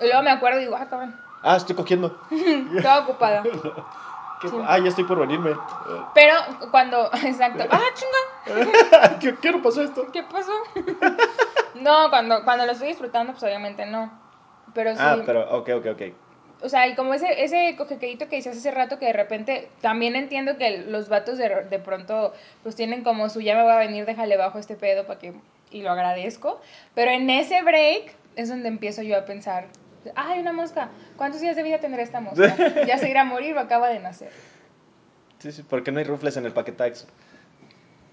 luego 0.00 0.22
me 0.22 0.30
acuerdo 0.30 0.60
y 0.60 0.64
digo, 0.64 0.76
ah, 0.76 0.86
cabrón, 0.88 1.14
Ah, 1.42 1.56
estoy 1.56 1.74
cogiendo. 1.74 2.20
estaba 2.76 3.04
ocupada. 3.04 3.42
¿Qué- 4.40 4.48
Sí. 4.48 4.56
Ah, 4.66 4.78
ya 4.78 4.88
estoy 4.88 5.04
por 5.04 5.18
venirme. 5.18 5.54
Pero 6.14 6.34
cuando, 6.70 7.10
exacto, 7.24 7.64
ah, 7.70 7.80
chinga. 7.94 9.18
¿Qué, 9.20 9.36
qué 9.36 9.52
no 9.52 9.62
pasó 9.62 9.82
esto? 9.82 10.06
¿Qué 10.12 10.22
pasó? 10.22 10.52
no, 11.74 12.10
cuando, 12.10 12.42
cuando 12.44 12.66
lo 12.66 12.72
estoy 12.72 12.88
disfrutando, 12.88 13.32
pues 13.32 13.42
obviamente 13.42 13.86
no. 13.86 14.10
Pero 14.74 14.92
sí. 14.92 14.98
Ah, 15.00 15.18
pero, 15.26 15.42
ok, 15.58 15.68
ok, 15.76 15.86
ok. 15.92 16.02
O 16.62 16.68
sea, 16.68 16.86
y 16.88 16.94
como 16.94 17.14
ese, 17.14 17.42
ese 17.42 17.74
cojequeíto 17.76 18.28
que 18.28 18.36
dices 18.36 18.56
hace 18.56 18.70
rato 18.70 18.98
que 18.98 19.06
de 19.06 19.14
repente 19.14 19.70
también 19.80 20.14
entiendo 20.14 20.58
que 20.58 20.78
los 20.78 21.08
vatos 21.08 21.38
de, 21.38 21.48
de 21.70 21.78
pronto 21.78 22.34
pues 22.62 22.76
tienen 22.76 23.02
como 23.02 23.30
su 23.30 23.40
ya 23.40 23.56
me 23.56 23.62
va 23.62 23.76
a 23.76 23.78
venir, 23.78 24.04
déjale 24.04 24.36
bajo 24.36 24.58
este 24.58 24.76
pedo 24.76 25.06
para 25.06 25.18
que... 25.18 25.32
Y 25.70 25.82
lo 25.82 25.90
agradezco. 25.90 26.60
Pero 26.94 27.12
en 27.12 27.30
ese 27.30 27.62
break 27.62 28.12
es 28.36 28.48
donde 28.50 28.68
empiezo 28.68 29.02
yo 29.02 29.16
a 29.16 29.24
pensar, 29.24 29.68
ay, 30.14 30.40
una 30.40 30.52
mosca, 30.52 30.90
¿cuántos 31.16 31.40
días 31.40 31.56
de 31.56 31.62
vida 31.62 31.78
tendrá 31.78 32.02
esta 32.02 32.20
mosca? 32.20 32.56
Ya 32.86 32.98
se 32.98 33.08
irá 33.08 33.22
a 33.22 33.24
morir 33.24 33.56
o 33.56 33.60
acaba 33.60 33.88
de 33.88 34.00
nacer. 34.00 34.30
Sí, 35.38 35.52
sí, 35.52 35.62
¿por 35.62 35.82
qué 35.82 35.92
no 35.92 35.98
hay 35.98 36.04
rufles 36.04 36.36
en 36.36 36.46
el 36.46 36.52
paquetaxo? 36.52 37.06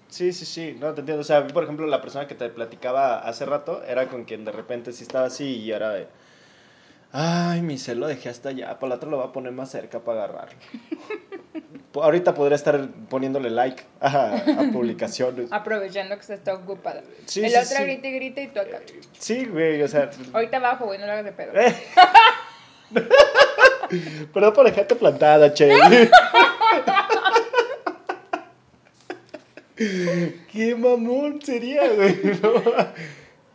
Sí, 0.08 0.32
sí, 0.32 0.46
sí, 0.46 0.76
no, 0.80 0.94
te 0.94 1.00
entiendo. 1.00 1.20
O 1.20 1.24
sea, 1.24 1.38
a 1.38 1.40
mí, 1.42 1.52
por 1.52 1.64
ejemplo, 1.64 1.86
la 1.86 2.00
persona 2.00 2.26
que 2.26 2.34
te 2.34 2.48
platicaba 2.48 3.18
hace 3.18 3.44
rato 3.44 3.82
era 3.84 4.08
con 4.08 4.24
quien 4.24 4.44
de 4.44 4.52
repente 4.52 4.92
sí 4.92 5.02
estaba 5.02 5.26
así 5.26 5.56
y 5.56 5.70
era 5.70 5.90
de... 5.90 6.08
Ay, 7.12 7.62
mi 7.62 7.78
cel 7.78 8.00
lo 8.00 8.06
dejé 8.06 8.28
hasta 8.28 8.50
allá, 8.50 8.78
para 8.78 8.90
la 8.90 8.94
otra 8.96 9.08
lo 9.08 9.18
voy 9.18 9.26
a 9.28 9.32
poner 9.32 9.52
más 9.52 9.70
cerca 9.70 10.00
para 10.00 10.24
agarrarlo. 10.24 10.58
ahorita 12.02 12.34
podría 12.34 12.56
estar 12.56 12.88
poniéndole 13.08 13.50
like 13.50 13.82
a, 14.00 14.36
a 14.36 14.42
publicaciones. 14.72 15.52
Aprovechando 15.52 16.16
que 16.16 16.22
se 16.22 16.34
está 16.34 16.54
ocupada. 16.54 17.02
Sí, 17.26 17.44
el 17.44 17.50
sí, 17.50 17.56
otro 17.56 17.76
sí. 17.76 17.82
grita 17.84 18.08
y 18.08 18.12
grita 18.12 18.40
y 18.42 18.48
tú 18.48 18.60
acá. 18.60 18.80
Sí, 19.18 19.44
güey, 19.46 19.82
o 19.82 19.88
sea. 19.88 20.10
Ahorita 20.32 20.58
abajo, 20.58 20.86
güey, 20.86 20.98
no 20.98 21.06
lo 21.06 21.12
hagas 21.12 21.24
de 21.24 21.32
pedo. 21.32 21.52
Eh. 21.54 21.74
Perdón 24.34 24.52
por 24.52 24.66
dejarte 24.66 24.94
plantada, 24.94 25.52
che. 25.54 25.70
Qué 29.76 30.74
mamón 30.74 31.40
sería, 31.42 31.88
güey. 31.88 32.18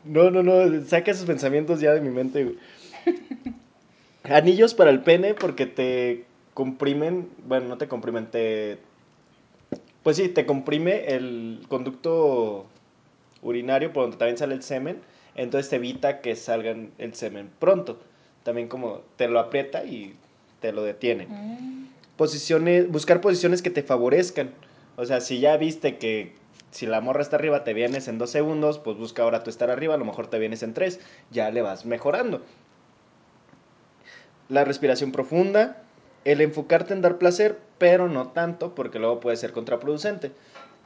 No, 0.06 0.32
no, 0.32 0.44
no, 0.44 0.86
saca 0.86 1.12
esos 1.12 1.26
pensamientos 1.26 1.80
ya 1.80 1.94
de 1.94 2.02
mi 2.02 2.10
mente, 2.10 2.44
güey. 2.44 2.58
Anillos 4.24 4.74
para 4.74 4.90
el 4.90 5.02
pene 5.02 5.34
porque 5.34 5.66
te 5.66 6.26
comprimen, 6.54 7.30
bueno, 7.48 7.68
no 7.68 7.78
te 7.78 7.88
comprimen, 7.88 8.28
te... 8.28 8.80
Pues 10.04 10.18
sí, 10.18 10.30
te 10.30 10.46
comprime 10.46 11.06
el 11.16 11.66
conducto 11.70 12.66
urinario 13.42 13.94
por 13.94 14.04
donde 14.04 14.18
también 14.18 14.38
sale 14.38 14.54
el 14.54 14.64
semen, 14.64 15.00
entonces 15.36 15.70
te 15.70 15.78
evita 15.78 16.22
que 16.22 16.36
salgan 16.36 16.92
el 16.98 17.14
semen 17.14 17.50
pronto. 17.60 18.00
También 18.44 18.68
como 18.68 19.02
te 19.16 19.28
lo 19.28 19.40
aprieta 19.40 19.86
y 19.86 20.16
te 20.60 20.74
lo 20.74 20.84
detiene. 20.84 21.28
Mm. 21.28 21.88
Posiciones, 22.18 22.90
buscar 22.92 23.22
posiciones 23.22 23.62
que 23.62 23.70
te 23.70 23.82
favorezcan. 23.82 24.52
O 24.98 25.06
sea, 25.06 25.22
si 25.22 25.40
ya 25.40 25.56
viste 25.58 25.98
que 25.98 26.34
si 26.74 26.86
la 26.86 27.02
morra 27.02 27.22
está 27.22 27.36
arriba 27.36 27.64
te 27.64 27.74
vienes 27.74 28.08
en 28.08 28.18
dos 28.18 28.32
segundos, 28.32 28.80
pues 28.80 28.98
busca 28.98 29.24
ahora 29.24 29.44
tú 29.44 29.50
estar 29.50 29.70
arriba, 29.70 29.94
a 29.94 29.98
lo 29.98 30.06
mejor 30.06 30.28
te 30.28 30.40
vienes 30.40 30.64
en 30.64 30.74
tres, 30.74 31.00
ya 31.32 31.52
le 31.52 31.62
vas 31.62 31.86
mejorando. 31.86 32.42
La 34.50 34.66
respiración 34.66 35.12
profunda, 35.12 35.84
el 36.26 36.42
enfocarte 36.42 36.94
en 36.94 37.02
dar 37.02 37.18
placer, 37.18 37.60
pero 37.78 38.08
no 38.08 38.30
tanto, 38.30 38.76
porque 38.76 39.00
luego 39.00 39.20
puede 39.20 39.38
ser 39.38 39.52
contraproducente. 39.52 40.32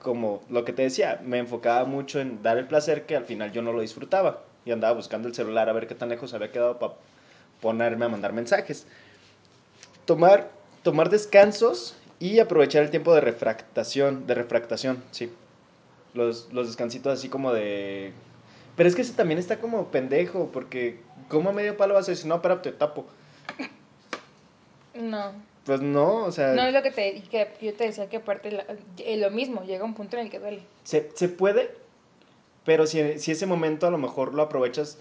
Como 0.01 0.41
lo 0.49 0.65
que 0.65 0.73
te 0.73 0.83
decía, 0.83 1.21
me 1.23 1.39
enfocaba 1.39 1.85
mucho 1.85 2.19
en 2.19 2.41
dar 2.43 2.57
el 2.57 2.67
placer 2.67 3.05
que 3.05 3.15
al 3.15 3.25
final 3.25 3.51
yo 3.51 3.61
no 3.61 3.73
lo 3.73 3.81
disfrutaba. 3.81 4.43
Y 4.65 4.71
andaba 4.71 4.93
buscando 4.93 5.27
el 5.27 5.35
celular 5.35 5.69
a 5.69 5.73
ver 5.73 5.87
qué 5.87 5.95
tan 5.95 6.09
lejos 6.09 6.33
había 6.33 6.51
quedado 6.51 6.79
para 6.79 6.93
ponerme 7.61 8.05
a 8.05 8.09
mandar 8.09 8.33
mensajes. 8.33 8.85
Tomar, 10.05 10.49
tomar 10.83 11.09
descansos 11.09 11.95
y 12.19 12.39
aprovechar 12.39 12.83
el 12.83 12.89
tiempo 12.89 13.13
de 13.13 13.21
refractación, 13.21 14.27
de 14.27 14.35
refractación, 14.35 15.03
sí. 15.11 15.31
Los, 16.13 16.51
los 16.51 16.67
descansitos 16.67 17.13
así 17.13 17.29
como 17.29 17.53
de... 17.53 18.11
Pero 18.75 18.89
es 18.89 18.95
que 18.95 19.01
ese 19.01 19.13
también 19.13 19.39
está 19.39 19.59
como 19.59 19.87
pendejo, 19.87 20.49
porque 20.51 20.99
¿cómo 21.29 21.49
a 21.49 21.53
medio 21.53 21.77
palo 21.77 21.95
vas 21.95 22.07
a 22.07 22.11
decir, 22.11 22.27
no, 22.27 22.35
espérate, 22.35 22.71
te 22.71 22.77
tapo? 22.77 23.05
No. 24.97 25.31
Pues 25.65 25.81
no, 25.81 26.23
o 26.25 26.31
sea, 26.31 26.53
No 26.53 26.63
es 26.63 26.73
lo 26.73 26.81
que, 26.81 26.91
te, 26.91 27.21
que 27.23 27.47
yo 27.61 27.73
te 27.73 27.85
decía 27.85 28.07
que 28.09 28.17
aparte 28.17 28.51
la- 28.51 28.65
eh, 28.99 29.17
lo 29.17 29.29
mismo, 29.31 29.63
llega 29.63 29.83
un 29.83 29.93
punto 29.93 30.15
en 30.17 30.23
el 30.25 30.31
que 30.31 30.39
duele. 30.39 30.61
se, 30.83 31.11
se 31.13 31.27
puede, 31.27 31.71
pero 32.63 32.87
si, 32.87 33.19
si 33.19 33.31
ese 33.31 33.45
momento 33.45 33.85
a 33.85 33.91
lo 33.91 33.97
mejor 33.97 34.33
lo 34.33 34.43
aprovechas, 34.43 34.97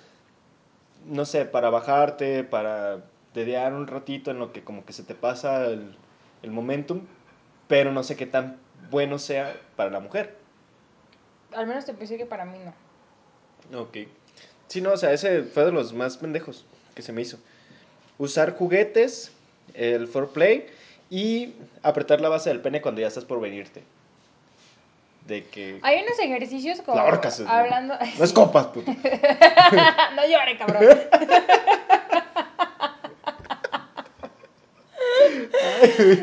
no 1.06 1.24
sé, 1.24 1.44
para 1.44 1.70
bajarte, 1.70 2.42
para 2.42 3.04
dediar 3.32 3.74
un 3.74 3.86
ratito 3.86 4.30
en 4.32 4.38
lo 4.40 4.52
que 4.52 4.64
como 4.64 4.84
que 4.84 4.92
se 4.92 5.04
te 5.04 5.14
pasa 5.14 5.66
el, 5.66 5.94
el 6.42 6.50
momentum, 6.50 7.02
pero 7.68 7.92
no 7.92 8.02
sé 8.02 8.16
qué 8.16 8.26
tan 8.26 8.58
bueno 8.90 9.18
sea 9.20 9.54
para 9.76 9.90
la 9.90 10.00
mujer. 10.00 10.34
Al 11.52 11.66
menos 11.68 11.84
te 11.84 11.94
pensé 11.94 12.16
que 12.16 12.26
para 12.26 12.44
mí 12.44 12.58
no. 13.70 13.80
Ok. 13.80 13.98
Sí, 14.66 14.80
no, 14.80 14.92
o 14.92 14.96
sea, 14.96 15.12
ese 15.12 15.44
fue 15.44 15.64
de 15.64 15.70
los 15.72 15.92
más 15.92 16.16
pendejos 16.16 16.66
que 16.96 17.02
se 17.02 17.12
me 17.12 17.22
hizo. 17.22 17.38
Usar 18.18 18.56
juguetes, 18.56 19.32
el 19.74 20.08
foreplay 20.08 20.66
y 21.10 21.54
apretar 21.82 22.20
la 22.20 22.28
base 22.28 22.50
del 22.50 22.60
pene 22.60 22.80
cuando 22.80 23.00
ya 23.00 23.08
estás 23.08 23.24
por 23.24 23.40
venirte. 23.40 23.82
De 25.26 25.44
que... 25.44 25.80
Hay 25.82 26.02
unos 26.02 26.18
ejercicios 26.20 26.80
como 26.82 26.96
La 26.98 27.10
¿no? 27.10 27.50
hablando. 27.50 27.94
No 28.18 28.24
es 28.24 28.32
copas, 28.32 28.66
puto. 28.66 28.92
no 30.16 30.26
llore, 30.28 30.56
cabrón. 30.56 30.84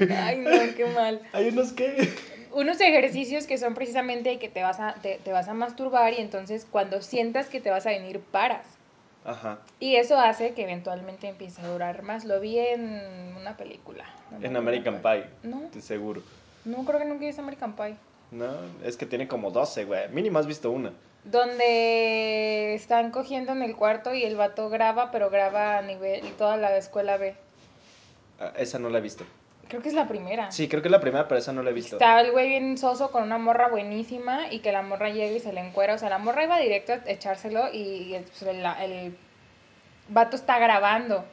Ay, 0.09 0.37
no, 0.37 0.51
qué 0.75 0.85
mal. 0.95 1.21
Hay 1.33 1.49
unos 1.49 1.73
que... 1.73 2.09
Unos 2.53 2.79
ejercicios 2.79 3.47
que 3.47 3.57
son 3.57 3.73
precisamente 3.73 4.37
que 4.37 4.47
te 4.47 4.61
vas 4.61 4.79
a, 4.79 4.93
te, 4.93 5.19
te 5.23 5.31
vas 5.31 5.47
a 5.47 5.53
masturbar 5.53 6.13
y 6.13 6.17
entonces 6.17 6.67
cuando 6.69 7.01
sientas 7.01 7.47
que 7.47 7.59
te 7.59 7.71
vas 7.71 7.85
a 7.87 7.89
venir, 7.89 8.19
paras. 8.19 8.65
Ajá. 9.25 9.59
Y 9.79 9.95
eso 9.95 10.17
hace 10.17 10.53
que 10.53 10.63
eventualmente 10.63 11.27
empiece 11.29 11.61
a 11.61 11.67
durar 11.67 12.03
más. 12.03 12.25
Lo 12.25 12.39
vi 12.39 12.59
en 12.59 13.35
una 13.39 13.55
película. 13.57 14.05
No 14.31 14.45
En 14.45 14.55
American. 14.57 15.01
Pie, 15.01 15.25
No, 15.43 15.61
seguro. 15.81 16.21
no 16.65 16.83
creo 16.85 16.99
que 16.99 17.05
nunca 17.05 17.25
hice 17.25 17.41
American 17.41 17.73
Pie. 17.75 17.95
No, 18.31 18.51
es 18.83 18.97
que 18.97 19.05
tiene 19.05 19.27
como 19.27 19.51
12, 19.51 19.85
güey. 19.85 20.09
Mínimo 20.09 20.39
has 20.39 20.47
visto 20.47 20.71
una. 20.71 20.91
Donde 21.23 22.73
están 22.75 23.11
cogiendo 23.11 23.51
en 23.53 23.61
el 23.61 23.75
cuarto 23.75 24.13
y 24.13 24.23
el 24.23 24.35
vato 24.35 24.69
graba, 24.69 25.11
pero 25.11 25.29
graba 25.29 25.77
a 25.77 25.81
nivel 25.81 26.21
toda 26.33 26.57
la 26.57 26.75
escuela 26.77 27.17
B. 27.17 27.35
Ah, 28.39 28.51
esa 28.57 28.79
no 28.79 28.89
la 28.89 28.97
he 28.97 29.01
visto. 29.01 29.23
Creo 29.69 29.81
que 29.81 29.89
es 29.89 29.95
la 29.95 30.07
primera. 30.07 30.51
Sí, 30.51 30.67
creo 30.67 30.81
que 30.81 30.87
es 30.89 30.91
la 30.91 30.99
primera, 30.99 31.27
pero 31.27 31.39
esa 31.39 31.51
no 31.53 31.63
la 31.63 31.71
he 31.71 31.73
visto. 31.73 31.95
Está 31.95 32.19
el 32.21 32.31
güey 32.31 32.47
bien 32.49 32.77
soso 32.77 33.11
con 33.11 33.23
una 33.23 33.37
morra 33.37 33.69
buenísima 33.69 34.51
y 34.51 34.59
que 34.59 34.71
la 34.71 34.81
morra 34.81 35.09
llega 35.09 35.35
y 35.35 35.39
se 35.39 35.51
le 35.53 35.61
encuera. 35.61 35.93
O 35.95 35.97
sea, 35.97 36.09
la 36.09 36.17
morra 36.19 36.43
iba 36.43 36.59
directo 36.59 36.93
a 36.93 36.99
echárselo 37.09 37.71
y 37.73 38.13
el, 38.13 38.23
pues, 38.23 38.41
el- 38.43 38.65
el 38.65 39.17
vato 40.09 40.35
está 40.35 40.59
grabando. 40.59 41.25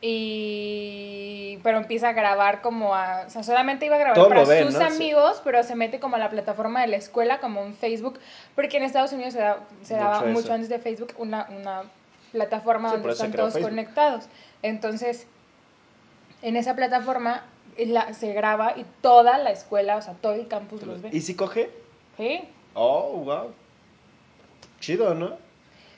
Y. 0.00 1.58
Pero 1.62 1.78
empieza 1.78 2.08
a 2.08 2.12
grabar 2.12 2.60
como 2.62 2.94
a. 2.94 3.24
O 3.26 3.30
sea, 3.30 3.42
solamente 3.42 3.86
iba 3.86 3.96
a 3.96 3.98
grabar 3.98 4.14
Todo 4.16 4.28
para 4.28 4.44
ven, 4.44 4.64
sus 4.64 4.74
¿no? 4.74 4.80
Sí. 4.88 4.94
amigos, 4.96 5.40
pero 5.44 5.62
se 5.62 5.74
mete 5.74 6.00
como 6.00 6.16
a 6.16 6.18
la 6.18 6.28
plataforma 6.30 6.80
de 6.80 6.88
la 6.88 6.96
escuela, 6.96 7.38
como 7.38 7.62
un 7.62 7.74
Facebook. 7.74 8.18
Porque 8.54 8.76
en 8.78 8.82
Estados 8.84 9.12
Unidos 9.12 9.32
se, 9.34 9.40
da- 9.40 9.60
se 9.82 9.94
Mucho 9.94 10.04
daba 10.04 10.16
eso. 10.18 10.26
mucho 10.28 10.52
antes 10.52 10.68
de 10.68 10.78
Facebook 10.78 11.14
una, 11.18 11.46
una 11.50 11.82
plataforma 12.32 12.88
Sí, 12.90 12.96
donde 12.96 13.12
están 13.12 13.32
todos 13.32 13.52
Facebook. 13.52 13.70
conectados. 13.70 14.24
Entonces, 14.62 15.26
en 16.42 16.56
esa 16.56 16.74
plataforma 16.76 17.44
la- 17.78 18.12
se 18.14 18.32
graba 18.32 18.74
y 18.76 18.84
toda 19.00 19.38
la 19.38 19.50
escuela, 19.50 19.96
o 19.96 20.02
sea, 20.02 20.14
todo 20.14 20.34
el 20.34 20.46
campus 20.48 20.82
los 20.82 21.00
ve. 21.02 21.08
¿Y 21.12 21.20
si 21.22 21.34
coge? 21.34 21.70
¿Sí? 22.16 22.40
Oh, 22.74 23.22
wow. 23.24 23.52
Chido, 24.80 25.14
¿no? 25.14 25.36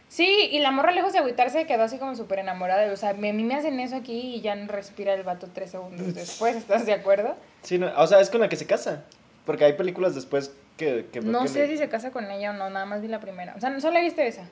Sí, 0.09 0.49
y 0.53 0.61
la 0.61 0.71
morra 0.71 0.93
lejos 0.93 1.13
de 1.13 1.19
agüitarse 1.19 1.67
quedó 1.67 1.83
así 1.85 1.99
como 1.99 2.15
súper 2.15 2.39
enamorada. 2.39 2.93
O 2.93 2.97
sea, 2.97 3.15
me- 3.15 3.31
a 3.31 3.33
mí 3.33 3.43
me 3.43 3.55
hacen 3.55 3.81
eso 3.81 3.97
aquí 3.97 4.37
y 4.37 4.41
ya 4.43 4.55
no 4.55 4.69
respira 4.71 5.15
el 5.15 5.23
vato 5.25 5.49
tres 5.53 5.71
segundos 5.73 6.15
después, 6.15 6.55
¿estás 6.57 6.87
de 6.87 6.93
acuerdo? 6.93 7.35
Sí, 7.63 7.79
no, 7.79 7.91
o 7.97 8.07
sea, 8.07 8.21
es 8.21 8.31
con 8.31 8.41
la 8.41 8.49
que 8.49 8.57
se 8.57 8.67
casa. 8.67 9.05
Porque 9.47 9.65
hay 9.65 9.73
películas 9.73 10.15
después 10.15 10.53
que... 10.77 11.07
que 11.13 11.21
No 11.21 11.43
que 11.43 11.49
sé 11.49 11.67
si 11.67 11.77
se 11.79 11.89
casa 11.89 12.11
con 12.13 12.31
ella 12.31 12.51
o 12.51 12.55
no, 12.55 12.71
nada 12.71 12.87
más 12.87 13.03
vi 13.03 13.09
la 13.09 13.21
primera. 13.21 13.55
O 13.57 13.61
sea, 13.61 13.79
solo 13.81 14.01
viste 14.01 14.27
esa. 14.27 14.49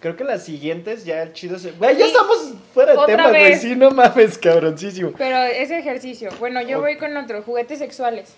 Creo 0.00 0.14
que 0.16 0.24
las 0.24 0.44
siguientes 0.44 1.04
ya 1.04 1.22
el 1.22 1.32
chido 1.32 1.58
se... 1.58 1.72
Güey, 1.72 1.96
ya 1.96 2.06
estamos 2.06 2.52
fuera 2.74 2.92
de 2.92 3.06
tema, 3.06 3.28
güey. 3.30 3.56
Sí, 3.56 3.74
no 3.74 3.90
mames, 3.90 4.36
cabroncísimo. 4.38 5.12
Pero 5.16 5.36
ese 5.38 5.78
ejercicio. 5.78 6.30
Bueno, 6.38 6.60
yo 6.60 6.78
Ok. 6.78 6.82
voy 6.84 6.96
con 6.98 7.16
otro, 7.16 7.42
juguetes 7.42 7.78
sexuales. 7.78 8.34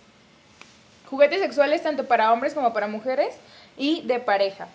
Juguetes 1.10 1.40
sexuales 1.40 1.82
tanto 1.82 2.06
para 2.06 2.32
hombres 2.32 2.54
como 2.54 2.72
para 2.72 2.86
mujeres 2.86 3.34
y 3.76 4.02
de 4.02 4.20
pareja. 4.20 4.68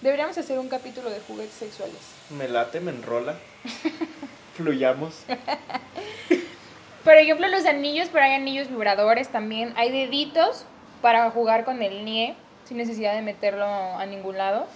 Deberíamos 0.00 0.36
hacer 0.36 0.58
un 0.58 0.68
capítulo 0.68 1.08
de 1.10 1.20
juguetes 1.20 1.54
sexuales. 1.54 1.96
Me 2.30 2.48
late, 2.48 2.80
me 2.80 2.90
enrola. 2.90 3.36
Fluyamos. 4.56 5.22
Por 7.04 7.14
ejemplo, 7.14 7.46
los 7.48 7.64
anillos, 7.66 8.08
pero 8.12 8.24
hay 8.24 8.32
anillos 8.34 8.68
vibradores 8.68 9.28
también. 9.28 9.72
Hay 9.76 9.90
deditos 9.92 10.64
para 11.00 11.30
jugar 11.30 11.64
con 11.64 11.82
el 11.82 12.04
NIE 12.04 12.34
sin 12.64 12.76
necesidad 12.76 13.14
de 13.14 13.22
meterlo 13.22 13.64
a 13.66 14.04
ningún 14.06 14.38
lado. 14.38 14.66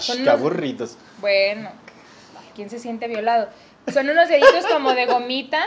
Son 0.00 0.16
qué 0.16 0.22
unos- 0.22 0.34
aburridos. 0.34 0.98
Bueno, 1.18 1.70
ay, 2.38 2.46
¿quién 2.54 2.70
se 2.70 2.78
siente 2.78 3.08
violado? 3.08 3.48
Son 3.92 4.08
unos 4.08 4.28
deditos 4.28 4.66
como 4.72 4.92
de 4.94 5.06
gomita 5.06 5.62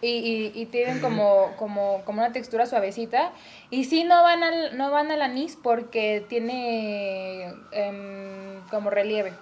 y, 0.00 0.08
y- 0.08 0.52
y 0.54 0.66
tienen 0.66 1.00
como, 1.00 1.52
como, 1.56 2.02
como 2.04 2.20
una 2.22 2.32
textura 2.32 2.66
suavecita. 2.66 3.32
Y 3.70 3.84
sí, 3.84 4.04
no 4.04 4.22
van 4.22 4.42
al, 4.42 4.76
no 4.76 4.90
van 4.90 5.10
al 5.10 5.22
anís 5.22 5.56
porque 5.60 6.24
tiene 6.28 7.52
em, 7.72 8.60
como 8.70 8.90
relieve. 8.90 9.32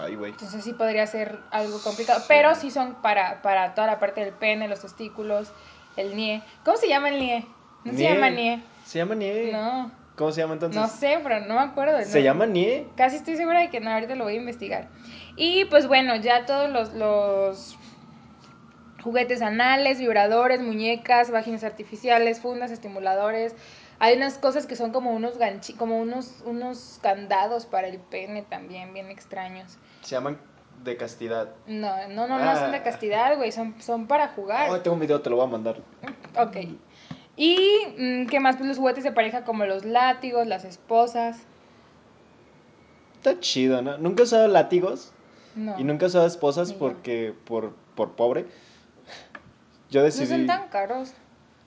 Ay, 0.00 0.16
güey. 0.16 0.32
Entonces 0.32 0.64
sí 0.64 0.72
podría 0.72 1.06
ser 1.06 1.38
algo 1.50 1.80
complicado. 1.82 2.22
Pero 2.28 2.54
sí 2.54 2.70
son 2.70 2.94
para, 2.96 3.40
para 3.42 3.74
toda 3.74 3.86
la 3.86 3.98
parte 3.98 4.24
del 4.24 4.34
pene, 4.34 4.68
los 4.68 4.80
testículos, 4.80 5.48
el 5.96 6.16
nie. 6.16 6.42
¿Cómo 6.64 6.76
se 6.76 6.88
llama 6.88 7.08
el 7.10 7.18
nie? 7.20 7.46
No 7.84 7.92
se 7.92 8.02
llama 8.02 8.30
nie. 8.30 8.62
¿Se 8.84 8.98
llama 8.98 9.14
Nie? 9.14 9.52
No, 9.52 9.90
¿Cómo 10.18 10.32
se 10.32 10.40
llama 10.42 10.54
entonces? 10.54 10.78
no 10.80 10.88
sé, 10.88 11.20
pero 11.22 11.40
no 11.46 11.54
me 11.54 11.60
acuerdo. 11.60 11.96
¿Se 12.02 12.18
no. 12.18 12.24
llama 12.24 12.44
Nie? 12.46 12.86
Casi 12.96 13.16
estoy 13.16 13.36
segura 13.36 13.60
de 13.60 13.70
que 13.70 13.80
no, 13.80 13.90
ahorita 13.90 14.16
lo 14.16 14.24
voy 14.24 14.34
a 14.34 14.36
investigar. 14.36 14.88
Y 15.36 15.64
pues 15.66 15.86
bueno, 15.86 16.16
ya 16.16 16.44
todos 16.44 16.68
los, 16.70 16.92
los 16.92 17.78
juguetes 19.02 19.40
anales, 19.42 19.98
vibradores, 20.00 20.60
muñecas, 20.60 21.30
vaginas 21.30 21.64
artificiales, 21.64 22.40
fundas, 22.40 22.70
estimuladores. 22.70 23.54
Hay 24.00 24.16
unas 24.16 24.38
cosas 24.38 24.66
que 24.66 24.76
son 24.76 24.92
como 24.92 25.12
unos 25.12 25.38
ganchi, 25.38 25.72
como 25.74 25.98
unos, 25.98 26.42
unos 26.44 26.98
candados 27.02 27.66
para 27.66 27.86
el 27.88 27.98
pene 27.98 28.42
también, 28.42 28.92
bien 28.92 29.10
extraños. 29.10 29.78
Se 30.02 30.14
llaman 30.16 30.38
de 30.84 30.96
castidad. 30.96 31.48
No, 31.66 32.08
no, 32.08 32.26
no, 32.28 32.38
no 32.38 32.56
son 32.56 32.70
de 32.70 32.78
Ah. 32.78 32.82
castidad, 32.84 33.36
güey, 33.36 33.50
son, 33.50 33.74
son 33.80 34.06
para 34.06 34.28
jugar. 34.28 34.70
Oh, 34.70 34.80
tengo 34.80 34.94
un 34.94 35.00
video, 35.00 35.20
te 35.20 35.30
lo 35.30 35.36
voy 35.36 35.46
a 35.46 35.48
mandar. 35.48 35.76
Ok. 36.36 36.56
¿Y 37.38 37.56
mm, 37.96 38.26
qué 38.26 38.40
más? 38.40 38.56
Pues 38.56 38.68
los 38.68 38.78
juguetes 38.78 39.04
de 39.04 39.12
pareja 39.12 39.44
como 39.44 39.64
los 39.64 39.84
látigos, 39.84 40.46
las 40.46 40.64
esposas. 40.64 41.38
Está 43.14 43.38
chido, 43.40 43.80
¿no? 43.80 43.96
Nunca 43.98 44.22
he 44.22 44.24
usado 44.24 44.48
látigos 44.48 45.12
No. 45.54 45.78
y 45.78 45.84
nunca 45.84 46.04
he 46.04 46.08
usado 46.08 46.26
esposas 46.26 46.72
porque, 46.72 47.32
por, 47.44 47.74
por 47.94 48.12
pobre. 48.16 48.44
Yo 49.90 50.00
No 50.00 50.04
decidí... 50.06 50.26
son 50.26 50.46
tan 50.46 50.68
caros. 50.68 51.12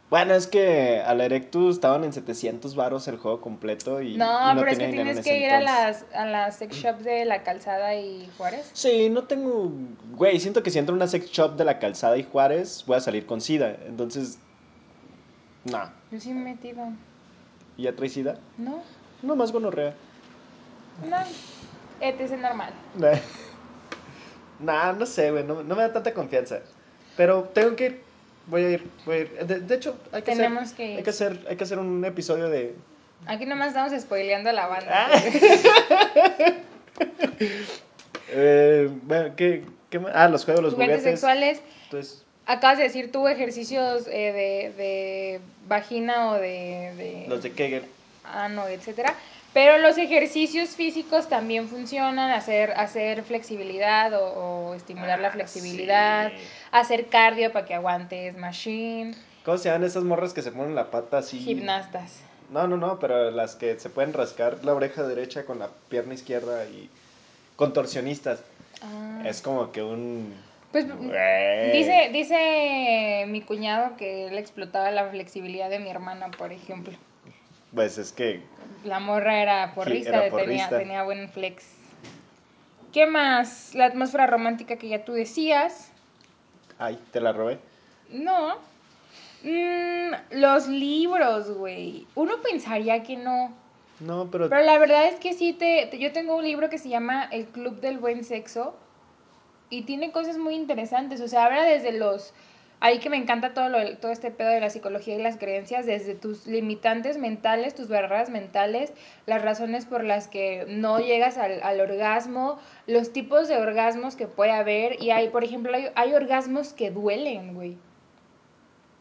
Bueno, 0.09 0.33
es 0.33 0.45
que 0.47 0.99
a 0.99 1.13
la 1.15 1.23
Erectus 1.23 1.75
estaban 1.75 2.03
en 2.03 2.11
700 2.11 2.75
varos 2.75 3.07
el 3.07 3.15
juego 3.15 3.39
completo 3.39 4.01
y 4.01 4.17
No, 4.17 4.51
y 4.51 4.57
pero 4.57 4.69
es 4.71 4.77
que 4.77 4.87
tienes 4.89 5.21
que 5.21 5.39
ir 5.39 5.49
a 5.49 5.61
las, 5.61 6.05
a 6.13 6.25
las 6.25 6.57
sex 6.57 6.75
shops 6.75 7.05
de 7.05 7.23
la 7.23 7.43
calzada 7.43 7.95
y 7.95 8.29
Juárez. 8.37 8.69
Sí, 8.73 9.09
no 9.09 9.23
tengo... 9.23 9.71
Güey, 10.17 10.37
siento 10.41 10.63
que 10.63 10.69
si 10.69 10.79
entro 10.79 10.93
a 10.93 10.97
una 10.97 11.07
sex 11.07 11.31
shop 11.31 11.55
de 11.55 11.63
la 11.63 11.79
Calzada 11.79 12.17
y 12.17 12.23
Juárez, 12.23 12.83
voy 12.85 12.97
a 12.97 12.99
salir 12.99 13.25
con 13.25 13.39
SIDA. 13.39 13.77
Entonces, 13.87 14.37
no. 15.65 15.91
Yo 16.11 16.19
sí 16.19 16.33
me 16.33 16.41
he 16.41 16.53
metido. 16.53 16.87
¿Y 17.77 17.83
ya 17.83 17.95
traes 17.95 18.13
SIDA? 18.13 18.37
¿No? 18.57 18.81
No, 19.21 19.35
más 19.35 19.51
gonorrea. 19.51 19.93
No. 21.09 21.17
Es 22.01 22.31
normal. 22.31 22.73
Nah, 24.59 24.91
no 24.93 25.07
sé, 25.07 25.31
güey, 25.31 25.43
no, 25.43 25.63
no 25.63 25.75
me 25.75 25.81
da 25.81 25.91
tanta 25.91 26.13
confianza. 26.13 26.59
Pero 27.17 27.45
tengo 27.45 27.75
que 27.75 27.85
ir. 27.87 28.01
Voy 28.45 28.63
a 28.63 28.69
ir, 28.69 28.87
voy 29.07 29.15
a 29.15 29.19
ir. 29.21 29.45
De, 29.47 29.59
de 29.59 29.75
hecho, 29.75 29.97
hay 30.11 30.21
que, 30.21 30.33
Tenemos 30.35 30.61
hacer, 30.63 30.75
que 30.77 30.85
ir. 30.91 30.97
hay 30.97 31.03
que 31.03 31.09
hacer, 31.09 31.45
hay 31.49 31.55
que 31.57 31.63
hacer 31.63 31.79
un 31.79 32.05
episodio 32.05 32.47
de. 32.47 32.75
Aquí 33.25 33.47
nomás 33.47 33.69
estamos 33.69 33.91
spoileando 33.99 34.51
a 34.51 34.53
la 34.53 34.67
banda. 34.67 34.91
Ah. 34.93 35.09
Eh, 38.33 38.89
bueno, 39.03 39.35
¿qué, 39.35 39.65
qué 39.89 39.99
más? 39.99 40.11
Ah, 40.15 40.29
los 40.29 40.45
juegos, 40.45 40.63
los 40.63 40.73
Juguetes 40.75 40.99
juguetes. 40.99 41.19
sexuales. 41.19 41.61
Entonces, 41.85 42.23
Acabas 42.45 42.77
de 42.77 42.83
decir 42.85 43.11
tú 43.11 43.27
ejercicios 43.27 44.07
eh, 44.07 44.31
de, 44.33 44.73
de 44.83 45.41
vagina 45.67 46.31
o 46.31 46.33
de, 46.35 46.93
de 46.97 47.25
los 47.27 47.43
de 47.43 47.51
Kegel. 47.51 47.85
ano, 48.25 48.67
etcétera. 48.67 49.13
Pero 49.53 49.77
los 49.79 49.97
ejercicios 49.97 50.69
físicos 50.69 51.27
también 51.27 51.67
funcionan, 51.67 52.31
hacer, 52.31 52.71
hacer 52.71 53.23
flexibilidad 53.23 54.13
o, 54.13 54.69
o 54.69 54.73
estimular 54.75 55.19
la 55.19 55.27
Ah, 55.27 55.31
flexibilidad, 55.31 56.29
sí. 56.31 56.37
hacer 56.71 57.07
cardio 57.07 57.51
para 57.51 57.65
que 57.65 57.73
aguantes, 57.75 58.37
machine, 58.37 59.13
¿Cómo 59.43 59.57
se 59.57 59.69
llaman 59.69 59.83
esas 59.87 60.03
morras 60.03 60.33
que 60.33 60.41
se 60.41 60.51
ponen 60.51 60.73
la 60.75 60.89
pata 60.91 61.17
así? 61.17 61.39
gimnastas. 61.39 62.21
No, 62.49 62.67
no, 62.67 62.77
no, 62.77 62.99
pero 62.99 63.29
las 63.31 63.55
que 63.55 63.77
se 63.79 63.89
pueden 63.89 64.13
rascar 64.13 64.63
la 64.63 64.73
oreja 64.73 65.03
derecha 65.03 65.45
con 65.45 65.59
la 65.59 65.67
pierna 65.89 66.13
izquierda 66.13 66.65
y 66.65 66.89
contorsionistas. 67.55 68.39
Ah. 68.81 69.23
Es 69.25 69.41
como 69.41 69.71
que 69.71 69.83
un... 69.83 70.33
Pues 70.71 70.87
dice, 71.73 72.09
dice 72.13 73.25
mi 73.27 73.41
cuñado 73.41 73.97
que 73.97 74.27
él 74.27 74.37
explotaba 74.37 74.89
la 74.91 75.09
flexibilidad 75.09 75.69
de 75.69 75.79
mi 75.79 75.89
hermana, 75.89 76.29
por 76.37 76.51
ejemplo. 76.53 76.93
Pues 77.75 77.97
es 77.97 78.11
que... 78.13 78.41
La 78.85 78.99
morra 78.99 79.41
era 79.41 79.73
porrista, 79.75 80.09
era 80.09 80.21
Tenía, 80.21 80.31
porrista. 80.45 80.79
tenía 80.79 81.03
buen 81.03 81.29
flex. 81.29 81.65
¿Qué 82.93 83.05
más? 83.05 83.73
La 83.75 83.85
atmósfera 83.85 84.27
romántica 84.27 84.77
que 84.77 84.87
ya 84.87 85.05
tú 85.05 85.13
decías. 85.13 85.91
Ay, 86.79 86.99
te 87.11 87.19
la 87.21 87.31
robé. 87.31 87.59
No. 88.09 88.55
Mm, 89.43 90.11
los 90.39 90.67
libros, 90.67 91.51
güey. 91.51 92.05
Uno 92.15 92.41
pensaría 92.41 93.03
que 93.03 93.17
no. 93.17 93.53
No, 93.99 94.29
pero... 94.31 94.49
Pero 94.49 94.63
la 94.63 94.77
verdad 94.77 95.07
es 95.07 95.15
que 95.19 95.33
sí, 95.33 95.53
te- 95.53 95.89
yo 95.97 96.11
tengo 96.11 96.35
un 96.35 96.43
libro 96.43 96.69
que 96.69 96.77
se 96.77 96.89
llama 96.89 97.25
El 97.31 97.45
Club 97.47 97.79
del 97.81 97.97
Buen 97.99 98.23
Sexo 98.23 98.75
y 99.71 99.83
tiene 99.83 100.11
cosas 100.11 100.37
muy 100.37 100.53
interesantes. 100.53 101.21
O 101.21 101.27
sea, 101.27 101.45
habla 101.45 101.63
desde 101.63 101.93
los... 101.93 102.35
Ahí 102.81 102.97
que 102.97 103.11
me 103.11 103.17
encanta 103.17 103.53
todo, 103.53 103.69
lo, 103.69 103.97
todo 103.97 104.11
este 104.11 104.31
pedo 104.31 104.49
de 104.49 104.59
la 104.59 104.71
psicología 104.71 105.15
y 105.15 105.21
las 105.21 105.37
creencias, 105.37 105.85
desde 105.85 106.15
tus 106.15 106.47
limitantes 106.47 107.19
mentales, 107.19 107.75
tus 107.75 107.87
barreras 107.87 108.31
mentales, 108.31 108.91
las 109.27 109.43
razones 109.43 109.85
por 109.85 110.03
las 110.03 110.27
que 110.27 110.65
no 110.67 110.99
llegas 110.99 111.37
al, 111.37 111.61
al 111.61 111.79
orgasmo, 111.79 112.57
los 112.87 113.13
tipos 113.13 113.47
de 113.47 113.57
orgasmos 113.57 114.15
que 114.15 114.27
puede 114.27 114.51
haber. 114.51 115.01
Y 115.01 115.11
hay, 115.11 115.29
por 115.29 115.43
ejemplo, 115.43 115.71
hay, 115.93 116.13
orgasmos 116.13 116.73
que 116.73 116.89
duelen, 116.89 117.53
güey. 117.53 117.77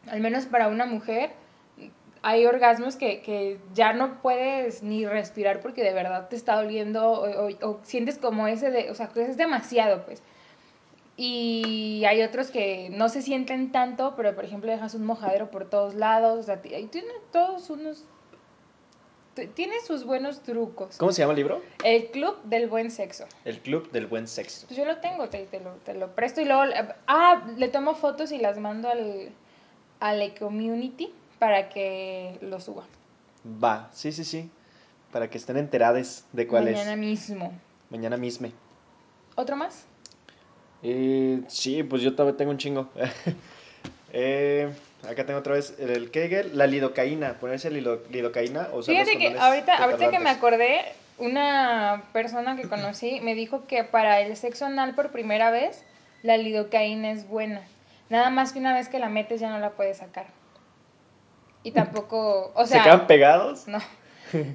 Al 0.07 0.21
menos 0.21 0.45
para 0.45 0.67
una 0.67 0.85
mujer, 0.85 1.31
hay 2.21 2.45
orgasmos 2.45 2.95
que, 2.95 3.21
que 3.21 3.59
ya 3.73 3.93
no 3.93 4.21
puedes 4.21 4.83
ni 4.83 5.07
respirar 5.07 5.59
porque 5.59 5.83
de 5.83 5.93
verdad 5.93 6.29
te 6.29 6.35
está 6.35 6.55
doliendo 6.55 7.11
o 7.61 7.79
sientes 7.81 8.19
como 8.19 8.47
ese 8.47 8.69
de, 8.69 8.91
o 8.91 8.95
sea, 8.95 9.07
que 9.07 9.23
es 9.23 9.37
demasiado, 9.37 10.05
pues. 10.05 10.21
Y 11.23 12.03
hay 12.05 12.23
otros 12.23 12.49
que 12.49 12.89
no 12.89 13.07
se 13.07 13.21
sienten 13.21 13.71
tanto, 13.71 14.15
pero 14.17 14.33
por 14.33 14.43
ejemplo 14.43 14.71
dejas 14.71 14.95
un 14.95 15.05
mojadero 15.05 15.51
por 15.51 15.69
todos 15.69 15.93
lados, 15.93 16.39
o 16.39 16.41
sea, 16.41 16.63
tiene 16.63 17.13
todos 17.31 17.69
unos... 17.69 18.05
Tiene 19.53 19.75
sus 19.85 20.03
buenos 20.03 20.41
trucos. 20.41 20.97
¿Cómo 20.97 21.11
se 21.11 21.21
llama 21.21 21.33
el 21.33 21.37
libro? 21.37 21.61
El 21.83 22.07
Club 22.07 22.41
del 22.45 22.67
Buen 22.67 22.89
Sexo. 22.89 23.25
El 23.45 23.59
Club 23.59 23.91
del 23.91 24.07
Buen 24.07 24.27
Sexo. 24.27 24.65
Pues 24.65 24.75
yo 24.75 24.83
lo 24.83 24.97
tengo, 24.97 25.29
te, 25.29 25.45
te 25.45 25.59
lo, 25.59 25.73
te 25.85 25.93
lo 25.93 26.15
presto 26.15 26.41
y 26.41 26.45
luego... 26.45 26.63
Ah, 27.05 27.47
le 27.55 27.67
tomo 27.67 27.93
fotos 27.93 28.31
y 28.31 28.39
las 28.39 28.57
mando 28.57 28.89
al, 28.89 29.29
a 29.99 30.13
la 30.13 30.33
community 30.33 31.13
para 31.37 31.69
que 31.69 32.39
lo 32.41 32.59
suba. 32.59 32.85
Va, 33.63 33.89
sí, 33.93 34.11
sí, 34.11 34.23
sí. 34.23 34.49
Para 35.11 35.29
que 35.29 35.37
estén 35.37 35.57
enteradas 35.57 36.25
de 36.31 36.47
cuál 36.47 36.63
Mañana 36.63 36.93
es. 36.93 36.97
mismo. 36.97 37.53
Mañana 37.91 38.17
mismo. 38.17 38.49
¿Otro 39.35 39.55
más? 39.55 39.85
Eh, 40.83 41.41
sí, 41.47 41.83
pues 41.83 42.01
yo 42.01 42.15
todavía 42.15 42.37
tengo 42.37 42.51
un 42.51 42.57
chingo. 42.57 42.89
Eh, 44.13 44.69
acá 45.09 45.25
tengo 45.25 45.39
otra 45.39 45.53
vez 45.53 45.73
el, 45.79 45.89
el 45.89 46.11
Kegel, 46.11 46.57
la 46.57 46.67
lidocaína. 46.67 47.35
Ponerse 47.39 47.71
lido- 47.71 48.03
lidocaína 48.09 48.67
o 48.73 48.77
los 48.77 48.87
Fíjate 48.87 49.17
que 49.17 49.37
ahorita, 49.39 49.77
ahorita 49.77 50.11
que 50.11 50.19
me 50.19 50.29
acordé, 50.29 50.81
una 51.17 52.03
persona 52.11 52.57
que 52.57 52.67
conocí 52.67 53.19
me 53.23 53.33
dijo 53.33 53.65
que 53.67 53.85
para 53.85 54.19
el 54.19 54.35
sexo 54.35 54.65
anal 54.65 54.95
por 54.95 55.11
primera 55.13 55.49
vez, 55.49 55.85
la 56.23 56.35
lidocaína 56.35 57.11
es 57.11 57.25
buena. 57.25 57.61
Nada 58.09 58.29
más 58.31 58.51
que 58.51 58.59
una 58.59 58.73
vez 58.73 58.89
que 58.89 58.99
la 58.99 59.07
metes 59.07 59.39
ya 59.39 59.49
no 59.49 59.59
la 59.59 59.69
puedes 59.69 59.99
sacar. 59.99 60.25
Y 61.63 61.71
tampoco, 61.71 62.51
o 62.53 62.65
sea... 62.65 62.79
¿Se 62.79 62.83
quedan 62.83 63.07
pegados? 63.07 63.67
No. 63.67 63.79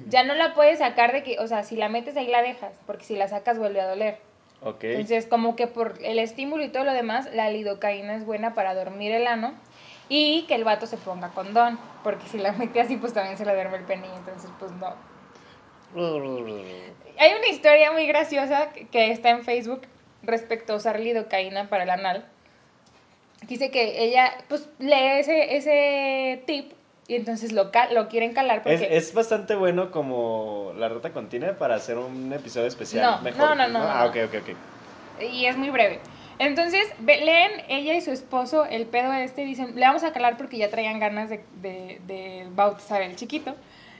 Ya 0.09 0.23
no 0.23 0.35
la 0.35 0.53
puedes 0.53 0.79
sacar 0.79 1.13
de 1.13 1.23
que, 1.23 1.39
o 1.39 1.47
sea, 1.47 1.63
si 1.63 1.75
la 1.77 1.89
metes 1.89 2.15
ahí 2.15 2.27
la 2.27 2.43
dejas, 2.43 2.73
porque 2.85 3.05
si 3.05 3.15
la 3.15 3.27
sacas 3.27 3.57
vuelve 3.57 3.81
a 3.81 3.87
doler. 3.87 4.19
Entonces, 4.63 5.27
como 5.27 5.55
que 5.55 5.67
por 5.67 5.95
el 6.01 6.19
estímulo 6.19 6.63
y 6.63 6.69
todo 6.69 6.83
lo 6.83 6.93
demás, 6.93 7.29
la 7.33 7.49
lidocaína 7.49 8.15
es 8.15 8.25
buena 8.25 8.53
para 8.53 8.73
dormir 8.73 9.11
el 9.11 9.27
ano 9.27 9.53
y 10.09 10.45
que 10.47 10.55
el 10.55 10.63
vato 10.63 10.87
se 10.87 10.97
ponga 10.97 11.29
condón, 11.29 11.79
porque 12.03 12.27
si 12.27 12.37
la 12.37 12.53
mete 12.53 12.81
así, 12.81 12.97
pues 12.97 13.13
también 13.13 13.37
se 13.37 13.45
le 13.45 13.53
duerme 13.53 13.77
el 13.77 13.83
pene, 13.83 14.07
entonces, 14.15 14.49
pues 14.59 14.71
no. 14.73 14.95
Hay 17.17 17.33
una 17.33 17.47
historia 17.47 17.91
muy 17.91 18.07
graciosa 18.07 18.71
que 18.71 19.11
está 19.11 19.29
en 19.29 19.43
Facebook 19.43 19.81
respecto 20.23 20.73
a 20.73 20.75
usar 20.77 20.99
lidocaína 20.99 21.69
para 21.69 21.83
el 21.83 21.89
anal. 21.89 22.25
Dice 23.47 23.69
que 23.69 24.03
ella, 24.03 24.33
pues, 24.49 24.69
lee 24.79 25.19
ese, 25.19 25.55
ese 25.55 26.43
tip 26.45 26.73
y 27.07 27.15
entonces 27.15 27.51
lo, 27.51 27.71
cal- 27.71 27.93
lo 27.93 28.07
quieren 28.09 28.33
calar 28.33 28.63
porque... 28.63 28.97
Es, 28.97 29.07
es 29.09 29.13
bastante 29.13 29.55
bueno 29.55 29.91
como 29.91 30.73
la 30.77 30.89
ruta 30.89 31.11
continua 31.13 31.53
para 31.53 31.75
hacer 31.75 31.97
un 31.97 32.33
episodio 32.33 32.67
especial. 32.67 33.03
No, 33.03 33.21
Mejor, 33.21 33.55
no, 33.55 33.67
no, 33.67 33.79
no, 33.79 33.79
Ah, 33.79 34.05
ok, 34.05 34.17
ok, 34.27 34.35
ok. 34.41 34.49
y 35.21 35.45
es 35.45 35.57
muy 35.57 35.69
breve. 35.69 36.01
Entonces, 36.39 36.83
leen 36.99 37.51
ella 37.69 37.95
y 37.95 38.01
su 38.01 38.11
esposo 38.11 38.65
el 38.65 38.85
pedo 38.85 39.11
este 39.13 39.41
y 39.43 39.45
dicen, 39.45 39.73
le 39.75 39.81
vamos 39.81 40.03
a 40.03 40.13
calar 40.13 40.37
porque 40.37 40.57
ya 40.57 40.69
traían 40.69 40.99
ganas 40.99 41.29
de, 41.29 41.43
de, 41.61 41.99
de 42.05 42.45
bautizar 42.51 43.01
el 43.01 43.15
chiquito. 43.15 43.55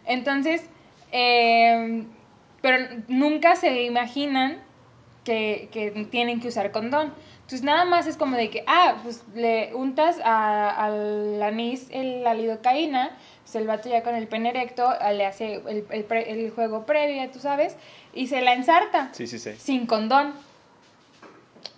Entonces, 0.05 0.70
eh, 1.12 2.03
pero 2.62 2.78
nunca 3.08 3.55
se 3.55 3.84
imaginan 3.84 4.60
que, 5.24 5.70
que 5.72 5.91
tienen 6.12 6.39
que 6.39 6.49
usar 6.49 6.72
condón. 6.72 7.14
Entonces, 7.48 7.64
nada 7.64 7.86
más 7.86 8.08
es 8.08 8.18
como 8.18 8.36
de 8.36 8.50
que, 8.50 8.66
ah, 8.68 8.98
pues 9.04 9.24
le 9.34 9.74
untas 9.74 10.18
a- 10.22 10.70
al 10.84 11.41
anís 11.41 11.88
el- 11.91 12.22
la 12.22 12.34
lidocaína, 12.34 13.12
pues 13.43 13.56
el 13.56 13.66
vato 13.66 13.88
ya 13.88 14.04
con 14.04 14.16
el 14.16 14.28
pene 14.28 14.50
erecto 14.50 14.86
ah, 15.00 15.14
le 15.14 15.26
hace 15.26 15.62
el, 15.66 15.86
el 15.89 16.04
pre- 16.04 16.30
el 16.30 16.52
juego 16.52 16.86
previo, 16.86 17.30
tú 17.32 17.39
sabes, 17.39 17.78
y 18.14 18.28
se 18.28 18.41
la 18.41 18.52
ensarta 18.52 19.08
Sí, 19.14 19.28
sí, 19.28 19.39
sí. 19.39 19.54
sin 19.58 19.86
condón. 19.88 20.34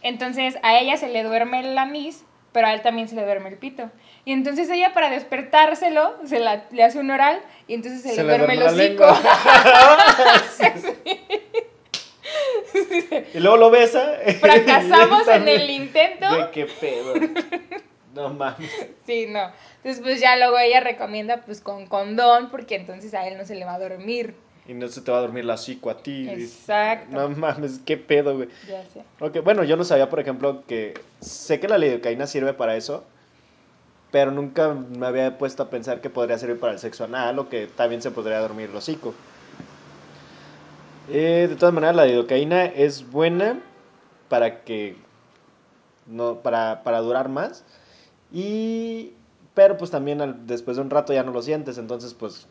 Entonces 0.01 0.57
a 0.63 0.79
ella 0.79 0.97
se 0.97 1.07
le 1.09 1.21
duerme 1.23 1.59
el 1.59 1.77
anís, 1.77 2.23
pero 2.51 2.65
a 2.65 2.73
él 2.73 2.81
también 2.81 3.07
se 3.07 3.13
le 3.15 3.23
duerme 3.23 3.49
el 3.49 3.57
pito. 3.57 3.91
Y 4.25 4.33
entonces 4.33 4.67
ella 4.71 4.91
para 4.95 5.11
despertárselo 5.11 6.15
se 6.25 6.39
la, 6.39 6.63
le 6.71 6.83
hace 6.83 6.97
un 6.97 7.11
oral 7.11 7.39
y 7.67 7.75
entonces 7.75 8.01
se, 8.01 8.15
le 8.15 8.23
duerme 8.23 8.53
el 8.55 8.59
la 8.59 8.71
hocico. 8.71 9.05
y 13.33 13.39
luego 13.39 13.57
lo 13.57 13.71
besa. 13.71 14.13
Fracasamos 14.39 15.27
en 15.33 15.47
el 15.47 15.69
intento. 15.69 16.27
Güey, 16.29 16.51
qué 16.51 16.67
pedo. 16.79 17.13
No 18.13 18.29
mames. 18.33 18.71
Sí, 19.05 19.27
no. 19.27 19.51
Entonces 19.77 20.01
pues 20.01 20.19
ya 20.19 20.35
luego 20.37 20.57
ella 20.57 20.79
recomienda 20.79 21.43
pues 21.45 21.61
con 21.61 21.85
condón 21.87 22.49
porque 22.49 22.75
entonces 22.75 23.13
a 23.13 23.27
él 23.27 23.37
no 23.37 23.45
se 23.45 23.55
le 23.55 23.65
va 23.65 23.75
a 23.75 23.79
dormir. 23.79 24.35
Y 24.67 24.73
no 24.73 24.87
se 24.87 25.01
te 25.01 25.11
va 25.11 25.17
a 25.17 25.21
dormir 25.21 25.45
la 25.45 25.55
hocico 25.55 25.89
a 25.89 25.97
ti. 25.97 26.29
Exacto. 26.29 27.15
No 27.15 27.29
mames, 27.29 27.79
qué 27.85 27.97
pedo, 27.97 28.35
güey. 28.35 28.49
Ya 28.67 28.83
sé. 28.93 29.03
Ok, 29.19 29.43
bueno, 29.43 29.63
yo 29.63 29.75
no 29.77 29.83
sabía, 29.83 30.09
por 30.09 30.19
ejemplo, 30.19 30.63
que 30.67 30.93
sé 31.21 31.59
que 31.59 31.67
la 31.67 31.77
lidocaína 31.77 32.27
sirve 32.27 32.53
para 32.53 32.75
eso, 32.75 33.03
pero 34.11 34.31
nunca 34.31 34.73
me 34.73 35.07
había 35.07 35.37
puesto 35.37 35.63
a 35.63 35.69
pensar 35.69 36.01
que 36.01 36.09
podría 36.09 36.37
servir 36.37 36.59
para 36.59 36.73
el 36.73 36.79
sexo 36.79 37.03
anal 37.03 37.39
o 37.39 37.49
que 37.49 37.67
también 37.67 38.01
se 38.01 38.11
podría 38.11 38.39
dormir 38.39 38.69
el 38.69 38.75
hocico. 38.75 39.13
Eh, 41.11 41.47
de 41.49 41.55
todas 41.55 41.73
maneras, 41.73 41.95
la 41.95 42.05
lidocaína 42.05 42.65
es 42.65 43.09
buena 43.09 43.59
para 44.29 44.63
que 44.63 44.95
no 46.05 46.35
para, 46.41 46.83
para 46.83 46.99
durar 47.01 47.29
más 47.29 47.63
y 48.31 49.13
pero 49.53 49.77
pues 49.77 49.91
también 49.91 50.21
al- 50.21 50.45
después 50.47 50.77
de 50.77 50.83
un 50.83 50.89
rato 50.89 51.13
ya 51.13 51.23
no 51.23 51.31
lo 51.31 51.41
sientes, 51.41 51.77
entonces 51.77 52.13
pues 52.13 52.47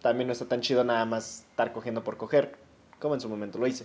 también 0.00 0.26
no 0.28 0.32
está 0.32 0.46
tan 0.46 0.60
chido 0.60 0.84
nada 0.84 1.04
más 1.04 1.40
estar 1.50 1.72
cogiendo 1.72 2.04
por 2.04 2.16
coger, 2.16 2.56
como 3.00 3.14
en 3.14 3.20
su 3.20 3.28
momento 3.28 3.58
lo 3.58 3.66
hice. 3.66 3.84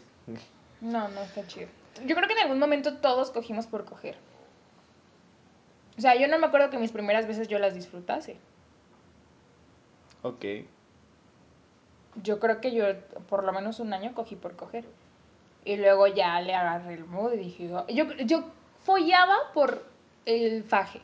No, 0.82 1.08
no 1.10 1.22
está 1.22 1.46
chido. 1.48 1.68
Yo 2.06 2.16
creo 2.16 2.28
que 2.28 2.34
en 2.34 2.40
algún 2.40 2.60
momento 2.60 2.98
todos 2.98 3.32
cogimos 3.32 3.66
por 3.68 3.84
coger. 3.86 4.16
O 5.98 6.02
sea, 6.02 6.16
yo 6.16 6.28
no 6.28 6.40
me 6.40 6.48
acuerdo 6.48 6.70
que 6.70 6.78
mis 6.78 6.92
primeras 6.92 7.28
veces 7.28 7.48
yo 7.48 7.60
las 7.60 7.74
disfrutase. 7.76 8.38
Ok. 10.24 10.46
Yo 12.22 12.40
creo 12.40 12.62
que 12.62 12.72
yo 12.72 12.86
por 13.30 13.44
lo 13.44 13.52
menos 13.54 13.80
un 13.80 13.94
año 13.94 14.14
cogí 14.14 14.36
por 14.36 14.56
coger. 14.56 14.86
Y 15.66 15.78
luego 15.78 16.08
ya 16.08 16.40
le 16.42 16.54
agarré 16.54 16.96
el 16.96 17.06
mood 17.06 17.34
y 17.34 17.38
dije, 17.38 17.74
"Oh". 17.74 17.88
yo, 17.88 18.12
yo 18.26 18.44
follaba 18.84 19.36
por 19.54 19.84
el 20.26 20.64
faje. 20.64 21.02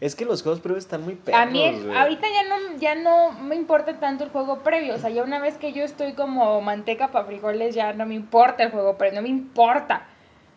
Es 0.00 0.14
que 0.14 0.24
los 0.24 0.42
juegos 0.42 0.60
previos 0.60 0.84
están 0.84 1.04
muy 1.04 1.14
perros, 1.14 1.40
A 1.40 1.46
mí, 1.46 1.64
ahorita 1.96 2.26
ya 2.28 2.48
no, 2.48 2.76
ya 2.78 2.94
no 2.94 3.32
me 3.32 3.54
importa 3.56 3.98
tanto 3.98 4.24
el 4.24 4.30
juego 4.30 4.60
previo. 4.60 4.94
O 4.94 4.98
sea, 4.98 5.10
ya 5.10 5.22
una 5.22 5.38
vez 5.40 5.56
que 5.56 5.72
yo 5.72 5.84
estoy 5.84 6.14
como 6.14 6.60
manteca 6.60 7.08
para 7.08 7.24
frijoles, 7.26 7.74
ya 7.74 7.92
no 7.92 8.06
me 8.06 8.14
importa 8.14 8.64
el 8.64 8.70
juego 8.70 8.96
previo, 8.96 9.20
no 9.20 9.22
me 9.22 9.28
importa. 9.28 10.06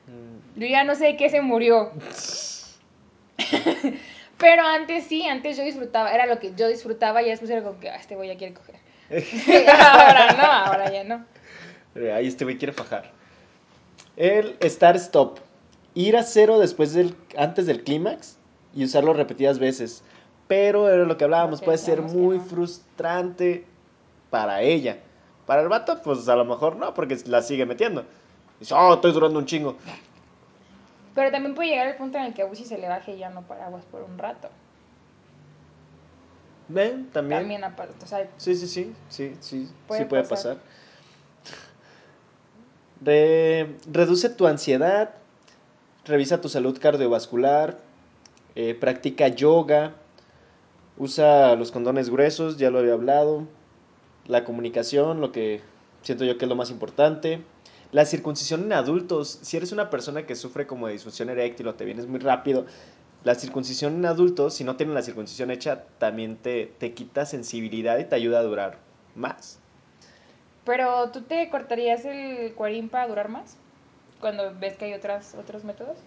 Mm, 0.07 0.59
Yo 0.59 0.67
ya 0.67 0.83
no 0.83 0.95
sé 0.95 1.05
de 1.05 1.17
qué 1.17 1.29
se 1.29 1.41
murió. 1.41 1.91
Pero 4.37 4.63
antes 4.63 5.05
sí, 5.05 5.27
antes 5.27 5.55
yo 5.57 5.63
disfrutaba, 5.63 6.11
era 6.11 6.25
lo 6.25 6.39
que 6.39 6.53
yo 6.55 6.67
disfrutaba 6.67 7.21
y 7.21 7.29
después 7.29 7.49
era 7.51 7.61
como 7.63 7.79
que, 7.79 7.89
ah, 7.89 7.95
este 7.97 8.15
güey 8.15 8.27
ya 8.29 8.37
quiere 8.37 8.53
coger. 8.55 8.75
Ahora 9.11 10.33
no, 10.37 10.43
ahora 10.43 10.91
ya 10.91 11.03
no. 11.03 11.25
Eh, 11.95 12.11
Ahí 12.11 12.27
este 12.27 12.43
güey 12.43 12.57
quiere 12.57 12.73
fajar. 12.73 13.11
El 14.15 14.55
Star 14.61 14.95
Stop. 14.95 15.39
Ir 15.93 16.15
a 16.15 16.23
cero 16.23 16.59
después 16.59 16.93
del, 16.93 17.15
antes 17.37 17.65
del 17.65 17.83
clímax 17.83 18.37
y 18.73 18.85
usarlo 18.85 19.13
repetidas 19.13 19.59
veces. 19.59 20.03
Pero 20.47 20.89
era 20.89 21.03
lo 21.05 21.17
que 21.17 21.23
hablábamos, 21.25 21.61
puede 21.61 21.77
ser 21.77 22.01
muy 22.01 22.37
no. 22.37 22.43
frustrante 22.43 23.65
para 24.29 24.61
ella. 24.61 24.99
Para 25.45 25.61
el 25.61 25.69
vato, 25.69 26.01
pues 26.01 26.27
a 26.29 26.35
lo 26.35 26.45
mejor 26.45 26.75
no, 26.77 26.93
porque 26.93 27.17
la 27.25 27.41
sigue 27.41 27.65
metiendo. 27.65 28.05
Dice, 28.59 28.73
oh, 28.73 28.93
estoy 28.93 29.11
durando 29.11 29.39
un 29.39 29.45
chingo. 29.45 29.75
Pero 31.15 31.31
también 31.31 31.55
puede 31.55 31.69
llegar 31.69 31.87
el 31.87 31.95
punto 31.95 32.17
en 32.17 32.25
el 32.25 32.33
que 32.33 32.41
a 32.41 32.45
Busi 32.45 32.63
se 32.63 32.77
le 32.77 32.87
baje 32.87 33.15
y 33.15 33.17
ya 33.17 33.29
no 33.29 33.41
paraguas 33.41 33.83
por 33.85 34.01
un 34.01 34.17
rato. 34.17 34.49
¿Ven? 36.73 37.09
También. 37.11 37.41
También 37.41 37.63
aparte, 37.63 37.95
o 38.03 38.07
sea, 38.07 38.29
Sí, 38.37 38.55
sí, 38.55 38.67
sí, 38.67 38.93
sí, 39.09 39.35
sí, 39.39 39.67
Puede 39.87 40.01
sí 40.03 40.05
puede 40.09 40.23
pasar. 40.23 40.57
pasar. 40.57 40.71
Re- 43.03 43.75
reduce 43.91 44.29
tu 44.29 44.47
ansiedad, 44.47 45.11
revisa 46.05 46.39
tu 46.41 46.49
salud 46.49 46.77
cardiovascular, 46.79 47.79
eh, 48.55 48.75
practica 48.75 49.27
yoga, 49.27 49.95
usa 50.97 51.55
los 51.55 51.71
condones 51.71 52.09
gruesos, 52.09 52.57
ya 52.57 52.69
lo 52.69 52.79
había 52.79 52.93
hablado, 52.93 53.47
la 54.27 54.43
comunicación, 54.43 55.19
lo 55.19 55.31
que 55.31 55.61
siento 56.03 56.25
yo 56.25 56.37
que 56.37 56.45
es 56.45 56.49
lo 56.49 56.55
más 56.55 56.69
importante. 56.69 57.41
La 57.91 58.05
circuncisión 58.05 58.63
en 58.63 58.73
adultos, 58.73 59.39
si 59.41 59.57
eres 59.57 59.71
una 59.73 59.89
persona 59.89 60.25
que 60.25 60.35
sufre 60.35 60.65
como 60.67 60.87
de 60.87 60.93
disfunción 60.93 61.29
eréctil 61.29 61.67
o 61.67 61.73
te 61.75 61.83
vienes 61.85 62.07
muy 62.07 62.19
rápido, 62.19 62.65
la 63.23 63.35
circuncisión 63.35 63.95
en 63.95 64.05
adultos, 64.05 64.55
si 64.55 64.63
no 64.63 64.75
tienen 64.75 64.95
la 64.95 65.01
circuncisión 65.03 65.51
hecha, 65.51 65.83
también 65.99 66.37
te, 66.37 66.73
te 66.79 66.93
quita 66.93 67.25
sensibilidad 67.25 67.99
y 67.99 68.05
te 68.05 68.15
ayuda 68.15 68.39
a 68.39 68.43
durar 68.43 68.79
más. 69.15 69.59
pero 70.65 71.09
¿tú 71.11 71.21
te 71.21 71.49
cortarías 71.49 72.05
el 72.05 72.53
cuarín 72.53 72.89
para 72.89 73.07
durar 73.07 73.29
más? 73.29 73.57
Cuando 74.19 74.53
ves 74.59 74.77
que 74.77 74.85
hay 74.85 74.93
otras, 74.93 75.35
otros 75.35 75.63
métodos. 75.63 75.97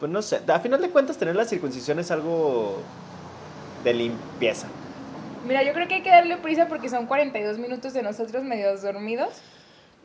Pues 0.00 0.10
no 0.10 0.20
sé, 0.22 0.40
a 0.48 0.60
final 0.60 0.80
de 0.80 0.90
cuentas 0.90 1.16
tener 1.16 1.36
la 1.36 1.44
circuncisión 1.44 1.98
es 1.98 2.10
algo 2.10 2.78
de 3.84 3.94
limpieza. 3.94 4.66
Mira, 5.46 5.62
yo 5.62 5.72
creo 5.72 5.86
que 5.88 5.96
hay 5.96 6.02
que 6.02 6.10
darle 6.10 6.36
prisa 6.38 6.68
porque 6.68 6.88
son 6.88 7.06
42 7.06 7.58
minutos 7.58 7.92
de 7.92 8.02
nosotros 8.02 8.42
medios 8.44 8.82
dormidos. 8.82 9.42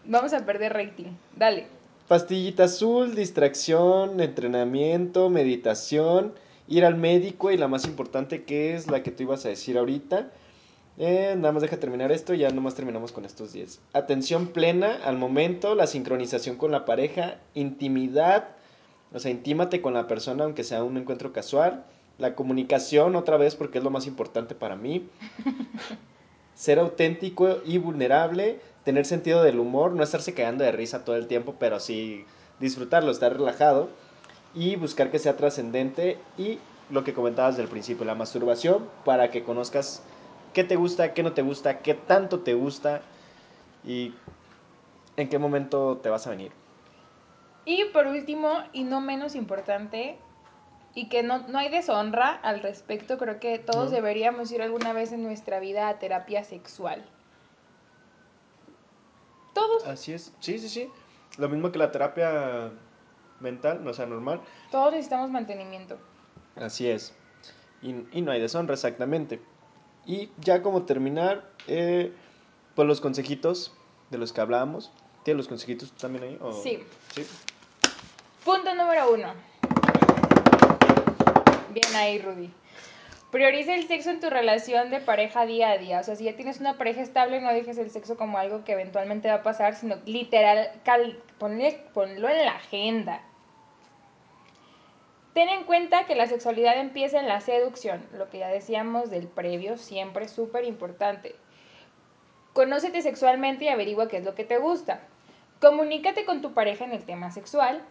Vamos 0.05 0.33
a 0.33 0.45
perder 0.45 0.73
rating. 0.73 1.15
Dale. 1.35 1.67
Pastillita 2.09 2.63
azul, 2.63 3.13
distracción, 3.13 4.19
entrenamiento, 4.19 5.29
meditación, 5.29 6.33
ir 6.67 6.83
al 6.83 6.95
médico 6.95 7.51
y 7.51 7.57
la 7.57 7.67
más 7.67 7.85
importante 7.85 8.45
que 8.45 8.73
es 8.73 8.87
la 8.87 9.03
que 9.03 9.11
tú 9.11 9.21
ibas 9.21 9.45
a 9.45 9.49
decir 9.49 9.77
ahorita. 9.77 10.31
Eh, 10.97 11.35
nada 11.37 11.51
más 11.51 11.61
deja 11.61 11.77
terminar 11.77 12.11
esto 12.11 12.33
y 12.33 12.39
ya 12.39 12.49
nomás 12.49 12.73
terminamos 12.73 13.11
con 13.11 13.25
estos 13.25 13.53
10. 13.53 13.81
Atención 13.93 14.47
plena 14.47 14.97
al 15.03 15.19
momento, 15.19 15.75
la 15.75 15.85
sincronización 15.85 16.55
con 16.55 16.71
la 16.71 16.83
pareja, 16.83 17.37
intimidad, 17.53 18.55
o 19.13 19.19
sea, 19.19 19.29
intímate 19.29 19.79
con 19.79 19.93
la 19.93 20.07
persona 20.07 20.45
aunque 20.45 20.63
sea 20.63 20.83
un 20.83 20.97
encuentro 20.97 21.31
casual. 21.31 21.85
La 22.17 22.33
comunicación 22.33 23.15
otra 23.15 23.37
vez 23.37 23.55
porque 23.55 23.77
es 23.77 23.83
lo 23.83 23.91
más 23.91 24.07
importante 24.07 24.55
para 24.55 24.75
mí. 24.75 25.07
Ser 26.55 26.79
auténtico 26.79 27.59
y 27.63 27.77
vulnerable, 27.77 28.61
tener 28.89 29.05
sentido 29.05 29.43
del 29.43 29.59
humor, 29.59 29.91
no 29.91 30.01
estarse 30.01 30.33
cagando 30.33 30.63
de 30.63 30.71
risa 30.71 31.05
todo 31.05 31.15
el 31.15 31.27
tiempo, 31.27 31.53
pero 31.59 31.79
sí 31.79 32.25
disfrutarlo, 32.59 33.11
estar 33.11 33.31
relajado 33.31 33.87
y 34.55 34.77
buscar 34.77 35.11
que 35.11 35.19
sea 35.19 35.37
trascendente 35.37 36.17
y 36.39 36.57
lo 36.89 37.03
que 37.03 37.13
comentabas 37.13 37.55
del 37.55 37.67
principio, 37.67 38.03
la 38.03 38.15
masturbación, 38.15 38.89
para 39.05 39.29
que 39.29 39.43
conozcas 39.43 40.01
qué 40.55 40.63
te 40.63 40.75
gusta, 40.75 41.13
qué 41.13 41.21
no 41.21 41.33
te 41.33 41.43
gusta, 41.43 41.81
qué 41.81 41.93
tanto 41.93 42.39
te 42.39 42.55
gusta 42.55 43.01
y 43.85 44.11
en 45.17 45.29
qué 45.29 45.37
momento 45.37 45.99
te 46.01 46.09
vas 46.09 46.25
a 46.25 46.31
venir. 46.31 46.51
Y 47.65 47.85
por 47.93 48.07
último, 48.07 48.63
y 48.73 48.85
no 48.85 49.01
menos 49.01 49.35
importante, 49.35 50.15
y 50.95 51.09
que 51.09 51.21
no, 51.21 51.47
no 51.47 51.59
hay 51.59 51.69
deshonra 51.69 52.31
al 52.41 52.63
respecto, 52.63 53.19
creo 53.19 53.39
que 53.39 53.59
todos 53.59 53.91
No. 53.91 53.97
deberíamos 53.97 54.51
ir 54.51 54.63
alguna 54.63 54.93
vez 54.93 55.11
en 55.11 55.21
nuestra 55.21 55.59
vida 55.59 55.89
a 55.89 55.99
terapia 55.99 56.43
sexual. 56.43 57.05
Todos, 59.53 59.85
Así 59.85 60.13
es, 60.13 60.33
sí, 60.39 60.59
sí, 60.59 60.69
sí. 60.69 60.89
Lo 61.37 61.49
mismo 61.49 61.71
que 61.71 61.79
la 61.79 61.91
terapia 61.91 62.71
mental, 63.39 63.83
no 63.83 63.93
sea 63.93 64.05
normal. 64.05 64.41
todos 64.71 64.91
necesitamos 64.91 65.29
mantenimiento. 65.31 65.97
Así 66.55 66.87
es. 66.89 67.13
Y, 67.81 67.95
y 68.11 68.21
no 68.21 68.31
hay 68.31 68.41
deshonra, 68.41 68.73
exactamente. 68.73 69.41
Y 70.05 70.31
ya 70.37 70.61
como 70.61 70.83
terminar, 70.83 71.49
eh, 71.67 72.13
pues 72.75 72.87
los 72.87 72.99
consejitos 73.01 73.73
de 74.09 74.17
los 74.17 74.33
que 74.33 74.41
hablábamos. 74.41 74.91
¿Tienes 75.23 75.37
los 75.37 75.47
consejitos 75.47 75.91
también 75.93 76.23
ahí? 76.23 76.37
o- 76.41 76.51
Sí. 76.63 76.83
Sí. 77.13 77.25
Punto 78.43 78.73
número 78.75 79.13
uno. 79.13 79.33
Bien 81.71 81.95
ahí, 81.95 82.19
Rudy. 82.19 82.51
Prioriza 83.31 83.75
el 83.75 83.87
sexo 83.87 84.09
en 84.09 84.19
tu 84.19 84.29
relación 84.31 84.89
de 84.89 85.01
pareja 85.01 85.45
día 85.45 85.69
a 85.69 85.77
día. 85.77 85.99
O 85.99 86.03
sea, 86.03 86.15
si 86.15 86.23
ya 86.23 86.35
tienes 86.35 86.59
una 86.59 86.77
pareja 86.77 87.01
estable, 87.01 87.41
no 87.41 87.53
dejes 87.53 87.77
el 87.77 87.91
sexo 87.91 88.17
como 88.17 88.39
algo 88.39 88.63
que 88.63 88.71
eventualmente 88.71 89.27
va 89.27 89.35
a 89.35 89.43
pasar, 89.43 89.75
sino 89.75 89.97
literal, 90.05 90.71
ponlo 91.37 92.29
en 92.29 92.45
la 92.45 92.53
agenda. 92.53 93.21
Ten 95.33 95.47
en 95.47 95.63
cuenta 95.65 96.05
que 96.05 96.15
la 96.15 96.25
sexualidad 96.25 96.79
empieza 96.79 97.19
en 97.19 97.27
la 97.27 97.39
seducción, 97.39 98.03
lo 98.13 98.29
que 98.31 98.39
ya 98.39 98.47
decíamos 98.47 99.11
del 99.11 99.27
previo, 99.27 99.77
siempre 99.77 100.27
súper 100.27 100.65
importante. 100.65 101.35
Conócete 102.53 103.03
sexualmente 103.03 103.65
y 103.65 103.67
averigua 103.67 104.07
qué 104.07 104.17
es 104.17 104.25
lo 104.25 104.33
que 104.33 104.43
te 104.43 104.57
gusta. 104.57 105.01
Comunícate 105.61 106.25
con 106.25 106.41
tu 106.41 106.55
pareja 106.55 106.83
en 106.83 106.93
el 106.93 107.05
tema 107.05 107.29
sexual. 107.29 107.83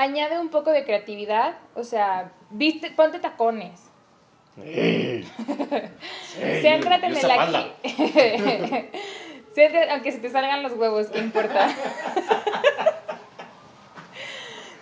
Añade 0.00 0.38
un 0.38 0.48
poco 0.50 0.70
de 0.70 0.84
creatividad, 0.84 1.56
o 1.74 1.82
sea, 1.82 2.30
viste, 2.50 2.90
ponte 2.92 3.18
tacones. 3.18 3.90
Céntrate 6.62 7.06
en 7.06 7.16
el 7.16 7.30
aquí. 7.30 7.72
Céntrate- 9.54 9.90
aunque 9.90 10.12
se 10.12 10.18
te 10.20 10.30
salgan 10.30 10.62
los 10.62 10.72
huevos, 10.74 11.08
¿qué 11.08 11.18
importa? 11.18 11.68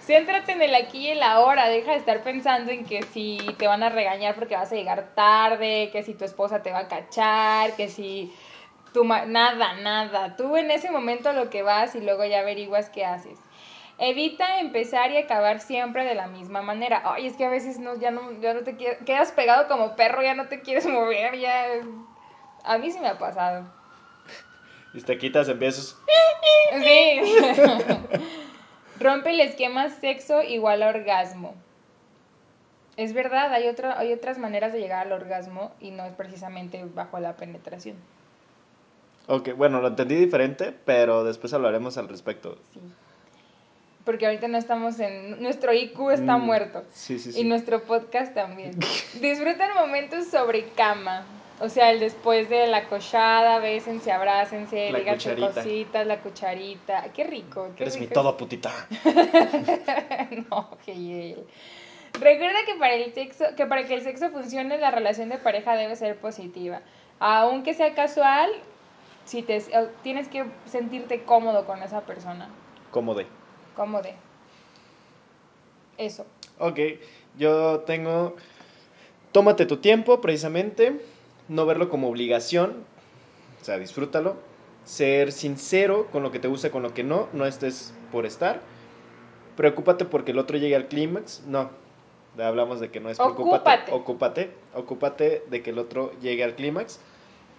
Céntrate 0.06 0.52
en 0.52 0.60
el 0.62 0.74
aquí 0.74 0.98
y 1.08 1.08
el 1.12 1.22
ahora. 1.22 1.68
Deja 1.68 1.92
de 1.92 1.96
estar 1.96 2.22
pensando 2.22 2.70
en 2.70 2.84
que 2.84 3.02
si 3.02 3.38
te 3.58 3.66
van 3.66 3.82
a 3.82 3.88
regañar 3.88 4.34
porque 4.34 4.54
vas 4.54 4.70
a 4.70 4.74
llegar 4.76 5.14
tarde, 5.14 5.88
que 5.92 6.02
si 6.02 6.12
tu 6.14 6.24
esposa 6.26 6.62
te 6.62 6.70
va 6.72 6.80
a 6.80 6.88
cachar, 6.88 7.74
que 7.74 7.88
si 7.88 8.32
tu 8.92 9.02
ma- 9.04 9.24
nada, 9.26 9.74
nada. 9.80 10.36
Tú 10.36 10.56
en 10.56 10.70
ese 10.70 10.90
momento 10.90 11.32
lo 11.32 11.50
que 11.50 11.62
vas 11.62 11.94
y 11.94 12.02
luego 12.02 12.24
ya 12.24 12.40
averiguas 12.40 12.88
qué 12.90 13.04
haces. 13.04 13.38
Evita 13.98 14.60
empezar 14.60 15.10
y 15.10 15.16
acabar 15.16 15.60
siempre 15.60 16.04
de 16.04 16.14
la 16.14 16.26
misma 16.26 16.60
manera. 16.60 17.02
Ay, 17.04 17.26
es 17.26 17.36
que 17.36 17.46
a 17.46 17.48
veces 17.48 17.78
no, 17.78 17.98
ya 17.98 18.10
no, 18.10 18.38
ya 18.40 18.52
no 18.52 18.60
te 18.60 18.76
quieres, 18.76 18.98
quedas 19.06 19.32
pegado 19.32 19.68
como 19.68 19.96
perro, 19.96 20.22
ya 20.22 20.34
no 20.34 20.48
te 20.48 20.60
quieres 20.60 20.86
mover, 20.90 21.38
ya. 21.38 21.66
A 22.64 22.78
mí 22.78 22.90
sí 22.90 23.00
me 23.00 23.08
ha 23.08 23.18
pasado. 23.18 23.64
Y 24.92 25.00
te 25.00 25.16
quitas, 25.16 25.48
empiezas. 25.48 25.96
Sí. 26.78 27.20
Rompe 29.00 29.30
el 29.30 29.40
esquema 29.40 29.88
sexo 29.88 30.42
igual 30.42 30.82
a 30.82 30.88
orgasmo. 30.88 31.54
Es 32.96 33.12
verdad, 33.12 33.52
hay, 33.52 33.68
otra, 33.68 33.98
hay 33.98 34.12
otras 34.12 34.38
maneras 34.38 34.72
de 34.72 34.80
llegar 34.80 35.06
al 35.06 35.12
orgasmo 35.12 35.72
y 35.80 35.90
no 35.90 36.04
es 36.04 36.14
precisamente 36.14 36.84
bajo 36.94 37.18
la 37.20 37.36
penetración. 37.36 37.96
Ok, 39.26 39.50
bueno, 39.54 39.80
lo 39.80 39.88
entendí 39.88 40.14
diferente, 40.14 40.74
pero 40.84 41.24
después 41.24 41.52
hablaremos 41.52 41.98
al 41.98 42.08
respecto. 42.08 42.58
Sí. 42.72 42.80
Porque 44.06 44.24
ahorita 44.24 44.48
no 44.48 44.56
estamos 44.56 44.98
en... 45.00 45.42
Nuestro 45.42 45.74
IQ 45.74 46.10
está 46.12 46.38
Mm, 46.38 46.42
muerto. 46.46 46.84
Sí, 46.92 47.18
sí, 47.18 47.30
Y 47.30 47.32
sí. 47.32 47.44
nuestro 47.44 47.82
podcast 47.82 48.32
también. 48.32 48.70
Disfrutan 49.20 49.74
momentos 49.74 50.28
sobre 50.28 50.68
cama. 50.70 51.26
O 51.58 51.68
sea, 51.68 51.90
el 51.90 52.00
después 52.00 52.48
de 52.48 52.66
la 52.66 52.84
cochada, 52.84 53.58
bésense, 53.58 54.12
abrácense, 54.12 54.90
La 54.92 55.00
cucharita. 55.12 55.52
cositas, 55.54 56.06
la 56.06 56.20
cucharita. 56.20 57.04
Qué 57.14 57.24
rico. 57.24 57.70
Qué 57.76 57.82
Eres 57.84 57.98
mi 57.98 58.06
todo, 58.06 58.36
putita. 58.36 58.70
no, 60.50 60.70
que 60.84 60.92
él. 61.32 61.44
Recuerda 62.12 62.58
que 62.64 62.74
para 62.76 62.94
el 62.94 63.12
sexo, 63.12 63.44
que 63.56 63.66
para 63.66 63.84
que 63.86 63.94
el 63.94 64.02
sexo 64.02 64.30
funcione, 64.30 64.78
la 64.78 64.90
relación 64.90 65.28
de 65.28 65.38
pareja 65.38 65.74
debe 65.76 65.96
ser 65.96 66.16
positiva. 66.18 66.80
Aunque 67.18 67.74
sea 67.74 67.94
casual, 67.94 68.50
si 69.24 69.42
te 69.42 69.62
tienes 70.02 70.28
que 70.28 70.44
sentirte 70.66 71.22
cómodo 71.24 71.64
con 71.66 71.82
esa 71.82 72.02
persona. 72.02 72.48
Cómodo. 72.90 73.22
Cómodo. 73.76 74.08
Eso. 75.98 76.26
Ok, 76.58 76.78
yo 77.38 77.80
tengo... 77.80 78.34
Tómate 79.32 79.66
tu 79.66 79.76
tiempo, 79.76 80.20
precisamente. 80.22 80.98
No 81.48 81.66
verlo 81.66 81.90
como 81.90 82.08
obligación. 82.08 82.84
O 83.60 83.64
sea, 83.64 83.78
disfrútalo. 83.78 84.36
Ser 84.84 85.30
sincero 85.32 86.06
con 86.10 86.22
lo 86.22 86.30
que 86.30 86.38
te 86.38 86.48
gusta 86.48 86.68
y 86.68 86.70
con 86.70 86.82
lo 86.82 86.94
que 86.94 87.04
no. 87.04 87.28
No 87.34 87.44
estés 87.44 87.92
por 88.10 88.24
estar. 88.24 88.60
Preocúpate 89.56 90.06
porque 90.06 90.32
el 90.32 90.38
otro 90.38 90.56
llegue 90.56 90.74
al 90.74 90.88
clímax. 90.88 91.42
No. 91.46 91.70
Hablamos 92.38 92.80
de 92.80 92.90
que 92.90 93.00
no 93.00 93.10
es 93.10 93.18
preocúpate. 93.18 93.92
Ocúpate. 93.92 94.50
Ocúpate. 94.74 95.44
De 95.50 95.62
que 95.62 95.70
el 95.70 95.78
otro 95.78 96.12
llegue 96.20 96.42
al 96.42 96.54
clímax. 96.54 96.98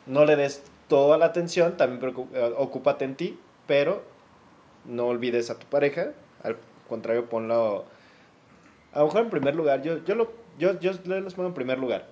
No 0.07 0.25
le 0.25 0.35
des 0.35 0.63
toda 0.87 1.19
la 1.19 1.27
atención. 1.27 1.77
También 1.77 2.15
eh, 2.33 2.53
ocúpate 2.57 3.05
en 3.05 3.15
ti. 3.15 3.39
Pero 3.67 4.01
no 4.87 5.07
olvides 5.07 5.49
a 5.49 5.59
tu 5.59 5.65
pareja. 5.67 6.11
Al 6.43 6.57
contrario, 6.87 7.29
ponlo 7.29 7.85
a 8.97 8.99
lo 8.99 9.05
mejor 9.05 9.21
en 9.21 9.29
primer 9.29 9.55
lugar, 9.55 9.83
yo, 9.83 10.03
yo, 10.05 10.15
lo, 10.15 10.31
yo, 10.57 10.79
yo 10.79 10.91
los 11.05 11.35
pongo 11.35 11.49
en 11.49 11.53
primer 11.53 11.77
lugar. 11.77 12.05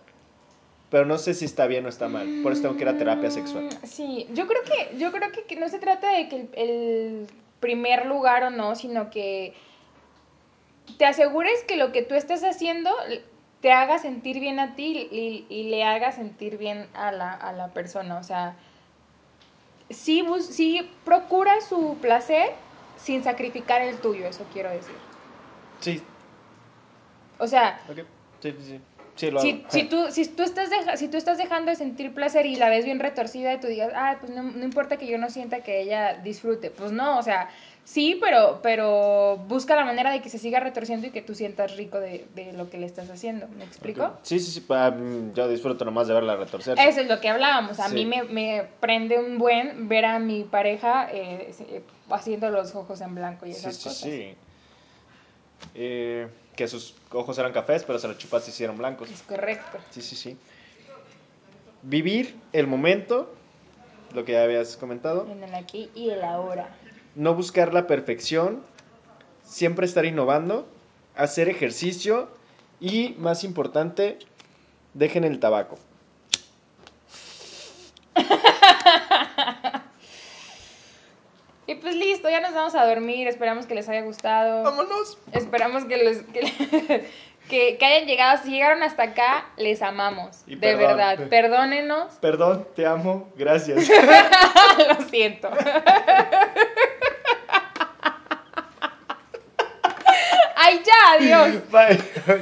Pero 0.91 1.05
no 1.05 1.17
sé 1.17 1.33
si 1.33 1.45
está 1.45 1.65
bien 1.65 1.85
o 1.87 1.89
está 1.89 2.07
mal. 2.07 2.41
Por 2.43 2.51
eso 2.51 2.61
tengo 2.61 2.75
que 2.75 2.83
ir 2.83 2.89
a 2.89 2.97
terapia 2.97 3.31
sexual. 3.31 3.65
Mm, 3.65 3.87
Sí, 3.87 4.27
yo 4.33 4.45
creo 4.45 4.61
que, 4.61 4.97
yo 4.97 5.11
creo 5.11 5.29
que, 5.47 5.55
no 5.55 5.67
se 5.67 5.79
trata 5.79 6.11
de 6.11 6.29
que 6.29 6.35
el, 6.35 6.49
el 6.53 7.27
primer 7.59 8.05
lugar 8.05 8.43
o 8.43 8.49
no, 8.51 8.75
sino 8.75 9.09
que 9.09 9.55
te 10.99 11.05
asegures 11.05 11.63
que 11.63 11.75
lo 11.75 11.91
que 11.91 12.03
tú 12.03 12.13
estás 12.13 12.43
haciendo 12.43 12.91
te 13.61 13.71
haga 13.71 13.97
sentir 13.97 14.39
bien 14.39 14.59
a 14.59 14.75
ti 14.75 15.07
y, 15.11 15.47
y 15.49 15.69
le 15.69 15.83
haga 15.83 16.11
sentir 16.11 16.59
bien 16.59 16.85
a 16.93 17.11
la, 17.11 17.31
a 17.33 17.51
la 17.51 17.69
persona. 17.69 18.19
O 18.19 18.23
sea, 18.23 18.55
sí, 19.89 20.21
bus, 20.21 20.45
sí 20.47 21.01
procura 21.03 21.51
su 21.61 21.99
placer 22.01 22.45
sin 22.95 23.23
sacrificar 23.23 23.81
el 23.81 24.01
tuyo, 24.01 24.27
eso 24.27 24.45
quiero 24.51 24.69
decir. 24.71 24.95
Sí, 25.81 26.03
O 27.39 27.47
sea. 27.47 27.79
Sí, 28.41 28.51
sí, 28.51 28.63
sí. 28.65 28.81
Sí, 29.15 29.31
lo 29.31 29.39
si, 29.41 29.63
si, 29.69 29.83
tú, 29.89 30.07
si, 30.11 30.27
tú 30.27 30.43
estás 30.43 30.69
deja- 30.69 30.97
si 30.97 31.07
tú 31.07 31.15
estás 31.17 31.37
dejando 31.37 31.71
de 31.71 31.77
sentir 31.77 32.13
placer 32.13 32.45
y 32.45 32.57
la 32.57 32.69
ves 32.69 32.83
bien 32.83 32.99
retorcida 32.99 33.53
y 33.53 33.59
tú 33.61 33.67
digas, 33.67 33.91
ah, 33.95 34.17
pues 34.19 34.31
no, 34.33 34.43
no 34.43 34.63
importa 34.65 34.97
que 34.97 35.07
yo 35.07 35.17
no 35.17 35.29
sienta 35.29 35.61
que 35.63 35.81
ella 35.81 36.15
disfrute. 36.17 36.69
Pues 36.71 36.91
no, 36.91 37.17
o 37.17 37.23
sea, 37.23 37.49
sí, 37.85 38.17
pero, 38.21 38.59
pero 38.61 39.37
busca 39.47 39.75
la 39.77 39.85
manera 39.85 40.11
de 40.11 40.21
que 40.21 40.29
se 40.29 40.37
siga 40.37 40.59
retorciendo 40.59 41.07
y 41.07 41.11
que 41.11 41.21
tú 41.21 41.33
sientas 41.33 41.77
rico 41.77 41.99
de, 41.99 42.25
de 42.35 42.51
lo 42.51 42.69
que 42.69 42.77
le 42.77 42.85
estás 42.85 43.09
haciendo. 43.09 43.47
¿Me 43.57 43.63
explico? 43.63 44.17
Sí, 44.23 44.39
sí, 44.39 44.51
sí. 44.51 44.59
pa- 44.61 44.91
mm, 44.91 45.33
yo 45.33 45.47
disfruto 45.47 45.85
nomás 45.85 46.07
de 46.07 46.13
verla 46.15 46.35
retorcerse. 46.35 46.85
Eso 46.85 46.99
es 47.01 47.07
lo 47.07 47.21
que 47.21 47.29
hablábamos. 47.29 47.79
A 47.79 47.87
Sí. 47.87 47.95
mí 47.95 48.05
me, 48.05 48.23
me 48.23 48.67
prende 48.81 49.17
un 49.17 49.37
buen 49.37 49.87
ver 49.87 50.03
a 50.05 50.19
mi 50.19 50.43
pareja 50.43 51.07
eh, 51.13 51.53
se- 51.55 51.81
haciendo 52.09 52.49
los 52.49 52.75
ojos 52.75 52.99
en 53.01 53.15
blanco 53.15 53.45
y 53.45 53.53
Sí, 53.53 53.59
esas 53.59 53.75
sí, 53.77 53.83
cosas. 53.83 54.01
sí. 54.01 54.35
Eh, 55.75 56.27
que 56.55 56.67
sus 56.67 56.95
ojos 57.11 57.37
eran 57.37 57.51
cafés, 57.51 57.83
pero 57.83 57.99
se 57.99 58.07
los 58.07 58.17
chupaste 58.17 58.49
y 58.49 58.53
hicieron 58.53 58.77
blancos. 58.77 59.09
Es 59.09 59.21
correcto. 59.23 59.77
Sí, 59.91 60.01
sí, 60.01 60.15
sí. 60.15 60.37
Vivir 61.81 62.35
el 62.53 62.65
momento, 62.65 63.31
lo 64.13 64.25
que 64.25 64.31
ya 64.33 64.43
habías 64.43 64.75
comentado. 64.77 65.27
En 65.29 65.43
el 65.43 65.53
aquí 65.53 65.89
y 65.93 66.09
el 66.09 66.23
ahora. 66.23 66.69
No 67.15 67.33
buscar 67.33 67.73
la 67.73 67.87
perfección, 67.87 68.61
siempre 69.43 69.85
estar 69.85 70.05
innovando, 70.05 70.67
hacer 71.15 71.49
ejercicio 71.49 72.29
y, 72.79 73.15
más 73.17 73.43
importante, 73.43 74.19
dejen 74.93 75.23
el 75.23 75.39
tabaco. 75.39 75.77
Y 81.67 81.75
pues 81.75 81.95
listo, 81.95 82.29
ya 82.29 82.41
nos 82.41 82.53
vamos 82.53 82.75
a 82.75 82.85
dormir. 82.85 83.27
Esperamos 83.27 83.65
que 83.65 83.73
les 83.73 83.89
haya 83.89 84.01
gustado. 84.01 84.63
¡Vámonos! 84.63 85.17
Esperamos 85.31 85.85
que 85.85 85.97
les 85.97 86.21
que, 86.21 86.41
que, 87.49 87.77
que 87.77 87.85
hayan 87.85 88.07
llegado. 88.07 88.39
Si 88.43 88.51
llegaron 88.51 88.83
hasta 88.83 89.01
acá, 89.03 89.47
les 89.57 89.81
amamos. 89.81 90.43
Y 90.45 90.55
de 90.55 90.61
perdón. 90.61 90.97
verdad. 90.97 91.27
Perdónenos. 91.27 92.13
Perdón, 92.21 92.67
te 92.75 92.85
amo, 92.85 93.29
gracias. 93.35 93.89
Lo 94.99 95.05
siento. 95.09 95.49
Ay, 100.57 100.81
ya, 100.85 100.93
adiós. 101.13 101.61
Bye. 101.71 102.41